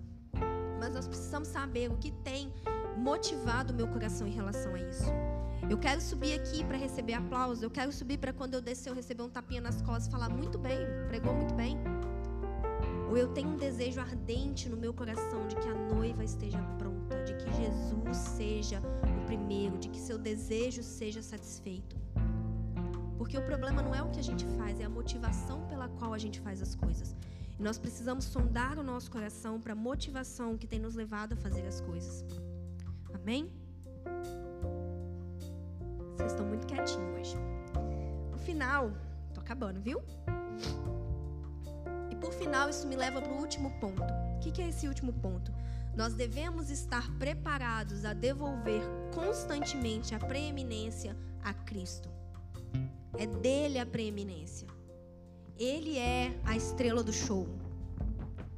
Mas 0.79 0.95
nós 0.95 1.09
precisamos 1.09 1.49
saber 1.49 1.91
o 1.91 1.97
que 1.97 2.11
tem 2.11 2.53
motivado 3.01 3.73
o 3.73 3.77
meu 3.77 3.89
coração 3.89 4.27
em 4.27 4.31
relação 4.31 4.75
a 4.75 4.79
isso. 4.79 5.11
Eu 5.69 5.79
quero 5.79 6.01
subir 6.01 6.35
aqui 6.35 6.63
para 6.65 6.77
receber 6.77 7.15
aplausos. 7.15 7.63
Eu 7.63 7.71
quero 7.71 7.93
subir 7.93 8.19
para 8.19 8.33
quando 8.33 8.55
eu 8.55 8.61
descer 8.61 8.91
eu 8.91 8.95
receber 8.95 9.23
um 9.23 9.31
tapinha 9.31 9.61
nas 9.61 9.81
costas 9.81 10.07
e 10.07 10.11
falar 10.11 10.29
muito 10.29 10.59
bem, 10.59 10.79
pregou 11.09 11.33
muito 11.35 11.55
bem. 11.55 11.79
Ou 13.09 13.17
eu 13.17 13.29
tenho 13.29 13.49
um 13.51 13.57
desejo 13.57 14.01
ardente 14.01 14.69
no 14.69 14.77
meu 14.77 14.93
coração 14.93 15.47
de 15.49 15.57
que 15.57 15.69
a 15.69 15.75
noiva 15.75 16.23
esteja 16.23 16.61
pronta, 16.79 17.23
de 17.25 17.35
que 17.35 17.51
Jesus 17.53 18.17
seja 18.17 18.81
primeiro, 19.27 19.79
de 19.79 19.89
que 19.89 19.99
seu 19.99 20.19
desejo 20.19 20.83
seja 20.83 21.23
satisfeito. 21.23 21.97
Porque 23.17 23.37
o 23.39 23.43
problema 23.43 23.81
não 23.83 23.95
é 23.95 24.03
o 24.03 24.11
que 24.11 24.21
a 24.21 24.23
gente 24.23 24.45
faz, 24.59 24.79
é 24.79 24.85
a 24.85 24.89
motivação 24.89 25.67
pela 25.69 25.89
qual 25.89 26.13
a 26.13 26.19
gente 26.19 26.41
faz 26.41 26.61
as 26.61 26.75
coisas. 26.75 27.17
E 27.59 27.63
nós 27.63 27.79
precisamos 27.79 28.25
sondar 28.25 28.79
o 28.79 28.83
nosso 28.83 29.11
coração 29.11 29.61
para 29.61 29.73
a 29.73 29.77
motivação 29.77 30.57
que 30.57 30.67
tem 30.67 30.79
nos 30.79 30.95
levado 30.95 31.35
a 31.35 31.37
fazer 31.37 31.67
as 31.67 31.81
coisas. 31.81 32.25
Amém? 33.23 33.53
Vocês 36.17 36.33
estão 36.33 36.47
muito 36.47 36.67
quietinhos 36.67 37.19
hoje. 37.19 37.37
No 38.31 38.39
final, 38.39 38.93
tô 39.35 39.41
acabando, 39.41 39.81
viu? 39.81 40.03
E 42.11 42.17
por 42.17 42.33
final, 42.33 42.71
isso 42.71 42.87
me 42.87 42.97
leva 42.97 43.21
para 43.21 43.33
o 43.33 43.39
último 43.39 43.71
ponto. 43.79 44.03
O 44.03 44.41
que, 44.41 44.51
que 44.51 44.63
é 44.63 44.69
esse 44.69 44.89
último 44.89 45.13
ponto? 45.13 45.53
Nós 45.95 46.15
devemos 46.15 46.71
estar 46.71 47.11
preparados 47.19 48.05
a 48.05 48.15
devolver 48.15 48.83
constantemente 49.15 50.15
a 50.15 50.19
preeminência 50.19 51.15
a 51.43 51.53
Cristo. 51.53 52.09
É 53.19 53.27
dele 53.27 53.79
a 53.79 53.85
preeminência. 53.85 54.67
Ele 55.59 55.99
é 55.99 56.35
a 56.45 56.57
estrela 56.57 57.03
do 57.03 57.13
show. 57.13 57.47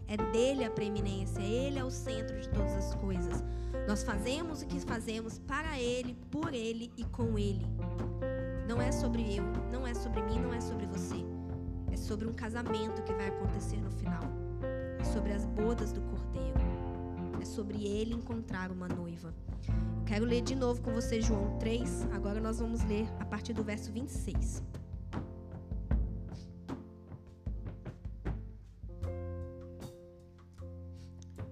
É 0.07 0.17
dele 0.31 0.65
a 0.65 0.71
preeminência. 0.71 1.41
Ele 1.41 1.79
é 1.79 1.85
o 1.85 1.91
centro 1.91 2.41
de 2.41 2.49
todas 2.49 2.75
as 2.75 2.95
coisas. 2.95 3.43
Nós 3.87 4.03
fazemos 4.03 4.63
o 4.63 4.67
que 4.67 4.81
fazemos 4.81 5.39
para 5.39 5.79
Ele, 5.79 6.15
por 6.31 6.55
Ele 6.55 6.93
e 6.97 7.05
com 7.05 7.39
Ele. 7.39 7.67
Não 8.69 8.81
é 8.81 8.93
sobre 8.93 9.37
eu, 9.37 9.45
não 9.71 9.87
é 9.87 9.95
sobre 9.95 10.23
mim, 10.23 10.39
não 10.39 10.55
é 10.55 10.61
sobre 10.61 10.87
você. 10.87 11.17
É 11.91 11.97
sobre 11.97 12.27
um 12.27 12.33
casamento 12.33 13.03
que 13.03 13.13
vai 13.13 13.29
acontecer 13.29 13.77
no 13.77 13.91
final. 13.91 14.23
É 14.99 15.05
sobre 15.05 15.33
as 15.33 15.45
bodas 15.45 15.93
do 15.93 16.01
Cordeiro 16.03 16.73
é 17.43 17.45
sobre 17.45 17.85
ele 17.85 18.15
encontrar 18.15 18.71
uma 18.71 18.87
noiva. 18.87 19.35
Quero 20.07 20.25
ler 20.25 20.43
de 20.43 20.55
novo 20.55 20.81
com 20.81 20.93
você 20.93 21.21
João 21.21 21.59
3. 21.59 22.07
Agora 22.13 22.41
nós 22.41 22.61
vamos 22.61 22.85
ler 22.85 23.07
a 23.19 23.25
partir 23.25 23.53
do 23.53 23.65
verso 23.65 23.91
26. 23.91 24.63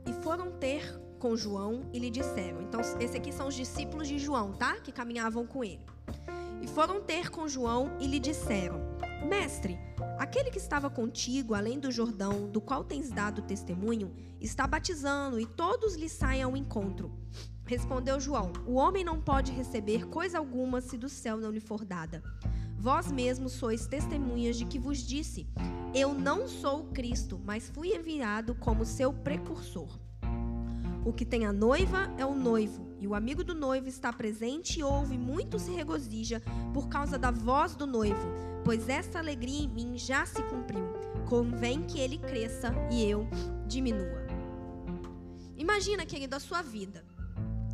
E 0.06 0.12
foram 0.22 0.52
ter 0.52 0.99
com 1.20 1.36
João 1.36 1.82
e 1.92 1.98
lhe 1.98 2.10
disseram. 2.10 2.62
Então, 2.62 2.80
esses 2.80 3.14
aqui 3.14 3.30
são 3.30 3.46
os 3.46 3.54
discípulos 3.54 4.08
de 4.08 4.18
João, 4.18 4.52
tá? 4.52 4.80
Que 4.80 4.90
caminhavam 4.90 5.46
com 5.46 5.62
ele. 5.62 5.84
E 6.62 6.66
foram 6.66 7.00
ter 7.00 7.30
com 7.30 7.46
João 7.46 7.96
e 8.00 8.06
lhe 8.06 8.18
disseram: 8.18 8.80
Mestre, 9.28 9.78
aquele 10.18 10.50
que 10.50 10.58
estava 10.58 10.88
contigo 10.88 11.54
além 11.54 11.78
do 11.78 11.92
Jordão, 11.92 12.48
do 12.50 12.60
qual 12.60 12.82
tens 12.82 13.10
dado 13.10 13.42
testemunho, 13.42 14.12
está 14.40 14.66
batizando 14.66 15.38
e 15.38 15.46
todos 15.46 15.94
lhe 15.94 16.08
saem 16.08 16.42
ao 16.42 16.56
encontro. 16.56 17.12
Respondeu 17.66 18.18
João: 18.18 18.52
O 18.66 18.74
homem 18.74 19.04
não 19.04 19.20
pode 19.20 19.52
receber 19.52 20.06
coisa 20.06 20.38
alguma 20.38 20.80
se 20.80 20.96
do 20.96 21.08
céu 21.08 21.36
não 21.36 21.50
lhe 21.50 21.60
for 21.60 21.84
dada. 21.84 22.22
Vós 22.78 23.12
mesmos 23.12 23.52
sois 23.52 23.86
testemunhas 23.86 24.56
de 24.56 24.64
que 24.64 24.78
vos 24.78 25.06
disse: 25.06 25.46
Eu 25.94 26.14
não 26.14 26.48
sou 26.48 26.80
o 26.80 26.88
Cristo, 26.92 27.38
mas 27.44 27.68
fui 27.68 27.94
enviado 27.94 28.54
como 28.54 28.86
seu 28.86 29.12
precursor. 29.12 29.98
O 31.04 31.12
que 31.12 31.24
tem 31.24 31.46
a 31.46 31.52
noiva 31.52 32.12
é 32.18 32.26
o 32.26 32.34
noivo, 32.34 32.86
e 33.00 33.06
o 33.08 33.14
amigo 33.14 33.42
do 33.42 33.54
noivo 33.54 33.88
está 33.88 34.12
presente 34.12 34.80
e 34.80 34.82
ouve, 34.82 35.16
muito 35.16 35.58
se 35.58 35.70
regozija 35.70 36.42
por 36.74 36.88
causa 36.88 37.18
da 37.18 37.30
voz 37.30 37.74
do 37.74 37.86
noivo, 37.86 38.28
pois 38.62 38.86
esta 38.86 39.18
alegria 39.18 39.64
em 39.64 39.68
mim 39.68 39.96
já 39.96 40.26
se 40.26 40.42
cumpriu. 40.42 40.84
Convém 41.26 41.82
que 41.84 41.98
ele 41.98 42.18
cresça 42.18 42.74
e 42.90 43.02
eu 43.02 43.26
diminua. 43.66 44.26
Imagina, 45.56 46.04
querido, 46.04 46.36
a 46.36 46.40
sua 46.40 46.60
vida. 46.60 47.02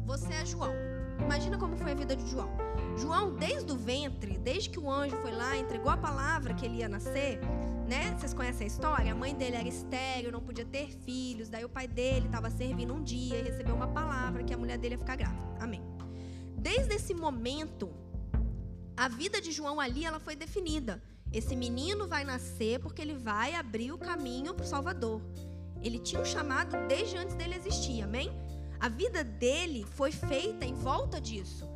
Você 0.04 0.32
é 0.32 0.46
João. 0.46 0.72
Imagina 1.20 1.58
como 1.58 1.76
foi 1.76 1.90
a 1.90 1.94
vida 1.94 2.14
de 2.14 2.30
João. 2.30 2.50
João, 2.96 3.34
desde 3.34 3.72
o 3.72 3.76
ventre, 3.76 4.38
desde 4.38 4.70
que 4.70 4.78
o 4.78 4.88
anjo 4.88 5.16
foi 5.16 5.32
lá, 5.32 5.56
entregou 5.56 5.90
a 5.90 5.96
palavra 5.96 6.54
que 6.54 6.64
ele 6.64 6.76
ia 6.76 6.88
nascer, 6.88 7.40
né? 7.86 8.16
Vocês 8.18 8.34
conhecem 8.34 8.64
a 8.64 8.68
história? 8.68 9.12
A 9.12 9.14
mãe 9.14 9.34
dele 9.34 9.56
era 9.56 9.68
estéreo, 9.68 10.32
não 10.32 10.40
podia 10.40 10.64
ter 10.64 10.90
filhos. 10.90 11.48
Daí 11.48 11.64
o 11.64 11.68
pai 11.68 11.86
dele 11.86 12.26
estava 12.26 12.50
servindo 12.50 12.92
um 12.92 13.02
dia 13.02 13.38
e 13.38 13.42
recebeu 13.42 13.74
uma 13.74 13.88
palavra 13.88 14.42
que 14.42 14.52
a 14.52 14.56
mulher 14.56 14.76
dele 14.76 14.94
ia 14.94 14.98
ficar 14.98 15.16
grávida. 15.16 15.42
Amém. 15.60 15.82
Desde 16.58 16.94
esse 16.94 17.14
momento, 17.14 17.90
a 18.96 19.08
vida 19.08 19.40
de 19.40 19.52
João 19.52 19.78
ali 19.78 20.04
ela 20.04 20.18
foi 20.18 20.34
definida. 20.34 21.02
Esse 21.32 21.54
menino 21.54 22.08
vai 22.08 22.24
nascer 22.24 22.80
porque 22.80 23.00
ele 23.00 23.14
vai 23.14 23.54
abrir 23.54 23.92
o 23.92 23.98
caminho 23.98 24.54
para 24.54 24.64
o 24.64 24.68
Salvador. 24.68 25.22
Ele 25.82 25.98
tinha 25.98 26.20
um 26.20 26.24
chamado 26.24 26.76
desde 26.88 27.16
antes 27.16 27.36
dele 27.36 27.54
existir, 27.54 28.02
amém? 28.02 28.30
A 28.80 28.88
vida 28.88 29.22
dele 29.22 29.84
foi 29.84 30.10
feita 30.10 30.64
em 30.64 30.74
volta 30.74 31.20
disso. 31.20 31.75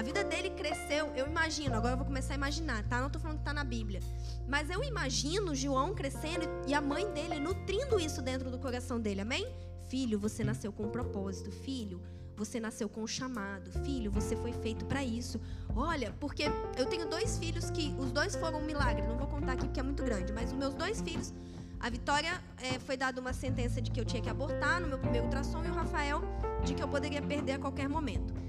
A 0.00 0.02
vida 0.02 0.24
dele 0.24 0.48
cresceu, 0.48 1.12
eu 1.14 1.26
imagino, 1.26 1.74
agora 1.74 1.92
eu 1.92 1.98
vou 1.98 2.06
começar 2.06 2.32
a 2.32 2.36
imaginar, 2.36 2.82
tá? 2.84 3.00
Não 3.00 3.08
estou 3.08 3.20
falando 3.20 3.36
que 3.36 3.42
está 3.42 3.52
na 3.52 3.62
Bíblia. 3.62 4.00
Mas 4.48 4.70
eu 4.70 4.82
imagino 4.82 5.54
João 5.54 5.94
crescendo 5.94 6.48
e 6.66 6.72
a 6.72 6.80
mãe 6.80 7.12
dele 7.12 7.38
nutrindo 7.38 8.00
isso 8.00 8.22
dentro 8.22 8.50
do 8.50 8.58
coração 8.58 8.98
dele, 8.98 9.20
amém? 9.20 9.46
Filho, 9.90 10.18
você 10.18 10.42
nasceu 10.42 10.72
com 10.72 10.84
um 10.84 10.88
propósito. 10.88 11.50
Filho, 11.50 12.00
você 12.34 12.58
nasceu 12.58 12.88
com 12.88 13.02
um 13.02 13.06
chamado. 13.06 13.70
Filho, 13.84 14.10
você 14.10 14.34
foi 14.36 14.54
feito 14.54 14.86
para 14.86 15.04
isso. 15.04 15.38
Olha, 15.76 16.16
porque 16.18 16.44
eu 16.78 16.86
tenho 16.86 17.06
dois 17.06 17.36
filhos 17.36 17.70
que 17.70 17.94
os 17.98 18.10
dois 18.10 18.34
foram 18.34 18.60
um 18.60 18.64
milagre. 18.64 19.06
Não 19.06 19.18
vou 19.18 19.26
contar 19.26 19.52
aqui 19.52 19.66
porque 19.66 19.80
é 19.80 19.82
muito 19.82 20.02
grande, 20.02 20.32
mas 20.32 20.50
os 20.50 20.56
meus 20.56 20.72
dois 20.72 21.02
filhos, 21.02 21.30
a 21.78 21.90
Vitória 21.90 22.42
é, 22.56 22.78
foi 22.78 22.96
dada 22.96 23.20
uma 23.20 23.34
sentença 23.34 23.82
de 23.82 23.90
que 23.90 24.00
eu 24.00 24.06
tinha 24.06 24.22
que 24.22 24.30
abortar 24.30 24.80
no 24.80 24.88
meu 24.88 24.98
primeiro 24.98 25.26
ultrassom 25.26 25.62
e 25.62 25.68
o 25.68 25.74
Rafael 25.74 26.22
de 26.64 26.72
que 26.72 26.82
eu 26.82 26.88
poderia 26.88 27.20
perder 27.20 27.52
a 27.52 27.58
qualquer 27.58 27.86
momento. 27.86 28.39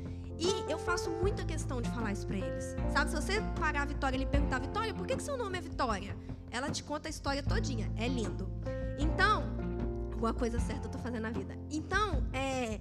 E 0.41 0.71
eu 0.71 0.79
faço 0.79 1.11
muita 1.11 1.45
questão 1.45 1.79
de 1.79 1.89
falar 1.91 2.11
isso 2.11 2.25
para 2.25 2.37
eles. 2.37 2.75
Sabe, 2.91 3.11
se 3.11 3.15
você 3.15 3.41
parar 3.59 3.83
a 3.83 3.85
Vitória 3.85 4.17
e 4.17 4.19
lhe 4.19 4.25
perguntar, 4.25 4.59
Vitória, 4.59 4.91
por 4.91 5.05
que, 5.05 5.15
que 5.15 5.21
seu 5.21 5.37
nome 5.37 5.59
é 5.59 5.61
Vitória? 5.61 6.17
Ela 6.49 6.71
te 6.71 6.83
conta 6.83 7.07
a 7.07 7.11
história 7.11 7.43
todinha. 7.43 7.91
É 7.95 8.07
lindo. 8.07 8.49
Então, 8.97 9.43
alguma 10.11 10.33
coisa 10.33 10.59
certa 10.59 10.87
eu 10.87 10.91
tô 10.91 10.97
fazendo 10.97 11.21
na 11.21 11.31
vida. 11.31 11.55
Então, 11.69 12.27
é, 12.33 12.79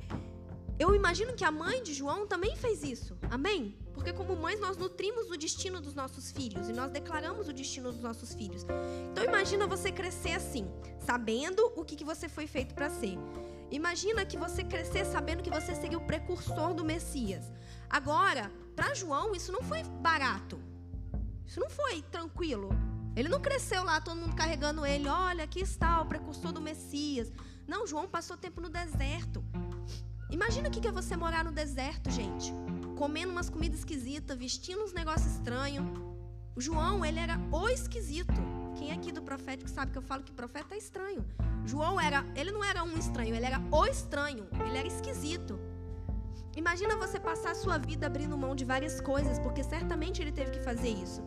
eu 0.79 0.95
imagino 0.95 1.35
que 1.35 1.45
a 1.45 1.53
mãe 1.53 1.83
de 1.83 1.93
João 1.93 2.27
também 2.27 2.57
fez 2.57 2.83
isso. 2.83 3.15
Amém? 3.31 3.77
Porque 3.93 4.15
como 4.15 4.35
mães 4.35 4.59
nós 4.59 4.79
nutrimos 4.79 5.31
o 5.31 5.37
destino 5.37 5.79
dos 5.79 5.95
nossos 5.95 6.33
filhos 6.33 6.71
e 6.71 6.73
nós 6.73 6.91
declaramos 6.91 7.47
o 7.49 7.53
destino 7.53 7.93
dos 7.93 8.01
nossos 8.01 8.33
filhos. 8.33 8.65
Então 9.11 9.23
imagina 9.23 9.67
você 9.67 9.93
crescer 9.93 10.33
assim, 10.33 10.67
sabendo 10.99 11.71
o 11.77 11.85
que, 11.85 11.95
que 11.95 12.05
você 12.05 12.31
foi 12.31 12.47
feito 12.47 12.75
para 12.75 12.89
ser. 12.89 13.19
Imagina 13.71 14.27
que 14.27 14.37
você 14.37 14.65
crescer 14.65 15.05
sabendo 15.05 15.43
que 15.43 15.51
você 15.51 15.75
seria 15.75 15.99
o 15.99 16.07
precursor 16.07 16.75
do 16.75 16.85
Messias. 16.85 17.53
Agora, 17.89 18.51
para 18.75 18.95
João, 18.95 19.35
isso 19.35 19.53
não 19.53 19.63
foi 19.63 19.83
barato. 19.85 20.61
Isso 21.47 21.61
não 21.61 21.71
foi 21.71 22.03
tranquilo. 22.03 22.71
Ele 23.15 23.29
não 23.29 23.41
cresceu 23.41 23.85
lá, 23.85 24.01
todo 24.01 24.17
mundo 24.17 24.35
carregando 24.35 24.85
ele. 24.85 25.09
Olha, 25.09 25.45
aqui 25.45 25.61
está 25.61 26.01
o 26.01 26.07
precursor 26.07 26.53
do 26.53 26.61
Messias. 26.61 27.33
Não, 27.67 27.87
João 27.87 28.09
passou 28.09 28.37
tempo 28.37 28.61
no 28.61 28.69
deserto. 28.69 29.45
Imagina 30.31 30.69
o 30.69 30.71
que 30.71 30.87
é 30.87 30.93
você 30.93 31.17
morar 31.17 31.45
no 31.45 31.53
deserto, 31.53 32.11
gente. 32.11 32.53
Comendo 32.97 33.33
umas 33.33 33.51
comidas 33.51 33.81
esquisitas, 33.81 34.39
vestindo 34.39 34.83
uns 34.83 34.93
negócios 34.93 35.33
estranhos. 35.33 35.87
O 36.55 36.61
João, 36.61 37.05
ele 37.05 37.19
era 37.19 37.39
o 37.51 37.69
esquisito. 37.69 38.60
Quem 38.81 38.93
é 38.93 38.95
aqui 38.95 39.13
do 39.13 39.21
profético 39.21 39.69
sabe 39.69 39.93
que 39.93 39.99
eu 39.99 40.03
falo 40.11 40.23
que 40.23 40.33
profeta 40.33 40.75
é 40.75 40.79
estranho. 40.79 41.23
João 41.67 42.01
era, 42.01 42.25
ele 42.35 42.51
não 42.51 42.65
era 42.65 42.83
um 42.83 42.97
estranho, 42.97 43.35
ele 43.35 43.45
era 43.45 43.61
o 43.71 43.85
estranho. 43.85 44.49
Ele 44.67 44.79
era 44.79 44.89
esquisito. 44.89 45.61
Imagina 46.57 46.97
você 46.97 47.21
passar 47.21 47.51
a 47.51 47.55
sua 47.55 47.77
vida 47.77 48.07
abrindo 48.07 48.39
mão 48.39 48.57
de 48.57 48.65
várias 48.65 48.99
coisas, 48.99 49.39
porque 49.39 49.63
certamente 49.63 50.23
ele 50.23 50.33
teve 50.33 50.53
que 50.53 50.61
fazer 50.61 50.89
isso. 50.89 51.23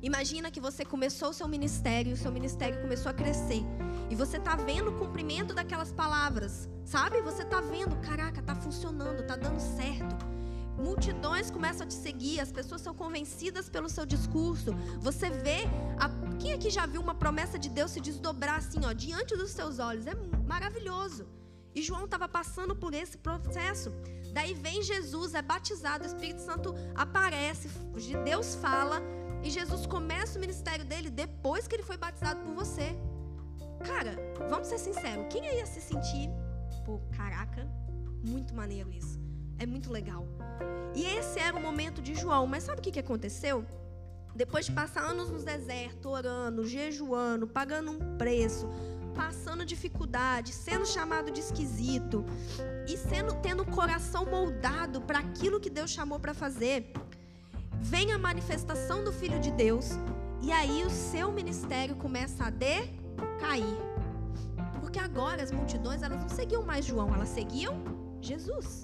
Imagina 0.00 0.50
que 0.50 0.58
você 0.58 0.82
começou 0.82 1.28
o 1.28 1.34
seu 1.34 1.46
ministério, 1.46 2.14
o 2.14 2.16
seu 2.16 2.32
ministério 2.32 2.80
começou 2.80 3.10
a 3.10 3.14
crescer. 3.14 3.62
E 4.08 4.14
você 4.14 4.38
está 4.38 4.56
vendo 4.56 4.92
o 4.92 4.98
cumprimento 4.98 5.52
daquelas 5.52 5.92
palavras, 5.92 6.70
sabe? 6.86 7.20
Você 7.20 7.42
está 7.42 7.60
vendo, 7.60 7.94
caraca, 7.96 8.40
está 8.40 8.54
funcionando, 8.54 9.20
está 9.20 9.36
dando 9.36 9.60
certo. 9.60 10.35
Multidões 10.78 11.50
começam 11.50 11.86
a 11.86 11.88
te 11.88 11.94
seguir, 11.94 12.40
as 12.40 12.52
pessoas 12.52 12.80
são 12.82 12.94
convencidas 12.94 13.68
pelo 13.68 13.88
seu 13.88 14.04
discurso. 14.04 14.72
Você 15.00 15.30
vê, 15.30 15.64
a... 15.98 16.08
quem 16.38 16.52
aqui 16.52 16.70
já 16.70 16.86
viu 16.86 17.00
uma 17.00 17.14
promessa 17.14 17.58
de 17.58 17.68
Deus 17.68 17.90
se 17.92 18.00
desdobrar 18.00 18.56
assim, 18.56 18.80
ó, 18.84 18.92
diante 18.92 19.36
dos 19.36 19.50
seus 19.50 19.78
olhos? 19.78 20.06
É 20.06 20.14
maravilhoso. 20.46 21.26
E 21.74 21.82
João 21.82 22.04
estava 22.04 22.28
passando 22.28 22.74
por 22.74 22.94
esse 22.94 23.18
processo. 23.18 23.92
Daí 24.32 24.54
vem 24.54 24.82
Jesus, 24.82 25.34
é 25.34 25.42
batizado, 25.42 26.04
o 26.04 26.06
Espírito 26.06 26.40
Santo 26.40 26.74
aparece, 26.94 27.68
Deus 28.24 28.54
fala, 28.56 29.00
e 29.42 29.50
Jesus 29.50 29.86
começa 29.86 30.38
o 30.38 30.40
ministério 30.40 30.84
dele 30.84 31.10
depois 31.10 31.66
que 31.66 31.74
ele 31.74 31.82
foi 31.82 31.96
batizado 31.96 32.40
por 32.40 32.54
você. 32.54 32.96
Cara, 33.84 34.16
vamos 34.48 34.68
ser 34.68 34.78
sinceros, 34.78 35.26
quem 35.30 35.44
ia 35.44 35.66
se 35.66 35.80
sentir, 35.80 36.30
pô, 36.84 36.98
caraca, 37.16 37.66
muito 38.24 38.54
maneiro 38.54 38.90
isso. 38.92 39.15
É 39.58 39.66
muito 39.66 39.90
legal. 39.90 40.26
E 40.94 41.04
esse 41.04 41.38
era 41.38 41.56
o 41.56 41.60
momento 41.60 42.00
de 42.00 42.14
João. 42.14 42.46
Mas 42.46 42.64
sabe 42.64 42.80
o 42.80 42.82
que, 42.82 42.90
que 42.90 43.00
aconteceu? 43.00 43.64
Depois 44.34 44.66
de 44.66 44.72
passar 44.72 45.02
anos 45.02 45.30
no 45.30 45.42
deserto, 45.42 46.10
orando, 46.10 46.66
jejuando, 46.66 47.46
pagando 47.46 47.90
um 47.90 48.16
preço, 48.18 48.68
passando 49.14 49.64
dificuldade, 49.64 50.52
sendo 50.52 50.86
chamado 50.86 51.30
de 51.30 51.40
esquisito 51.40 52.24
e 52.86 52.96
sendo 52.98 53.34
tendo 53.40 53.62
o 53.62 53.70
coração 53.70 54.26
moldado 54.26 55.00
para 55.00 55.20
aquilo 55.20 55.58
que 55.58 55.70
Deus 55.70 55.90
chamou 55.90 56.20
para 56.20 56.34
fazer, 56.34 56.92
vem 57.80 58.12
a 58.12 58.18
manifestação 58.18 59.02
do 59.02 59.10
Filho 59.10 59.40
de 59.40 59.50
Deus 59.50 59.92
e 60.42 60.52
aí 60.52 60.84
o 60.84 60.90
seu 60.90 61.32
ministério 61.32 61.96
começa 61.96 62.44
a 62.44 62.50
decair. 62.50 63.64
Porque 64.80 64.98
agora 64.98 65.42
as 65.42 65.50
multidões 65.50 66.02
elas 66.02 66.20
não 66.20 66.28
seguiam 66.28 66.62
mais 66.62 66.84
João, 66.84 67.14
elas 67.14 67.30
seguiam 67.30 67.82
Jesus. 68.20 68.82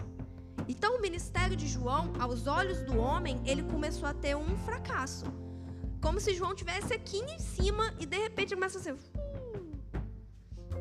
Então 0.68 0.96
o 0.96 1.00
ministério 1.00 1.56
de 1.56 1.66
João, 1.66 2.12
aos 2.18 2.46
olhos 2.46 2.80
do 2.82 2.98
homem, 2.98 3.40
ele 3.44 3.62
começou 3.62 4.08
a 4.08 4.14
ter 4.14 4.36
um 4.36 4.56
fracasso. 4.58 5.26
Como 6.00 6.20
se 6.20 6.34
João 6.34 6.54
tivesse 6.54 6.92
aqui 6.92 7.18
em 7.18 7.38
cima 7.38 7.92
e 7.98 8.06
de 8.06 8.18
repente 8.18 8.54
começa 8.54 8.78
a 8.78 8.82
ser. 8.82 8.96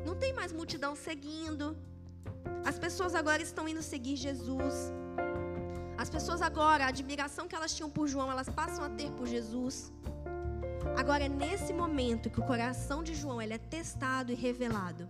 Não 0.06 0.15
tem 0.15 0.34
mais 0.34 0.52
multidão 0.52 0.96
seguindo. 0.96 1.78
As 2.65 2.78
pessoas 2.78 3.13
agora 3.15 3.41
estão 3.41 3.67
indo 3.67 3.82
seguir 3.82 4.15
Jesus. 4.15 4.91
As 5.98 6.10
pessoas 6.10 6.41
agora, 6.41 6.86
a 6.86 6.88
admiração 6.88 7.48
que 7.48 7.56
elas 7.56 7.74
tinham 7.76 7.89
por 7.89 8.08
João, 8.08 8.32
elas 8.32 8.50
passam 8.50 8.84
a 8.84 8.89
ter 8.89 9.12
por 9.12 9.28
Jesus. 9.28 9.91
Agora 10.98 11.26
é 11.26 11.30
nesse 11.30 11.72
momento 11.72 12.30
que 12.30 12.39
o 12.39 12.44
coração 12.44 13.04
de 13.04 13.13
João 13.13 13.41
ele 13.41 13.54
é 13.54 13.58
testado 13.58 14.32
e 14.32 14.36
revelado. 14.36 15.08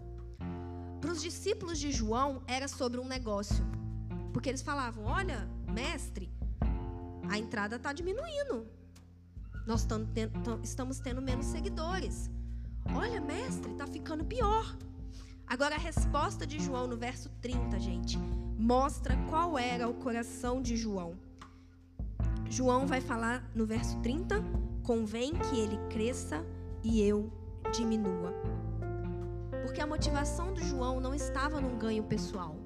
Para 1.00 1.12
os 1.12 1.22
discípulos 1.22 1.80
de 1.80 1.92
João 1.92 2.44
era 2.46 2.68
sobre 2.68 3.00
um 3.00 3.06
negócio. 3.06 3.66
Porque 4.32 4.50
eles 4.50 4.62
falavam: 4.62 5.06
Olha, 5.06 5.48
mestre, 5.67 6.32
a 7.30 7.38
entrada 7.38 7.76
está 7.76 7.94
diminuindo. 7.94 8.67
Nós 9.65 9.88
estamos 10.63 11.00
tendo 11.00 11.22
menos 11.22 11.46
seguidores. 11.46 12.30
Olha, 12.96 13.22
mestre, 13.22 13.72
está 13.72 13.86
ficando 13.86 14.26
pior. 14.26 14.76
Agora, 15.46 15.76
a 15.76 15.80
resposta 15.80 16.48
de 16.48 16.60
João 16.60 16.88
no 16.88 16.98
verso 16.98 17.30
30, 17.41 17.80
gente, 17.80 18.17
mostra 18.58 19.15
qual 19.30 19.58
era 19.58 19.88
o 19.88 19.94
coração 19.94 20.62
de 20.62 20.76
João. 20.76 21.13
João 22.50 22.88
vai 22.88 23.02
falar 23.02 23.50
no 23.54 23.65
verso 23.65 23.98
30: 24.00 24.44
convém 24.84 25.34
que 25.34 25.60
ele 25.60 25.78
cresça 25.89 26.46
e 26.84 27.02
eu 27.02 27.32
diminua. 27.72 28.34
Porque 29.62 29.80
a 29.80 29.88
motivação 29.88 30.54
do 30.54 30.62
João 30.62 31.00
não 31.00 31.13
estava 31.13 31.62
num 31.62 31.78
ganho 31.78 32.04
pessoal. 32.04 32.61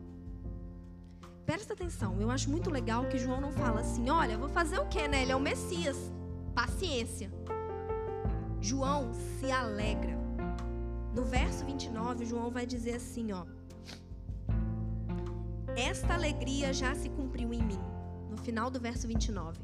Presta 1.45 1.73
atenção, 1.73 2.19
eu 2.19 2.31
acho 2.31 2.49
muito 2.49 2.71
legal 2.71 3.05
que 3.05 3.19
João 3.19 3.39
não 3.39 3.51
fala 3.51 3.81
assim: 3.81 4.10
olha, 4.10 4.38
vou 4.38 4.49
fazer 4.49 4.79
o 4.79 4.88
quê, 4.88 5.08
né? 5.08 5.21
Ele 5.21 5.31
é 5.31 5.36
o 5.36 5.39
Messias. 5.39 6.12
Paciência. 6.55 7.31
João 8.60 9.13
se 9.13 9.51
alegra. 9.51 10.17
No 11.13 11.23
verso 11.23 11.63
29, 11.63 12.25
João 12.25 12.49
vai 12.49 12.65
dizer 12.65 12.95
assim, 12.95 13.31
ó: 13.31 13.45
Esta 15.77 16.15
alegria 16.15 16.73
já 16.73 16.95
se 16.95 17.10
cumpriu 17.10 17.53
em 17.53 17.62
mim. 17.62 17.79
No 18.29 18.38
final 18.38 18.71
do 18.71 18.79
verso 18.79 19.08
29. 19.08 19.60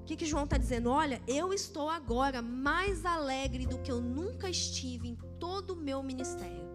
O 0.00 0.04
que, 0.06 0.14
que 0.14 0.24
João 0.24 0.44
está 0.44 0.56
dizendo? 0.56 0.88
Olha, 0.88 1.20
eu 1.26 1.52
estou 1.52 1.90
agora 1.90 2.40
mais 2.40 3.04
alegre 3.04 3.66
do 3.66 3.78
que 3.78 3.90
eu 3.90 4.00
nunca 4.00 4.48
estive 4.48 5.08
em 5.08 5.16
todo 5.40 5.72
o 5.72 5.76
meu 5.76 6.00
ministério. 6.04 6.70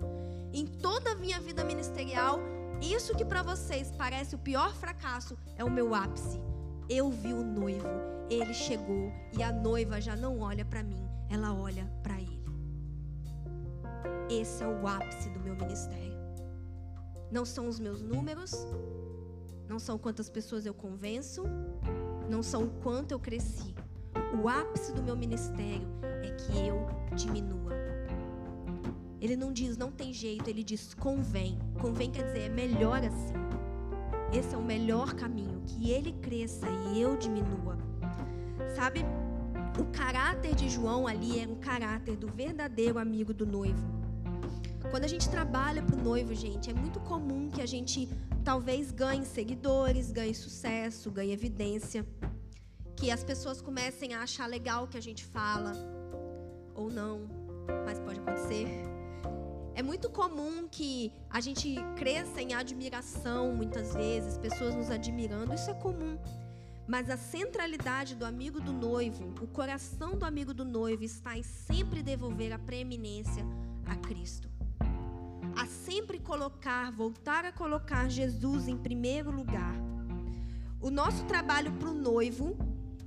Em 0.52 0.66
toda 0.66 1.14
a 1.14 1.16
minha 1.16 1.40
vida 1.40 1.64
ministerial, 1.64 2.42
isso 2.82 3.16
que 3.16 3.24
para 3.24 3.44
vocês 3.44 3.92
parece 3.98 4.36
o 4.36 4.40
pior 4.40 4.74
fracasso 4.74 5.38
é 5.56 5.64
o 5.64 5.70
meu 5.70 5.94
ápice. 5.94 6.42
Eu 6.90 7.10
vi 7.10 7.32
o 7.32 7.44
noivo, 7.44 7.88
ele 8.30 8.54
chegou 8.54 9.12
e 9.38 9.44
a 9.44 9.52
noiva 9.52 10.02
já 10.02 10.16
não 10.16 10.40
olha 10.40 10.66
para 10.66 10.84
mim, 10.84 11.08
ela 11.30 11.54
olha 11.54 11.86
para 12.02 12.20
ele. 12.20 12.42
Esse 14.30 14.64
é 14.64 14.68
o 14.68 14.88
ápice 14.88 15.30
do 15.30 15.40
meu 15.40 15.56
ministério. 15.56 16.20
Não 17.32 17.46
são 17.46 17.68
os 17.68 17.80
meus 17.80 18.02
números, 18.02 18.52
não 19.68 19.80
são 19.80 19.98
quantas 19.98 20.30
pessoas 20.30 20.66
eu 20.66 20.74
convenço, 20.74 21.44
não 22.30 22.42
são 22.42 22.64
o 22.64 22.70
quanto 22.82 23.12
eu 23.12 23.20
cresci. 23.20 23.76
O 24.42 24.50
ápice 24.50 24.92
do 24.92 25.04
meu 25.04 25.16
ministério 25.16 25.88
é 26.24 26.32
que 26.32 26.68
eu 26.68 26.88
diminua. 27.16 27.91
Ele 29.22 29.36
não 29.36 29.54
diz 29.54 29.78
não 29.78 29.92
tem 29.92 30.12
jeito, 30.12 30.50
ele 30.50 30.64
diz 30.64 30.96
convém. 30.96 31.60
Convém 31.80 32.10
quer 32.10 32.24
dizer 32.24 32.40
é 32.40 32.50
melhor 32.50 33.04
assim. 33.06 33.36
Esse 34.34 34.56
é 34.56 34.58
o 34.58 34.64
melhor 34.64 35.14
caminho, 35.14 35.62
que 35.68 35.92
ele 35.92 36.14
cresça 36.14 36.66
e 36.70 37.00
eu 37.00 37.16
diminua. 37.16 37.78
Sabe? 38.76 39.06
O 39.80 39.86
caráter 39.92 40.56
de 40.56 40.70
João 40.70 41.06
ali 41.06 41.40
é 41.40 41.48
um 41.48 41.56
caráter 41.56 42.16
do 42.16 42.28
verdadeiro 42.28 42.98
amigo 42.98 43.34
do 43.34 43.46
noivo. 43.46 44.02
Quando 44.90 45.06
a 45.06 45.08
gente 45.08 45.30
trabalha 45.30 45.84
para 45.84 45.96
o 45.96 46.04
noivo, 46.04 46.34
gente, 46.34 46.70
é 46.70 46.74
muito 46.74 47.00
comum 47.02 47.50
que 47.50 47.62
a 47.62 47.66
gente 47.66 48.10
talvez 48.44 48.92
ganhe 48.92 49.26
seguidores, 49.26 50.12
ganhe 50.12 50.34
sucesso, 50.34 51.12
ganhe 51.12 51.32
evidência, 51.32 52.06
que 52.96 53.12
as 53.12 53.24
pessoas 53.24 53.62
comecem 53.62 54.14
a 54.14 54.24
achar 54.24 54.48
legal 54.48 54.86
o 54.86 54.88
que 54.88 54.98
a 54.98 55.02
gente 55.02 55.24
fala, 55.24 55.74
ou 56.74 56.90
não, 56.90 57.30
mas 57.86 58.00
pode 58.00 58.20
acontecer. 58.20 58.91
É 59.74 59.82
muito 59.82 60.10
comum 60.10 60.68
que 60.68 61.14
a 61.30 61.40
gente 61.40 61.76
cresça 61.96 62.42
em 62.42 62.54
admiração 62.54 63.54
muitas 63.54 63.94
vezes, 63.94 64.38
pessoas 64.38 64.76
nos 64.76 64.92
admirando, 64.92 65.54
isso 65.54 65.70
é 65.70 65.74
comum. 65.74 66.18
Mas 66.88 67.10
a 67.10 67.16
centralidade 67.16 68.16
do 68.16 68.26
amigo 68.26 68.60
do 68.60 68.74
noivo, 68.74 69.34
o 69.42 69.48
coração 69.48 70.18
do 70.18 70.26
amigo 70.26 70.54
do 70.54 70.66
noivo 70.66 71.04
está 71.04 71.38
em 71.38 71.44
sempre 71.44 72.04
devolver 72.04 72.52
a 72.52 72.60
preeminência 72.60 73.46
a 73.86 73.96
Cristo. 73.96 74.50
A 75.56 75.66
sempre 75.66 76.20
colocar, 76.20 76.92
voltar 76.92 77.46
a 77.46 77.52
colocar 77.52 78.10
Jesus 78.10 78.68
em 78.68 78.78
primeiro 78.78 79.32
lugar. 79.32 79.76
O 80.82 80.90
nosso 80.90 81.24
trabalho 81.26 81.72
para 81.74 81.90
o 81.90 81.94
noivo, 81.94 82.58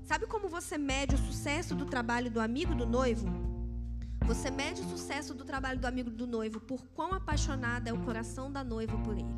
sabe 0.02 0.26
como 0.26 0.48
você 0.48 0.78
mede 0.78 1.14
o 1.14 1.18
sucesso 1.18 1.74
do 1.74 1.84
trabalho 1.84 2.30
do 2.30 2.40
amigo 2.40 2.74
do 2.74 2.86
noivo? 2.86 3.43
Você 4.26 4.50
mede 4.50 4.80
o 4.80 4.88
sucesso 4.88 5.34
do 5.34 5.44
trabalho 5.44 5.78
do 5.78 5.86
amigo 5.86 6.08
do 6.10 6.26
noivo 6.26 6.58
por 6.58 6.82
quão 6.94 7.12
apaixonado 7.12 7.88
é 7.88 7.92
o 7.92 8.00
coração 8.04 8.50
da 8.50 8.64
noiva 8.64 8.96
por 8.98 9.18
ele. 9.18 9.28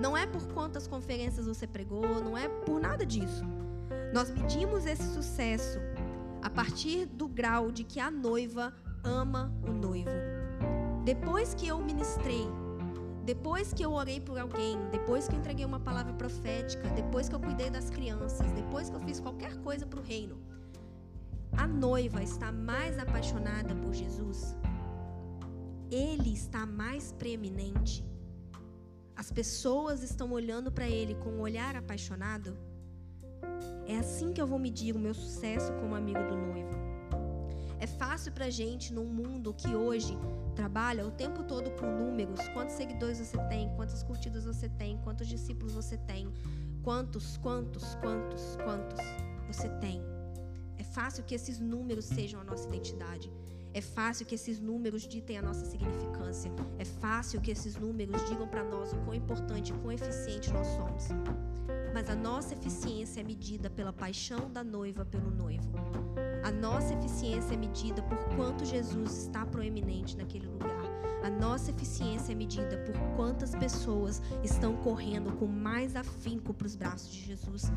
Não 0.00 0.16
é 0.16 0.24
por 0.24 0.46
quantas 0.52 0.86
conferências 0.86 1.46
você 1.46 1.66
pregou, 1.66 2.22
não 2.22 2.38
é 2.38 2.48
por 2.48 2.80
nada 2.80 3.04
disso. 3.04 3.44
Nós 4.14 4.30
medimos 4.30 4.86
esse 4.86 5.02
sucesso 5.12 5.80
a 6.40 6.48
partir 6.48 7.06
do 7.06 7.26
grau 7.26 7.72
de 7.72 7.82
que 7.82 7.98
a 7.98 8.08
noiva 8.08 8.72
ama 9.02 9.52
o 9.66 9.72
noivo. 9.72 10.10
Depois 11.04 11.52
que 11.52 11.66
eu 11.66 11.80
ministrei, 11.80 12.46
depois 13.24 13.74
que 13.74 13.84
eu 13.84 13.92
orei 13.92 14.20
por 14.20 14.38
alguém, 14.38 14.78
depois 14.92 15.26
que 15.26 15.34
eu 15.34 15.40
entreguei 15.40 15.64
uma 15.64 15.80
palavra 15.80 16.12
profética, 16.12 16.88
depois 16.90 17.28
que 17.28 17.34
eu 17.34 17.40
cuidei 17.40 17.68
das 17.68 17.90
crianças, 17.90 18.50
depois 18.52 18.88
que 18.88 18.94
eu 18.94 19.00
fiz 19.00 19.18
qualquer 19.18 19.56
coisa 19.56 19.84
para 19.84 19.98
o 19.98 20.02
reino, 20.02 20.38
a 21.60 21.66
noiva 21.66 22.22
está 22.22 22.50
mais 22.50 22.98
apaixonada 22.98 23.74
por 23.74 23.92
Jesus, 23.92 24.56
ele 25.90 26.32
está 26.32 26.64
mais 26.64 27.12
preeminente. 27.12 28.02
As 29.14 29.30
pessoas 29.30 30.02
estão 30.02 30.32
olhando 30.32 30.72
para 30.72 30.88
ele 30.88 31.14
com 31.16 31.28
um 31.28 31.40
olhar 31.40 31.76
apaixonado. 31.76 32.56
É 33.86 33.98
assim 33.98 34.32
que 34.32 34.40
eu 34.40 34.46
vou 34.46 34.58
medir 34.58 34.96
o 34.96 34.98
meu 34.98 35.12
sucesso 35.12 35.70
como 35.74 35.94
amigo 35.94 36.24
do 36.30 36.34
noivo. 36.34 36.70
É 37.78 37.86
fácil 37.86 38.32
para 38.32 38.48
gente 38.48 38.94
num 38.94 39.04
mundo 39.04 39.52
que 39.52 39.76
hoje 39.76 40.16
trabalha 40.56 41.06
o 41.06 41.10
tempo 41.10 41.44
todo 41.44 41.70
com 41.72 41.84
números, 41.84 42.40
quantos 42.54 42.74
seguidores 42.74 43.18
você 43.18 43.36
tem, 43.48 43.68
quantas 43.76 44.02
curtidas 44.02 44.46
você 44.46 44.66
tem, 44.70 44.96
quantos 45.04 45.28
discípulos 45.28 45.74
você 45.74 45.98
tem, 45.98 46.32
quantos, 46.82 47.36
quantos, 47.36 47.94
quantos, 47.96 48.56
quantos 48.64 49.04
você 49.46 49.68
tem. 49.78 50.19
É 50.80 50.82
fácil 50.82 51.22
que 51.24 51.34
esses 51.34 51.60
números 51.60 52.06
sejam 52.06 52.40
a 52.40 52.44
nossa 52.44 52.66
identidade. 52.66 53.30
É 53.74 53.82
fácil 53.82 54.24
que 54.24 54.34
esses 54.34 54.58
números 54.58 55.02
ditem 55.06 55.36
a 55.36 55.42
nossa 55.42 55.66
significância. 55.66 56.50
É 56.78 56.86
fácil 56.86 57.38
que 57.38 57.50
esses 57.50 57.76
números 57.76 58.26
digam 58.26 58.48
para 58.48 58.64
nós 58.64 58.94
o 58.94 58.96
quão 59.04 59.14
importante 59.14 59.74
e 59.74 59.74
quão 59.74 59.92
eficiente 59.92 60.50
nós 60.50 60.66
somos. 60.68 61.08
Mas 61.92 62.08
a 62.08 62.16
nossa 62.16 62.54
eficiência 62.54 63.20
é 63.20 63.22
medida 63.22 63.68
pela 63.68 63.92
paixão 63.92 64.50
da 64.50 64.64
noiva 64.64 65.04
pelo 65.04 65.30
noivo. 65.30 65.70
A 66.42 66.50
nossa 66.50 66.94
eficiência 66.94 67.52
é 67.52 67.58
medida 67.58 68.02
por 68.02 68.18
quanto 68.34 68.64
Jesus 68.64 69.24
está 69.24 69.44
proeminente 69.44 70.16
naquele 70.16 70.46
lugar. 70.46 70.80
A 71.22 71.28
nossa 71.28 71.70
eficiência 71.70 72.32
é 72.32 72.34
medida 72.34 72.78
por 72.86 72.96
quantas 73.16 73.54
pessoas 73.54 74.22
estão 74.42 74.76
correndo 74.78 75.30
com 75.32 75.46
mais 75.46 75.94
afinco 75.94 76.54
para 76.54 76.66
os 76.66 76.74
braços 76.74 77.12
de 77.12 77.20
Jesus. 77.20 77.70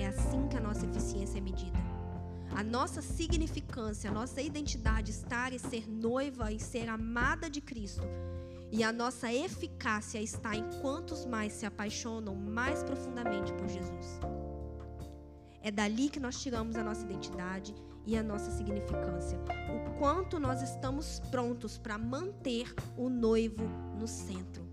É 0.00 0.06
assim 0.06 0.48
que 0.48 0.56
a 0.56 0.60
nossa 0.60 0.86
eficiência 0.86 1.36
é 1.36 1.42
medida. 1.42 1.78
A 2.56 2.64
nossa 2.64 3.02
significância, 3.02 4.08
a 4.08 4.14
nossa 4.14 4.40
identidade, 4.40 5.10
estar 5.10 5.52
e 5.52 5.58
ser 5.58 5.86
noiva 5.86 6.50
e 6.50 6.58
ser 6.58 6.88
amada 6.88 7.50
de 7.50 7.60
Cristo. 7.60 8.02
E 8.72 8.82
a 8.82 8.92
nossa 8.92 9.30
eficácia 9.30 10.18
está 10.22 10.56
em 10.56 10.64
quantos 10.80 11.26
mais 11.26 11.52
se 11.52 11.66
apaixonam 11.66 12.34
mais 12.34 12.82
profundamente 12.82 13.52
por 13.52 13.68
Jesus. 13.68 14.20
É 15.60 15.70
dali 15.70 16.08
que 16.08 16.18
nós 16.18 16.40
tiramos 16.40 16.76
a 16.76 16.82
nossa 16.82 17.04
identidade 17.04 17.74
e 18.06 18.16
a 18.16 18.22
nossa 18.22 18.50
significância. 18.52 19.38
O 19.76 19.98
quanto 19.98 20.38
nós 20.38 20.62
estamos 20.62 21.20
prontos 21.30 21.76
para 21.76 21.98
manter 21.98 22.74
o 22.96 23.10
noivo 23.10 23.64
no 23.98 24.08
centro. 24.08 24.69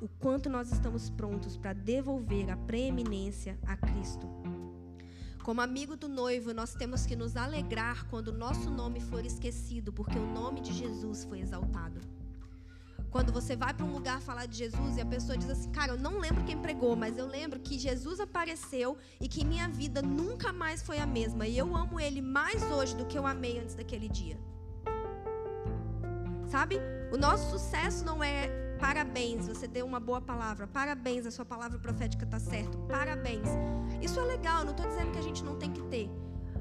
O 0.00 0.08
quanto 0.08 0.50
nós 0.50 0.72
estamos 0.72 1.08
prontos 1.08 1.56
para 1.56 1.72
devolver 1.72 2.50
a 2.50 2.56
preeminência 2.56 3.58
a 3.66 3.76
Cristo. 3.76 4.28
Como 5.42 5.60
amigo 5.60 5.96
do 5.96 6.08
noivo, 6.08 6.54
nós 6.54 6.74
temos 6.74 7.04
que 7.04 7.14
nos 7.14 7.36
alegrar 7.36 8.06
quando 8.08 8.28
o 8.28 8.32
nosso 8.32 8.70
nome 8.70 8.98
for 9.00 9.24
esquecido, 9.26 9.92
porque 9.92 10.18
o 10.18 10.26
nome 10.26 10.60
de 10.60 10.72
Jesus 10.72 11.24
foi 11.24 11.40
exaltado. 11.40 12.00
Quando 13.10 13.32
você 13.32 13.54
vai 13.54 13.72
para 13.72 13.86
um 13.86 13.92
lugar 13.92 14.20
falar 14.20 14.46
de 14.46 14.56
Jesus 14.56 14.96
e 14.96 15.00
a 15.00 15.06
pessoa 15.06 15.38
diz 15.38 15.48
assim, 15.48 15.70
cara, 15.70 15.92
eu 15.92 15.98
não 15.98 16.18
lembro 16.18 16.42
quem 16.44 16.58
pregou, 16.58 16.96
mas 16.96 17.16
eu 17.16 17.26
lembro 17.26 17.60
que 17.60 17.78
Jesus 17.78 18.18
apareceu 18.18 18.96
e 19.20 19.28
que 19.28 19.44
minha 19.44 19.68
vida 19.68 20.02
nunca 20.02 20.52
mais 20.52 20.82
foi 20.82 20.98
a 20.98 21.06
mesma. 21.06 21.46
E 21.46 21.56
eu 21.56 21.76
amo 21.76 22.00
Ele 22.00 22.20
mais 22.20 22.60
hoje 22.72 22.96
do 22.96 23.06
que 23.06 23.16
eu 23.16 23.24
amei 23.24 23.60
antes 23.60 23.76
daquele 23.76 24.08
dia. 24.08 24.36
Sabe? 26.48 26.80
O 27.12 27.16
nosso 27.16 27.50
sucesso 27.50 28.04
não 28.04 28.24
é 28.24 28.73
Parabéns, 28.84 29.48
você 29.48 29.66
deu 29.66 29.86
uma 29.86 29.98
boa 29.98 30.20
palavra. 30.20 30.66
Parabéns, 30.66 31.24
a 31.24 31.30
sua 31.30 31.46
palavra 31.46 31.78
profética 31.78 32.26
está 32.26 32.38
certa. 32.38 32.76
Parabéns. 32.86 33.48
Isso 34.02 34.20
é 34.20 34.24
legal, 34.24 34.62
não 34.62 34.72
estou 34.72 34.86
dizendo 34.86 35.10
que 35.10 35.18
a 35.18 35.22
gente 35.22 35.42
não 35.42 35.56
tem 35.56 35.72
que 35.72 35.80
ter. 35.84 36.10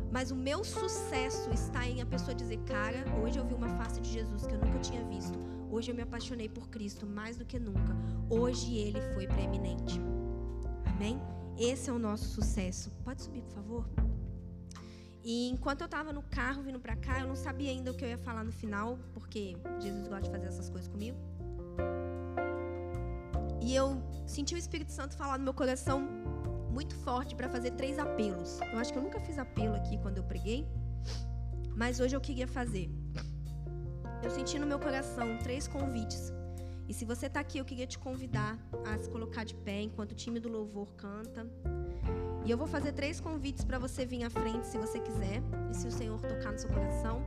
Mas 0.10 0.32
o 0.32 0.36
meu 0.36 0.64
sucesso 0.64 1.52
está 1.52 1.86
em 1.86 2.02
a 2.02 2.06
pessoa 2.06 2.34
dizer, 2.34 2.60
cara, 2.60 3.04
hoje 3.22 3.38
eu 3.38 3.46
vi 3.46 3.54
uma 3.54 3.68
face 3.76 4.00
de 4.00 4.10
Jesus 4.10 4.46
que 4.46 4.54
eu 4.54 4.58
nunca 4.58 4.80
tinha 4.80 5.04
visto. 5.04 5.38
Hoje 5.70 5.92
eu 5.92 5.96
me 5.96 6.02
apaixonei 6.02 6.48
por 6.48 6.70
Cristo 6.70 7.06
mais 7.06 7.36
do 7.36 7.44
que 7.44 7.60
nunca. 7.60 7.94
Hoje 8.30 8.74
ele 8.74 9.02
foi 9.14 9.28
preeminente. 9.28 10.00
Amém? 10.86 11.20
Esse 11.58 11.90
é 11.90 11.94
o 11.94 12.00
nosso 12.00 12.24
sucesso. 12.30 12.90
Pode 13.04 13.22
subir, 13.22 13.42
por 13.42 13.52
favor? 13.52 13.86
E 15.26 15.50
enquanto 15.50 15.82
eu 15.82 15.86
estava 15.86 16.14
no 16.14 16.24
carro 16.24 16.64
vindo 16.64 16.80
para 16.80 16.96
cá, 16.96 17.20
eu 17.20 17.28
não 17.28 17.36
sabia 17.36 17.72
ainda 17.72 17.92
o 17.92 17.94
que 17.94 18.06
eu 18.06 18.10
ia 18.10 18.18
falar 18.18 18.46
no 18.46 18.52
final, 18.54 18.98
porque 19.14 19.58
Jesus 19.82 20.08
gosta 20.08 20.24
de 20.24 20.32
fazer 20.32 20.48
essas 20.48 20.70
coisas 20.70 20.88
comigo. 20.88 21.18
E 23.62 23.74
eu 23.76 24.02
senti 24.26 24.54
o 24.56 24.58
Espírito 24.58 24.92
Santo 24.92 25.16
falar 25.16 25.38
no 25.38 25.44
meu 25.44 25.54
coração 25.54 26.08
muito 26.70 26.96
forte 26.96 27.36
para 27.36 27.48
fazer 27.48 27.72
três 27.72 28.00
apelos. 28.00 28.60
Eu 28.72 28.80
acho 28.80 28.92
que 28.92 28.98
eu 28.98 29.04
nunca 29.04 29.20
fiz 29.20 29.38
apelo 29.38 29.76
aqui 29.76 29.98
quando 30.00 30.18
eu 30.18 30.24
preguei, 30.24 30.68
mas 31.76 32.00
hoje 32.00 32.16
eu 32.16 32.22
queria 32.22 32.48
fazer. 32.48 32.90
Eu 34.22 34.30
senti 34.30 34.58
no 34.58 34.66
meu 34.66 34.80
coração 34.80 35.38
três 35.38 35.68
convites. 35.68 36.34
E 36.88 36.94
se 36.94 37.06
você 37.06 37.28
está 37.28 37.40
aqui, 37.40 37.58
eu 37.58 37.66
queria 37.66 37.88
te 37.88 37.98
convidar 37.98 38.58
a 38.86 38.98
se 38.98 39.10
colocar 39.10 39.44
de 39.44 39.56
pé 39.56 39.82
enquanto 39.82 40.12
o 40.12 40.16
time 40.16 40.40
do 40.40 40.50
louvor 40.50 40.88
canta. 40.98 41.48
E 42.46 42.52
eu 42.52 42.58
vou 42.58 42.68
fazer 42.68 42.92
três 42.92 43.22
convites 43.22 43.64
para 43.64 43.80
você 43.80 44.06
vir 44.06 44.24
à 44.24 44.30
frente, 44.30 44.68
se 44.68 44.78
você 44.78 45.00
quiser, 45.00 45.42
e 45.72 45.76
se 45.76 45.88
o 45.88 45.92
Senhor 45.92 46.20
tocar 46.22 46.52
no 46.52 46.60
seu 46.60 46.70
coração. 46.70 47.24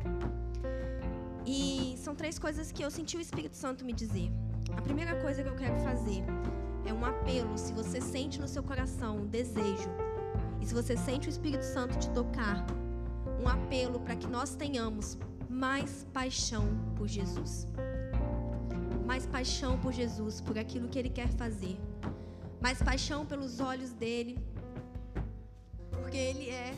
E 1.47 1.94
são 1.99 2.14
três 2.14 2.38
coisas 2.38 2.72
que 2.72 2.82
eu 2.82 2.90
senti 2.90 3.16
o 3.16 3.20
Espírito 3.20 3.57
Santo 3.57 3.84
me 3.84 3.92
dizer. 3.92 4.30
A 4.76 4.82
primeira 4.82 5.14
coisa 5.22 5.42
que 5.42 5.49
eu 5.49 5.55
quero 5.55 5.78
fazer 5.80 6.24
é 6.84 6.92
um 6.92 7.05
apelo. 7.05 7.57
Se 7.57 7.72
você 7.72 8.01
sente 8.01 8.40
no 8.40 8.49
seu 8.49 8.62
coração 8.62 9.18
um 9.18 9.26
desejo, 9.26 9.88
e 10.61 10.66
se 10.66 10.74
você 10.74 10.97
sente 10.97 11.28
o 11.28 11.30
Espírito 11.30 11.64
Santo 11.64 11.99
te 11.99 12.11
tocar, 12.11 12.66
um 13.40 13.47
apelo 13.49 14.01
para 14.01 14.16
que 14.16 14.26
nós 14.26 14.57
tenhamos 14.57 15.16
mais 15.49 16.05
paixão 16.12 16.64
por 16.97 17.07
Jesus. 17.07 17.68
Mais 19.05 19.24
paixão 19.26 19.78
por 19.78 19.92
Jesus, 19.92 20.40
por 20.40 20.59
aquilo 20.59 20.88
que 20.88 20.99
Ele 20.99 21.11
quer 21.11 21.28
fazer. 21.28 21.78
Mais 22.61 22.82
paixão 22.82 23.24
pelos 23.24 23.61
olhos 23.61 23.92
dele, 23.92 24.38
porque 25.90 26.16
Ele 26.16 26.51
é. 26.51 26.74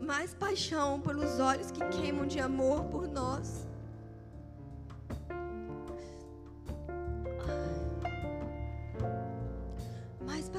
Mais 0.00 0.34
paixão 0.34 1.00
pelos 1.00 1.40
olhos 1.40 1.70
que 1.70 1.84
queimam 1.88 2.26
de 2.26 2.38
amor 2.38 2.84
por 2.84 3.08
nós. 3.08 3.66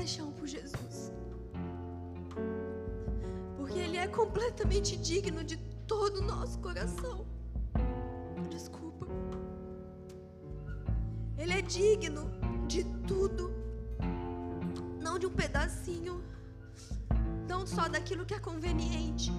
paixão 0.08 0.32
por 0.32 0.48
Jesus. 0.48 1.12
Porque 3.58 3.78
Ele 3.78 3.98
é 3.98 4.08
completamente 4.08 4.96
digno 4.96 5.44
de 5.44 5.58
todo 5.86 6.20
o 6.20 6.22
nosso 6.22 6.58
coração. 6.60 7.26
Desculpa. 8.50 9.06
Ele 11.38 11.52
é 11.52 11.62
digno 11.62 12.32
de 12.68 12.86
tudo. 13.06 13.52
Não 15.02 15.20
de 15.20 15.26
um 15.26 15.32
pedacinho. 15.32 16.24
Só 17.68 17.88
daquilo 17.88 18.26
que 18.26 18.34
é 18.34 18.40
conveniente. 18.40 19.32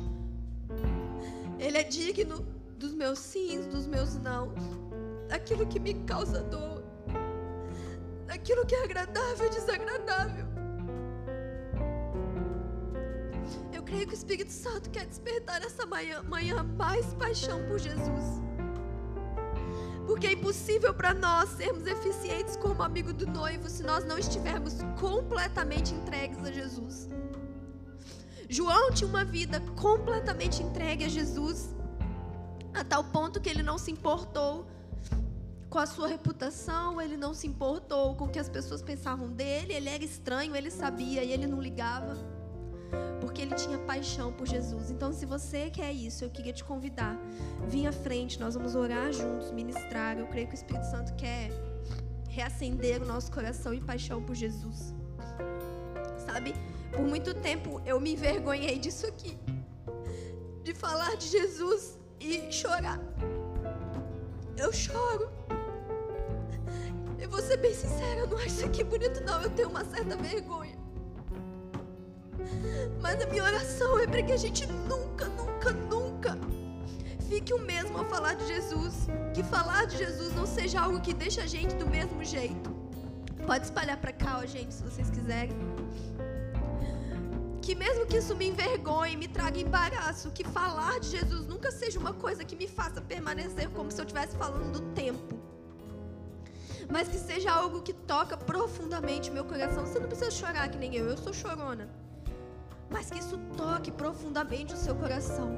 Ele 1.58 1.78
é 1.78 1.82
digno 1.82 2.46
dos 2.78 2.94
meus 2.94 3.18
sims, 3.18 3.66
dos 3.66 3.86
meus 3.86 4.16
não. 4.16 4.54
Daquilo 5.28 5.66
que 5.66 5.80
me 5.80 5.94
causa 6.04 6.42
dor. 6.42 6.84
Daquilo 8.26 8.66
que 8.66 8.74
é 8.74 8.84
agradável 8.84 9.46
e 9.46 9.50
desagradável. 9.50 10.48
creio 13.88 14.06
que 14.06 14.12
o 14.12 14.14
Espírito 14.14 14.52
Santo 14.52 14.90
quer 14.90 15.06
despertar 15.06 15.62
essa 15.62 15.86
manhã, 15.86 16.22
manhã 16.22 16.62
mais 16.62 17.06
paixão 17.14 17.64
por 17.66 17.78
Jesus. 17.78 18.42
Porque 20.06 20.26
é 20.26 20.32
impossível 20.32 20.92
para 20.92 21.14
nós 21.14 21.48
sermos 21.50 21.86
eficientes 21.86 22.56
como 22.56 22.82
amigo 22.82 23.12
do 23.12 23.26
noivo 23.26 23.68
se 23.68 23.82
nós 23.82 24.04
não 24.04 24.18
estivermos 24.18 24.76
completamente 25.00 25.94
entregues 25.94 26.38
a 26.44 26.52
Jesus. 26.52 27.08
João 28.48 28.90
tinha 28.92 29.08
uma 29.08 29.24
vida 29.24 29.60
completamente 29.76 30.62
entregue 30.62 31.04
a 31.04 31.08
Jesus, 31.08 31.74
a 32.72 32.82
tal 32.82 33.04
ponto 33.04 33.40
que 33.40 33.48
ele 33.48 33.62
não 33.62 33.78
se 33.78 33.90
importou 33.90 34.66
com 35.68 35.78
a 35.78 35.86
sua 35.86 36.08
reputação, 36.08 37.00
ele 37.00 37.16
não 37.16 37.34
se 37.34 37.46
importou 37.46 38.14
com 38.16 38.24
o 38.24 38.28
que 38.28 38.38
as 38.38 38.48
pessoas 38.48 38.80
pensavam 38.80 39.28
dele, 39.28 39.74
ele 39.74 39.88
era 39.88 40.02
estranho, 40.02 40.56
ele 40.56 40.70
sabia 40.70 41.22
e 41.22 41.30
ele 41.30 41.46
não 41.46 41.60
ligava 41.60 42.16
porque 43.20 43.42
ele 43.42 43.54
tinha 43.54 43.78
paixão 43.78 44.32
por 44.32 44.46
Jesus. 44.46 44.90
Então, 44.90 45.12
se 45.12 45.26
você 45.26 45.70
quer 45.70 45.92
isso, 45.92 46.24
eu 46.24 46.30
queria 46.30 46.52
te 46.52 46.64
convidar. 46.64 47.16
Vim 47.68 47.86
à 47.86 47.92
frente, 47.92 48.40
nós 48.40 48.54
vamos 48.54 48.74
orar 48.74 49.12
juntos, 49.12 49.52
ministrar. 49.52 50.18
Eu 50.18 50.26
creio 50.26 50.48
que 50.48 50.54
o 50.54 50.56
Espírito 50.56 50.86
Santo 50.86 51.14
quer 51.14 51.50
reacender 52.28 53.02
o 53.02 53.06
nosso 53.06 53.30
coração 53.30 53.74
em 53.74 53.80
paixão 53.80 54.22
por 54.22 54.34
Jesus. 54.34 54.94
Sabe? 56.26 56.54
Por 56.92 57.00
muito 57.00 57.34
tempo 57.34 57.80
eu 57.84 58.00
me 58.00 58.12
envergonhei 58.12 58.78
disso 58.78 59.06
aqui. 59.06 59.38
De 60.62 60.74
falar 60.74 61.16
de 61.16 61.28
Jesus 61.28 61.98
e 62.20 62.50
chorar. 62.52 63.00
Eu 64.56 64.72
choro. 64.72 65.30
Eu 67.18 67.28
vou 67.28 67.40
ser 67.40 67.56
bem 67.58 67.74
sincera, 67.74 68.20
eu 68.20 68.26
não 68.26 68.36
acho 68.38 68.48
isso 68.48 68.66
aqui 68.66 68.84
bonito, 68.84 69.22
não. 69.24 69.42
Eu 69.42 69.50
tenho 69.50 69.68
uma 69.68 69.84
certa 69.84 70.16
vergonha. 70.16 70.76
Mas 73.00 73.22
a 73.22 73.26
minha 73.26 73.44
oração 73.44 73.98
é 73.98 74.06
para 74.06 74.22
que 74.22 74.32
a 74.32 74.36
gente 74.36 74.66
nunca, 74.66 75.26
nunca, 75.26 75.72
nunca 75.72 76.38
fique 77.28 77.52
o 77.52 77.58
mesmo 77.58 77.98
ao 77.98 78.04
falar 78.06 78.34
de 78.34 78.46
Jesus. 78.46 79.06
Que 79.34 79.42
falar 79.42 79.86
de 79.86 79.98
Jesus 79.98 80.34
não 80.34 80.46
seja 80.46 80.80
algo 80.80 81.00
que 81.00 81.12
deixa 81.12 81.42
a 81.42 81.46
gente 81.46 81.74
do 81.76 81.86
mesmo 81.86 82.24
jeito. 82.24 82.70
Pode 83.46 83.64
espalhar 83.64 83.98
para 83.98 84.12
cá, 84.12 84.40
ó, 84.42 84.46
gente, 84.46 84.74
se 84.74 84.82
vocês 84.82 85.10
quiserem. 85.10 85.56
Que 87.68 87.74
mesmo 87.74 88.06
que 88.06 88.16
isso 88.16 88.34
me 88.34 88.48
envergonhe, 88.48 89.14
me 89.14 89.28
traga 89.28 89.60
embaraço, 89.60 90.30
que 90.30 90.42
falar 90.42 90.98
de 91.00 91.08
Jesus 91.08 91.46
nunca 91.46 91.70
seja 91.70 91.98
uma 91.98 92.14
coisa 92.14 92.42
que 92.42 92.56
me 92.56 92.66
faça 92.66 92.98
permanecer 92.98 93.68
como 93.68 93.90
se 93.90 94.00
eu 94.00 94.06
estivesse 94.06 94.34
falando 94.38 94.72
do 94.72 94.80
tempo. 94.94 95.34
Mas 96.90 97.08
que 97.08 97.18
seja 97.18 97.52
algo 97.52 97.82
que 97.82 97.92
toca 97.92 98.38
profundamente 98.38 99.30
meu 99.30 99.44
coração. 99.44 99.84
Você 99.84 99.98
não 99.98 100.08
precisa 100.08 100.30
chorar 100.30 100.70
que 100.70 100.78
nem 100.78 100.94
eu, 100.94 101.04
eu 101.10 101.18
sou 101.18 101.34
chorona. 101.34 101.90
Mas 102.88 103.10
que 103.10 103.18
isso 103.18 103.36
toque 103.54 103.90
profundamente 103.90 104.72
o 104.72 104.76
seu 104.78 104.94
coração. 104.94 105.50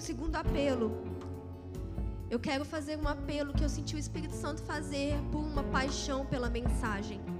segundo 0.00 0.34
apelo. 0.34 1.04
Eu 2.28 2.40
quero 2.40 2.64
fazer 2.64 2.98
um 2.98 3.06
apelo 3.06 3.52
que 3.52 3.62
eu 3.62 3.68
senti 3.68 3.94
o 3.94 3.98
Espírito 3.98 4.34
Santo 4.34 4.60
fazer 4.62 5.16
por 5.30 5.38
uma 5.38 5.62
paixão 5.62 6.26
pela 6.26 6.50
mensagem. 6.50 7.37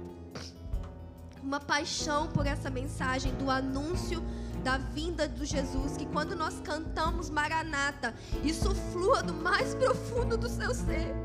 Uma 1.43 1.59
paixão 1.59 2.27
por 2.27 2.45
essa 2.45 2.69
mensagem 2.69 3.33
do 3.35 3.49
anúncio 3.49 4.23
da 4.63 4.77
vinda 4.77 5.27
do 5.27 5.45
Jesus, 5.45 5.95
que 5.95 6.05
quando 6.05 6.35
nós 6.35 6.59
cantamos 6.59 7.29
Maranata, 7.29 8.13
isso 8.43 8.75
flua 8.91 9.23
do 9.23 9.33
mais 9.33 9.73
profundo 9.75 10.37
do 10.37 10.49
seu 10.49 10.73
ser. 10.73 11.15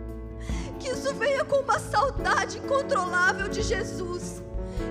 Que 0.79 0.89
isso 0.89 1.13
venha 1.15 1.45
com 1.45 1.57
uma 1.57 1.79
saudade 1.79 2.59
incontrolável 2.59 3.49
de 3.49 3.63
Jesus. 3.63 4.43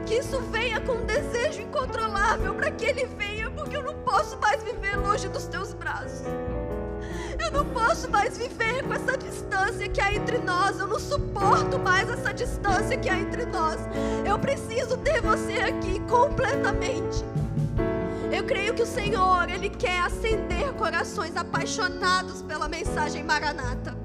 Que 0.06 0.16
isso 0.16 0.40
venha 0.52 0.82
com 0.82 0.94
um 0.94 1.06
desejo 1.06 1.62
incontrolável 1.62 2.54
para 2.56 2.72
que 2.72 2.86
ele 2.86 3.06
venha, 3.06 3.50
porque 3.52 3.76
eu 3.76 3.84
não 3.84 3.96
posso 4.04 4.38
mais 4.40 4.64
viver 4.64 4.96
longe 4.98 5.28
dos 5.30 5.46
teus 5.48 5.74
braços. 5.74 6.26
Eu 7.46 7.52
não 7.52 7.66
posso 7.66 8.10
mais 8.10 8.38
viver 8.38 8.84
com 8.84 8.94
essa 8.94 9.18
distância 9.18 9.88
que 9.90 10.02
há 10.02 10.14
entre 10.14 10.38
nós. 10.40 10.80
Eu 10.80 10.88
não 10.88 11.00
suporto 11.00 11.78
mais 11.78 12.10
essa 12.10 12.34
distância 12.34 12.98
que 12.98 13.10
há 13.10 13.20
entre 13.20 13.46
nós. 13.46 13.80
Eu 14.26 14.40
preciso 14.40 14.98
ter 14.98 15.22
você 15.22 15.54
aqui 15.54 16.00
completamente. 16.02 17.24
Eu 18.32 18.44
creio 18.46 18.74
que 18.74 18.82
o 18.82 18.86
Senhor, 18.86 19.50
Ele 19.50 19.70
quer 19.70 20.00
acender 20.00 20.74
corações 20.74 21.38
apaixonados 21.38 22.42
pela 22.42 22.68
mensagem 22.68 23.24
Maranata. 23.24 23.96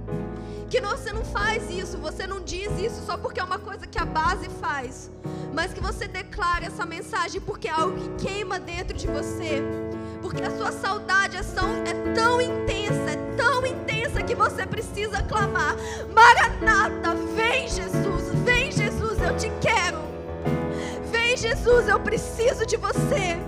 Que 0.68 0.82
você 0.82 1.12
não 1.14 1.24
faz 1.24 1.70
isso, 1.70 1.96
você 1.96 2.26
não 2.26 2.42
diz 2.42 2.70
isso 2.78 3.02
só 3.06 3.16
porque 3.16 3.40
é 3.40 3.44
uma 3.44 3.58
coisa 3.58 3.86
que 3.86 3.98
a 3.98 4.04
base 4.04 4.50
faz, 4.60 5.10
mas 5.54 5.72
que 5.72 5.80
você 5.80 6.06
declara 6.06 6.66
essa 6.66 6.84
mensagem 6.84 7.40
porque 7.40 7.68
é 7.68 7.70
algo 7.70 7.96
que 7.96 8.26
queima 8.26 8.60
dentro 8.60 8.94
de 8.94 9.06
você. 9.06 9.62
Porque 10.28 10.42
a 10.42 10.50
sua 10.50 10.70
saudade 10.70 11.38
é 11.38 11.42
tão, 11.42 11.70
é 11.86 12.12
tão 12.12 12.38
intensa, 12.38 13.12
é 13.12 13.16
tão 13.34 13.64
intensa 13.64 14.22
que 14.22 14.34
você 14.34 14.66
precisa 14.66 15.22
clamar: 15.22 15.74
Maranata, 16.12 17.14
vem 17.34 17.66
Jesus, 17.66 18.34
vem 18.44 18.70
Jesus, 18.70 19.18
eu 19.22 19.34
te 19.38 19.50
quero. 19.58 19.96
Vem 21.10 21.34
Jesus, 21.34 21.88
eu 21.88 21.98
preciso 21.98 22.66
de 22.66 22.76
você. 22.76 23.38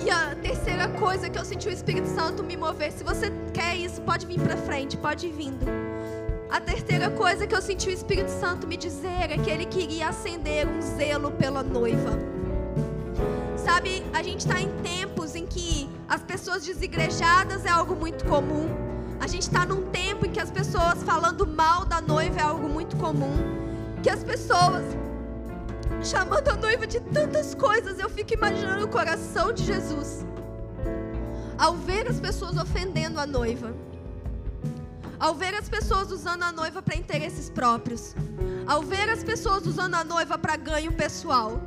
E 0.00 0.10
a 0.10 0.34
terceira 0.34 0.88
coisa 0.88 1.30
que 1.30 1.38
eu 1.38 1.44
senti 1.44 1.68
o 1.68 1.72
Espírito 1.72 2.08
Santo 2.08 2.42
me 2.42 2.56
mover, 2.56 2.90
se 2.90 3.04
você 3.04 3.32
quer 3.54 3.76
isso, 3.76 4.00
pode 4.00 4.26
vir 4.26 4.40
para 4.40 4.56
frente, 4.56 4.96
pode 4.96 5.28
ir 5.28 5.32
vindo. 5.32 5.64
A 6.50 6.60
terceira 6.60 7.08
coisa 7.08 7.46
que 7.46 7.54
eu 7.54 7.62
senti 7.62 7.88
o 7.88 7.92
Espírito 7.92 8.32
Santo 8.32 8.66
me 8.66 8.76
dizer 8.76 9.30
é 9.30 9.38
que 9.38 9.48
ele 9.48 9.66
queria 9.66 10.08
acender 10.08 10.66
um 10.66 10.82
zelo 10.82 11.30
pela 11.30 11.62
noiva. 11.62 12.37
Sabe, 13.78 14.02
a 14.12 14.24
gente 14.24 14.40
está 14.40 14.60
em 14.60 14.68
tempos 14.82 15.36
em 15.36 15.46
que 15.46 15.88
as 16.08 16.20
pessoas 16.20 16.66
desigrejadas 16.66 17.64
é 17.64 17.68
algo 17.68 17.94
muito 17.94 18.24
comum. 18.24 18.66
A 19.20 19.28
gente 19.28 19.42
está 19.42 19.64
num 19.64 19.82
tempo 19.90 20.26
em 20.26 20.32
que 20.32 20.40
as 20.40 20.50
pessoas 20.50 21.00
falando 21.04 21.46
mal 21.46 21.84
da 21.84 22.00
noiva 22.00 22.40
é 22.40 22.42
algo 22.42 22.68
muito 22.68 22.96
comum. 22.96 23.36
Que 24.02 24.10
as 24.10 24.24
pessoas 24.24 24.82
chamando 26.02 26.48
a 26.48 26.56
noiva 26.56 26.88
de 26.88 26.98
tantas 26.98 27.54
coisas. 27.54 28.00
Eu 28.00 28.10
fico 28.10 28.34
imaginando 28.34 28.84
o 28.84 28.88
coração 28.88 29.52
de 29.52 29.62
Jesus 29.62 30.26
ao 31.56 31.76
ver 31.76 32.08
as 32.08 32.18
pessoas 32.18 32.56
ofendendo 32.56 33.20
a 33.20 33.26
noiva, 33.28 33.72
ao 35.20 35.36
ver 35.36 35.54
as 35.54 35.68
pessoas 35.68 36.10
usando 36.10 36.42
a 36.42 36.50
noiva 36.50 36.82
para 36.82 36.96
interesses 36.96 37.48
próprios, 37.48 38.16
ao 38.66 38.82
ver 38.82 39.08
as 39.08 39.22
pessoas 39.22 39.64
usando 39.66 39.94
a 39.94 40.02
noiva 40.02 40.36
para 40.36 40.56
ganho 40.56 40.92
pessoal. 40.94 41.62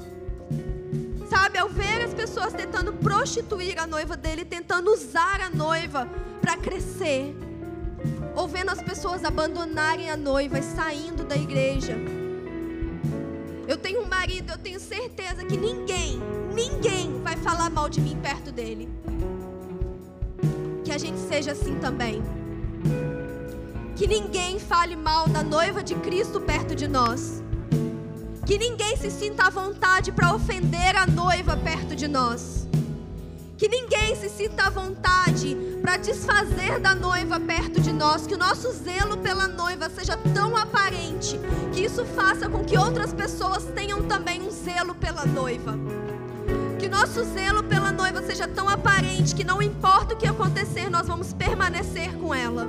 Sabe, 1.32 1.58
ao 1.58 1.70
ver 1.70 2.04
as 2.04 2.14
pessoas 2.14 2.54
tentando 2.54 2.92
prostituir 2.94 3.80
a 3.80 3.88
noiva 3.88 4.18
dele, 4.18 4.44
tentando 4.44 4.92
usar 4.92 5.40
a 5.40 5.50
noiva 5.50 6.08
para 6.42 6.58
crescer, 6.58 7.34
ou 8.36 8.48
vendo 8.48 8.70
as 8.70 8.82
pessoas 8.82 9.24
abandonarem 9.24 10.10
a 10.10 10.18
noiva 10.18 10.60
e 10.60 10.64
saindo 10.64 11.24
da 11.24 11.38
igreja 11.38 11.96
eu 13.72 13.78
tenho 13.78 14.02
um 14.02 14.06
marido, 14.06 14.52
eu 14.52 14.58
tenho 14.58 14.82
certeza 14.82 15.46
que 15.46 15.56
ninguém, 15.56 16.20
ninguém 16.54 17.22
vai 17.22 17.38
falar 17.38 17.70
mal 17.70 17.88
de 17.88 18.02
mim 18.02 18.18
perto 18.22 18.52
dele. 18.52 18.90
Que 20.84 20.92
a 20.92 20.98
gente 20.98 21.18
seja 21.20 21.54
assim 21.54 21.76
também. 21.76 22.22
Que 23.96 24.06
ninguém 24.06 24.60
fale 24.60 24.98
mal 24.98 25.26
da 25.30 25.42
noiva 25.42 25.82
de 25.82 25.96
Cristo 25.96 26.42
perto 26.42 26.76
de 26.76 26.86
nós. 26.86 27.42
Que 28.52 28.58
ninguém 28.58 28.98
se 28.98 29.10
sinta 29.10 29.44
à 29.44 29.50
vontade 29.50 30.12
para 30.12 30.36
ofender 30.36 30.94
a 30.98 31.08
noiva 31.08 31.56
perto 31.56 31.96
de 31.96 32.06
nós. 32.06 32.68
Que 33.58 33.70
ninguém 33.70 34.14
se 34.14 34.28
sinta 34.28 34.64
à 34.64 34.70
vontade 34.70 35.56
para 35.82 35.96
desfazer 35.96 36.78
da 36.78 36.94
noiva 36.94 37.40
perto 37.40 37.80
de 37.80 37.94
nós. 37.94 38.28
Que 38.28 38.36
o 38.36 38.38
nosso 38.38 38.70
zelo 38.74 39.16
pela 39.20 39.48
noiva 39.48 39.90
seja 39.90 40.18
tão 40.36 40.58
aparente 40.58 41.40
que 41.72 41.80
isso 41.80 42.04
faça 42.04 42.50
com 42.50 42.62
que 42.66 42.78
outras 42.78 43.14
pessoas 43.14 43.64
tenham 43.74 44.04
também 44.04 44.42
um 44.42 44.52
zelo 44.52 44.96
pela 44.96 45.26
noiva. 45.26 45.80
Que 46.78 46.90
nosso 46.90 47.24
zelo 47.34 47.64
pela 47.64 47.94
noiva 47.94 48.22
seja 48.22 48.50
tão 48.50 48.68
aparente 48.68 49.34
que 49.34 49.46
não 49.46 49.62
importa 49.62 50.14
o 50.14 50.18
que 50.18 50.28
acontecer, 50.28 50.90
nós 50.90 51.08
vamos 51.08 51.32
permanecer 51.32 52.14
com 52.18 52.36
ela. 52.36 52.68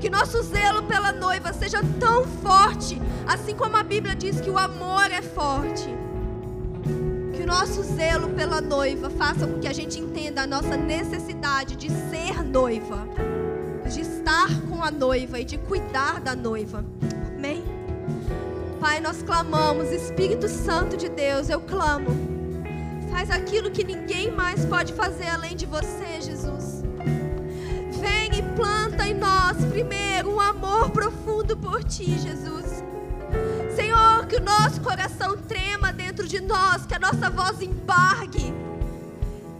Que 0.00 0.10
nosso 0.10 0.42
zelo 0.42 0.82
pela 0.84 1.12
noiva 1.12 1.52
seja 1.52 1.80
tão 1.98 2.24
forte, 2.24 3.00
assim 3.26 3.54
como 3.54 3.76
a 3.76 3.82
Bíblia 3.82 4.14
diz 4.14 4.40
que 4.40 4.50
o 4.50 4.58
amor 4.58 5.10
é 5.10 5.22
forte 5.22 5.88
o 7.44 7.46
nosso 7.46 7.82
zelo 7.82 8.30
pela 8.30 8.58
noiva 8.58 9.10
faça 9.10 9.46
com 9.46 9.60
que 9.60 9.68
a 9.68 9.72
gente 9.72 10.00
entenda 10.00 10.42
a 10.42 10.46
nossa 10.46 10.78
necessidade 10.78 11.76
de 11.76 11.90
ser 11.90 12.42
noiva, 12.42 13.06
de 13.92 14.00
estar 14.00 14.48
com 14.70 14.82
a 14.82 14.90
noiva 14.90 15.38
e 15.38 15.44
de 15.44 15.58
cuidar 15.58 16.20
da 16.20 16.34
noiva. 16.34 16.82
Amém? 17.36 17.62
Pai, 18.80 18.98
nós 18.98 19.22
clamamos, 19.22 19.92
Espírito 19.92 20.48
Santo 20.48 20.96
de 20.96 21.10
Deus, 21.10 21.50
eu 21.50 21.60
clamo. 21.60 22.08
Faz 23.10 23.30
aquilo 23.30 23.70
que 23.70 23.84
ninguém 23.84 24.30
mais 24.30 24.64
pode 24.64 24.94
fazer 24.94 25.28
além 25.28 25.54
de 25.54 25.66
você, 25.66 26.22
Jesus. 26.22 26.83
Planta 28.64 29.06
em 29.06 29.12
nós, 29.12 29.62
primeiro, 29.66 30.34
um 30.34 30.40
amor 30.40 30.88
profundo 30.88 31.54
por 31.54 31.84
ti, 31.84 32.18
Jesus. 32.18 32.82
Senhor, 33.76 34.24
que 34.26 34.36
o 34.36 34.40
nosso 34.40 34.80
coração 34.80 35.36
trema 35.36 35.92
dentro 35.92 36.26
de 36.26 36.40
nós, 36.40 36.86
que 36.86 36.94
a 36.94 36.98
nossa 36.98 37.28
voz 37.28 37.60
embargue. 37.60 38.54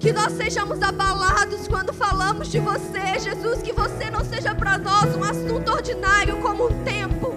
Que 0.00 0.10
nós 0.10 0.32
sejamos 0.32 0.80
abalados 0.80 1.68
quando 1.68 1.92
falamos 1.92 2.50
de 2.50 2.58
você, 2.60 3.18
Jesus. 3.22 3.60
Que 3.60 3.74
você 3.74 4.08
não 4.10 4.24
seja 4.24 4.54
para 4.54 4.78
nós 4.78 5.14
um 5.14 5.22
assunto 5.22 5.70
ordinário 5.70 6.38
como 6.38 6.68
um 6.68 6.82
tempo, 6.82 7.34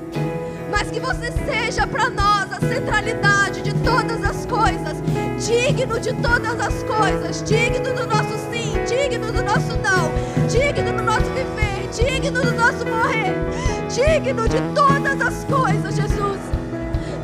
mas 0.72 0.90
que 0.90 1.02
você 1.02 1.34
seja 1.34 1.86
para 1.86 2.10
nós 2.10 2.50
a 2.54 2.62
centralidade 2.62 3.62
de 3.62 3.74
todas 3.84 4.24
as 4.24 4.46
coisas, 4.46 4.96
digno 5.46 6.00
de 6.00 6.14
todas 6.14 6.58
as 6.62 6.82
coisas, 6.84 7.44
digno 7.44 7.94
do 7.94 8.08
nosso 8.08 8.47
do 9.38 9.44
nosso 9.44 9.78
não, 9.78 10.12
digno 10.48 10.92
do 10.94 11.04
nosso 11.04 11.26
viver, 11.32 11.88
digno 11.92 12.42
do 12.42 12.54
nosso 12.54 12.84
morrer, 12.88 13.36
digno 13.88 14.50
de 14.50 14.58
todas 14.74 15.22
as 15.22 15.44
coisas, 15.44 15.96
Jesus. 15.96 16.40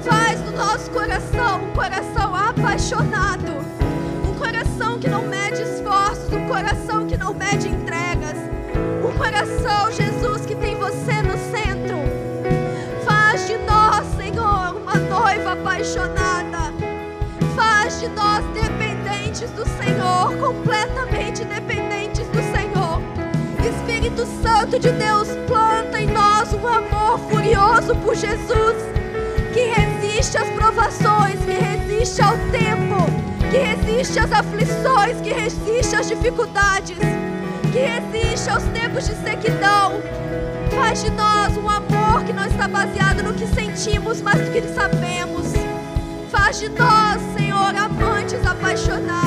Faz 0.07 0.39
do 0.41 0.51
nosso 0.51 0.91
coração 0.91 1.63
um 1.63 1.73
coração 1.73 2.35
apaixonado, 2.35 3.65
um 4.27 4.35
coração 4.35 4.99
que 4.99 5.07
não 5.07 5.23
mede 5.23 5.63
esforços, 5.63 6.31
um 6.31 6.47
coração 6.47 7.07
que 7.07 7.17
não 7.17 7.33
mede 7.33 7.67
entregas, 7.67 8.37
um 9.03 9.17
coração, 9.17 9.91
Jesus, 9.91 10.45
que 10.45 10.53
tem 10.55 10.75
você 10.75 11.19
no 11.23 11.35
centro. 11.51 11.97
Faz 13.05 13.47
de 13.47 13.57
nós, 13.57 14.05
Senhor, 14.17 14.77
uma 14.77 14.95
noiva 14.95 15.53
apaixonada. 15.53 16.71
Faz 17.55 17.99
de 17.99 18.07
nós 18.09 18.45
dependentes 18.53 19.49
do 19.51 19.67
Senhor, 19.67 20.37
completamente 20.37 21.43
dependentes. 21.45 21.92
Espírito 24.23 24.41
Santo 24.41 24.79
de 24.79 24.89
Deus, 24.91 25.27
planta 25.47 25.99
em 25.99 26.07
nós 26.07 26.53
um 26.53 26.65
amor 26.65 27.19
furioso 27.29 27.95
por 27.97 28.15
Jesus 28.15 28.75
que 29.53 29.59
resiste 29.59 30.37
às 30.37 30.49
provações, 30.49 31.39
que 31.45 31.51
resiste 31.51 32.21
ao 32.21 32.35
tempo, 32.51 33.05
que 33.51 33.57
resiste 33.57 34.19
às 34.19 34.31
aflições, 34.31 35.21
que 35.21 35.31
resiste 35.31 35.95
às 35.95 36.07
dificuldades, 36.07 36.97
que 37.71 37.79
resiste 37.79 38.49
aos 38.49 38.63
tempos 38.63 39.07
de 39.07 39.15
sequidão. 39.15 40.01
Faz 40.75 41.03
de 41.03 41.11
nós 41.11 41.55
um 41.57 41.69
amor 41.69 42.23
que 42.25 42.33
não 42.33 42.45
está 42.45 42.67
baseado 42.67 43.23
no 43.23 43.33
que 43.33 43.45
sentimos, 43.47 44.21
mas 44.21 44.39
no 44.39 44.51
que 44.51 44.61
sabemos. 44.73 45.53
Faz 46.31 46.59
de 46.59 46.69
nós, 46.69 47.21
Senhor, 47.37 47.75
amantes 47.75 48.43
apaixonados. 48.45 49.22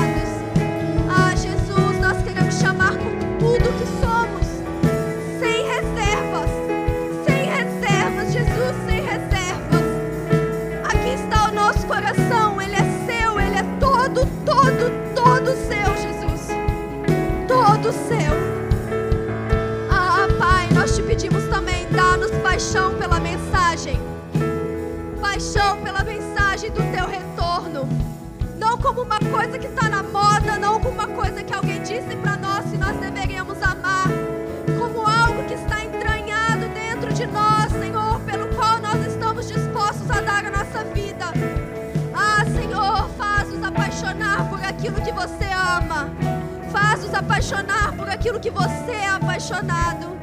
Todo 17.87 17.95
seu. 18.09 18.33
Ah, 19.89 20.27
Pai, 20.37 20.67
nós 20.73 20.93
te 20.93 21.01
pedimos 21.01 21.45
também, 21.45 21.87
dá-nos 21.89 22.31
paixão 22.43 22.93
pela 22.95 23.17
mensagem. 23.17 23.97
Paixão 25.21 25.77
pela 25.81 26.03
mensagem 26.03 26.69
do 26.69 26.81
teu 26.91 27.07
retorno. 27.07 27.87
Não 28.57 28.77
como 28.77 29.03
uma 29.03 29.17
coisa 29.19 29.57
que 29.57 29.67
está 29.67 29.87
na 29.87 30.03
moda, 30.03 30.59
não 30.59 30.81
como 30.81 30.95
uma 30.95 31.07
coisa 31.07 31.41
que 31.41 31.53
alguém 31.53 31.81
disse 31.81 32.13
para 32.21 32.35
nós 32.35 32.69
que 32.69 32.77
nós 32.77 32.97
deveríamos 32.97 33.55
amar. 33.63 34.09
Como 34.77 35.07
algo 35.07 35.45
que 35.47 35.53
está 35.53 35.85
entranhado 35.85 36.67
dentro 36.73 37.13
de 37.13 37.25
nós, 37.27 37.71
Senhor, 37.71 38.19
pelo 38.25 38.53
qual 38.53 38.81
nós 38.81 39.07
estamos 39.07 39.47
dispostos 39.47 40.11
a 40.11 40.19
dar 40.19 40.45
a 40.45 40.51
nossa 40.51 40.83
vida. 40.93 41.27
Ah, 42.13 42.43
Senhor, 42.53 43.09
faz-nos 43.17 43.63
apaixonar 43.63 44.49
por 44.49 44.61
aquilo 44.61 44.99
que 44.99 45.13
você 45.13 45.45
ama. 45.53 46.36
Faz-nos 46.71 47.13
apaixonar 47.13 47.93
por 47.95 48.09
aquilo 48.09 48.39
que 48.39 48.49
você 48.49 48.91
é 48.91 49.09
apaixonado. 49.09 50.17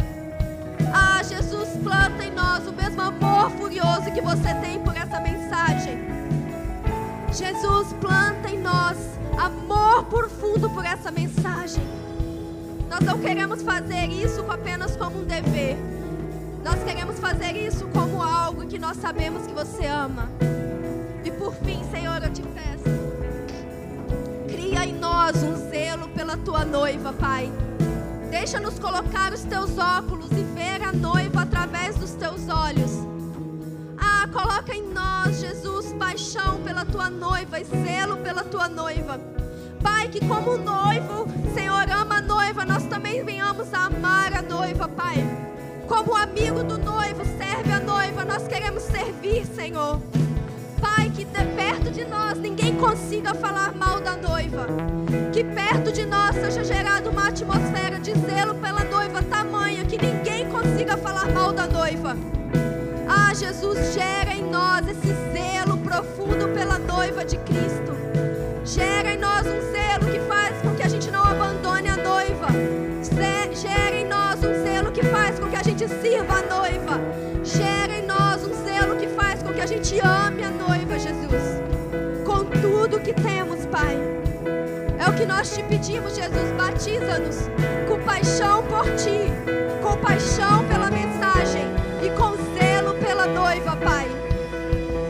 Ah, 0.93 1.23
Jesus, 1.23 1.71
planta 1.83 2.25
em 2.25 2.31
nós 2.31 2.67
o 2.67 2.73
mesmo 2.73 3.01
amor 3.03 3.51
furioso 3.53 4.13
que 4.13 4.21
você 4.21 4.55
tem 4.55 4.79
por 4.81 4.97
essa 4.97 5.21
mensagem. 5.21 5.99
Jesus, 7.33 7.93
planta 7.95 8.49
em 8.49 8.61
nós 8.61 8.97
amor 9.37 10.05
profundo 10.05 10.71
por 10.71 10.85
essa 10.85 11.11
mensagem. 11.11 11.83
Nós 12.89 13.01
não 13.01 13.19
queremos 13.19 13.63
fazer 13.63 14.07
isso 14.07 14.45
apenas 14.51 14.97
como 14.97 15.21
um 15.21 15.25
dever. 15.25 15.77
Nós 16.63 16.83
queremos 16.85 17.19
fazer 17.19 17.57
isso 17.57 17.87
como 17.89 18.23
algo 18.23 18.67
que 18.67 18.79
nós 18.79 18.97
sabemos 18.99 19.47
que 19.47 19.53
você 19.53 19.87
ama. 19.87 20.31
E 21.25 21.31
por 21.31 21.53
fim, 21.55 21.83
Senhor, 21.91 22.23
eu 22.23 22.33
te 22.33 22.43
peço. 22.43 22.94
Nós 25.25 25.43
um 25.43 25.71
zelo 25.71 26.07
pela 26.09 26.37
tua 26.37 26.67
noiva, 26.67 27.11
Pai. 27.11 27.51
Deixa-nos 28.31 28.79
colocar 28.79 29.33
os 29.33 29.41
teus 29.41 29.79
óculos 29.79 30.31
e 30.33 30.43
ver 30.55 30.83
a 30.87 30.93
noiva 30.93 31.41
através 31.41 31.97
dos 31.97 32.11
teus 32.11 32.47
olhos. 32.47 32.91
Ah, 33.97 34.29
coloca 34.31 34.75
em 34.75 34.87
nós, 34.93 35.41
Jesus, 35.41 35.95
paixão 35.95 36.61
pela 36.63 36.85
tua 36.85 37.09
noiva 37.09 37.59
e 37.59 37.65
zelo 37.65 38.19
pela 38.19 38.45
tua 38.45 38.69
noiva. 38.69 39.19
Pai, 39.83 40.09
que 40.09 40.21
como 40.27 40.59
noivo, 40.59 41.27
Senhor, 41.55 41.89
ama 41.89 42.17
a 42.17 42.21
noiva, 42.21 42.67
nós 42.67 42.85
também 42.85 43.25
venhamos 43.25 43.73
a 43.73 43.87
amar 43.87 44.31
a 44.35 44.43
noiva, 44.43 44.87
Pai. 44.89 45.17
Como 45.89 46.15
amigo 46.15 46.63
do 46.63 46.77
noivo 46.77 47.25
serve 47.39 47.73
a 47.73 47.81
noiva, 47.81 48.27
nós 48.27 48.47
queremos 48.47 48.83
servir, 48.83 49.47
Senhor. 49.47 50.03
Pai, 50.85 51.09
que 51.09 51.25
perto 51.25 51.91
de 51.91 52.05
nós 52.05 52.39
ninguém 52.39 52.77
consiga 52.77 53.35
falar 53.35 53.73
mal 53.73 54.03
da 54.03 54.15
noiva. 54.17 54.67
Que 55.33 55.43
perto 55.43 55.91
de 55.91 56.05
nós 56.05 56.35
seja 56.37 56.63
gerada 56.63 57.09
uma 57.09 57.29
atmosfera 57.29 57.99
de 57.99 58.13
zelo 58.13 58.55
pela 58.57 58.85
noiva 58.85 59.23
tamanha 59.23 59.83
que 59.87 59.97
ninguém 59.97 60.47
consiga 60.51 60.99
falar 60.99 61.33
mal 61.33 61.55
da 61.55 61.67
noiva. 61.67 62.15
Ah, 63.09 63.33
Jesus, 63.33 63.95
gera 63.95 64.35
em 64.35 64.43
nós 64.43 64.87
esse 64.87 65.13
zelo 65.33 65.79
profundo 65.79 66.49
pela 66.49 66.79
noiva 66.79 67.25
de 67.25 67.39
Cristo. 67.39 67.95
Gera 68.63 69.15
em 69.15 69.19
nós 69.19 69.47
um 69.47 69.73
zelo 69.73 70.13
que 70.13 70.21
faz 70.29 70.61
com 70.61 70.75
que 70.75 70.83
a 70.83 70.89
gente 70.89 71.11
não 71.11 71.25
abandone 71.25 71.89
a 71.89 71.97
noiva. 71.97 72.49
Gera 73.55 73.97
em 73.97 74.05
nós 74.05 74.43
um 74.43 74.63
zelo 74.63 74.91
que 74.91 75.03
faz 75.03 75.39
com 75.39 75.49
que 75.49 75.57
a 75.57 75.63
gente 75.63 75.89
sirva 75.89 76.41
a 76.41 76.43
noiva. 76.43 77.01
Gera 77.43 77.93
em 77.93 78.05
nós 78.05 78.45
um 78.45 78.53
zelo 78.65 78.97
que 78.97 79.07
faz 79.09 79.43
com 79.43 79.53
que 79.53 79.61
a 79.61 79.67
gente 79.67 79.99
ame 80.01 80.43
a 80.43 80.51
noiva. 80.51 80.74
Tudo 82.95 83.07
que 83.07 83.13
temos, 83.15 83.67
Pai. 83.67 83.99
É 85.01 85.11
o 85.11 85.15
que 85.15 85.27
nós 85.27 85.53
te 85.53 85.65
pedimos, 85.65 86.15
Jesus. 86.15 86.53
Batiza-nos 86.57 87.51
com 87.89 87.99
paixão 88.05 88.63
por 88.63 88.85
ti, 88.95 89.33
com 89.83 89.97
paixão 89.97 90.65
pela 90.69 90.93
mensagem 90.93 91.67
e 92.05 92.11
com 92.11 92.37
zelo 92.55 92.95
pela 93.05 93.27
noiva, 93.27 93.75
Pai. 93.75 94.07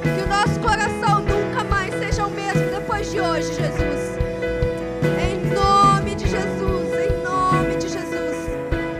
Que 0.02 0.22
o 0.22 0.26
nosso 0.26 0.58
coração 0.60 1.20
nunca 1.20 1.62
mais 1.64 1.92
seja 1.98 2.24
o 2.24 2.30
mesmo 2.30 2.70
depois 2.70 3.10
de 3.10 3.20
hoje, 3.20 3.52
Jesus. 3.52 4.16
Em 5.20 5.52
nome 5.52 6.14
de 6.14 6.26
Jesus, 6.26 6.88
em 7.06 7.22
nome 7.22 7.76
de 7.76 7.88
Jesus. 7.90 8.48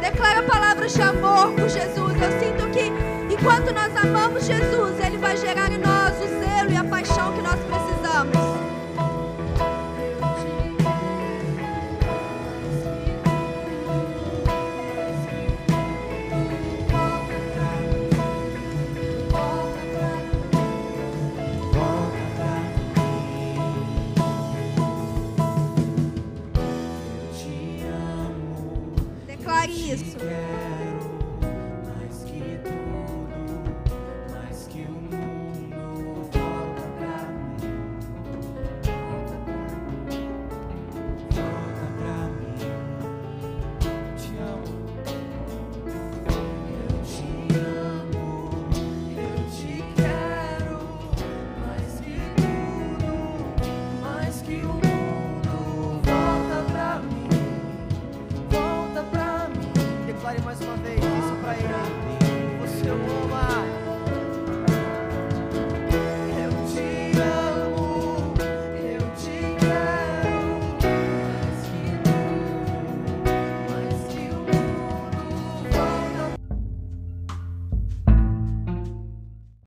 Declara 0.03 0.43
palavras 0.43 0.93
de 0.93 1.01
amor 1.01 1.53
por 1.53 1.70
Jesus. 1.70 2.12
Eu 2.20 2.39
sinto 2.39 2.70
que 2.70 2.93
enquanto 3.32 3.72
nós 3.72 3.97
amamos 3.97 4.45
Jesus, 4.45 4.93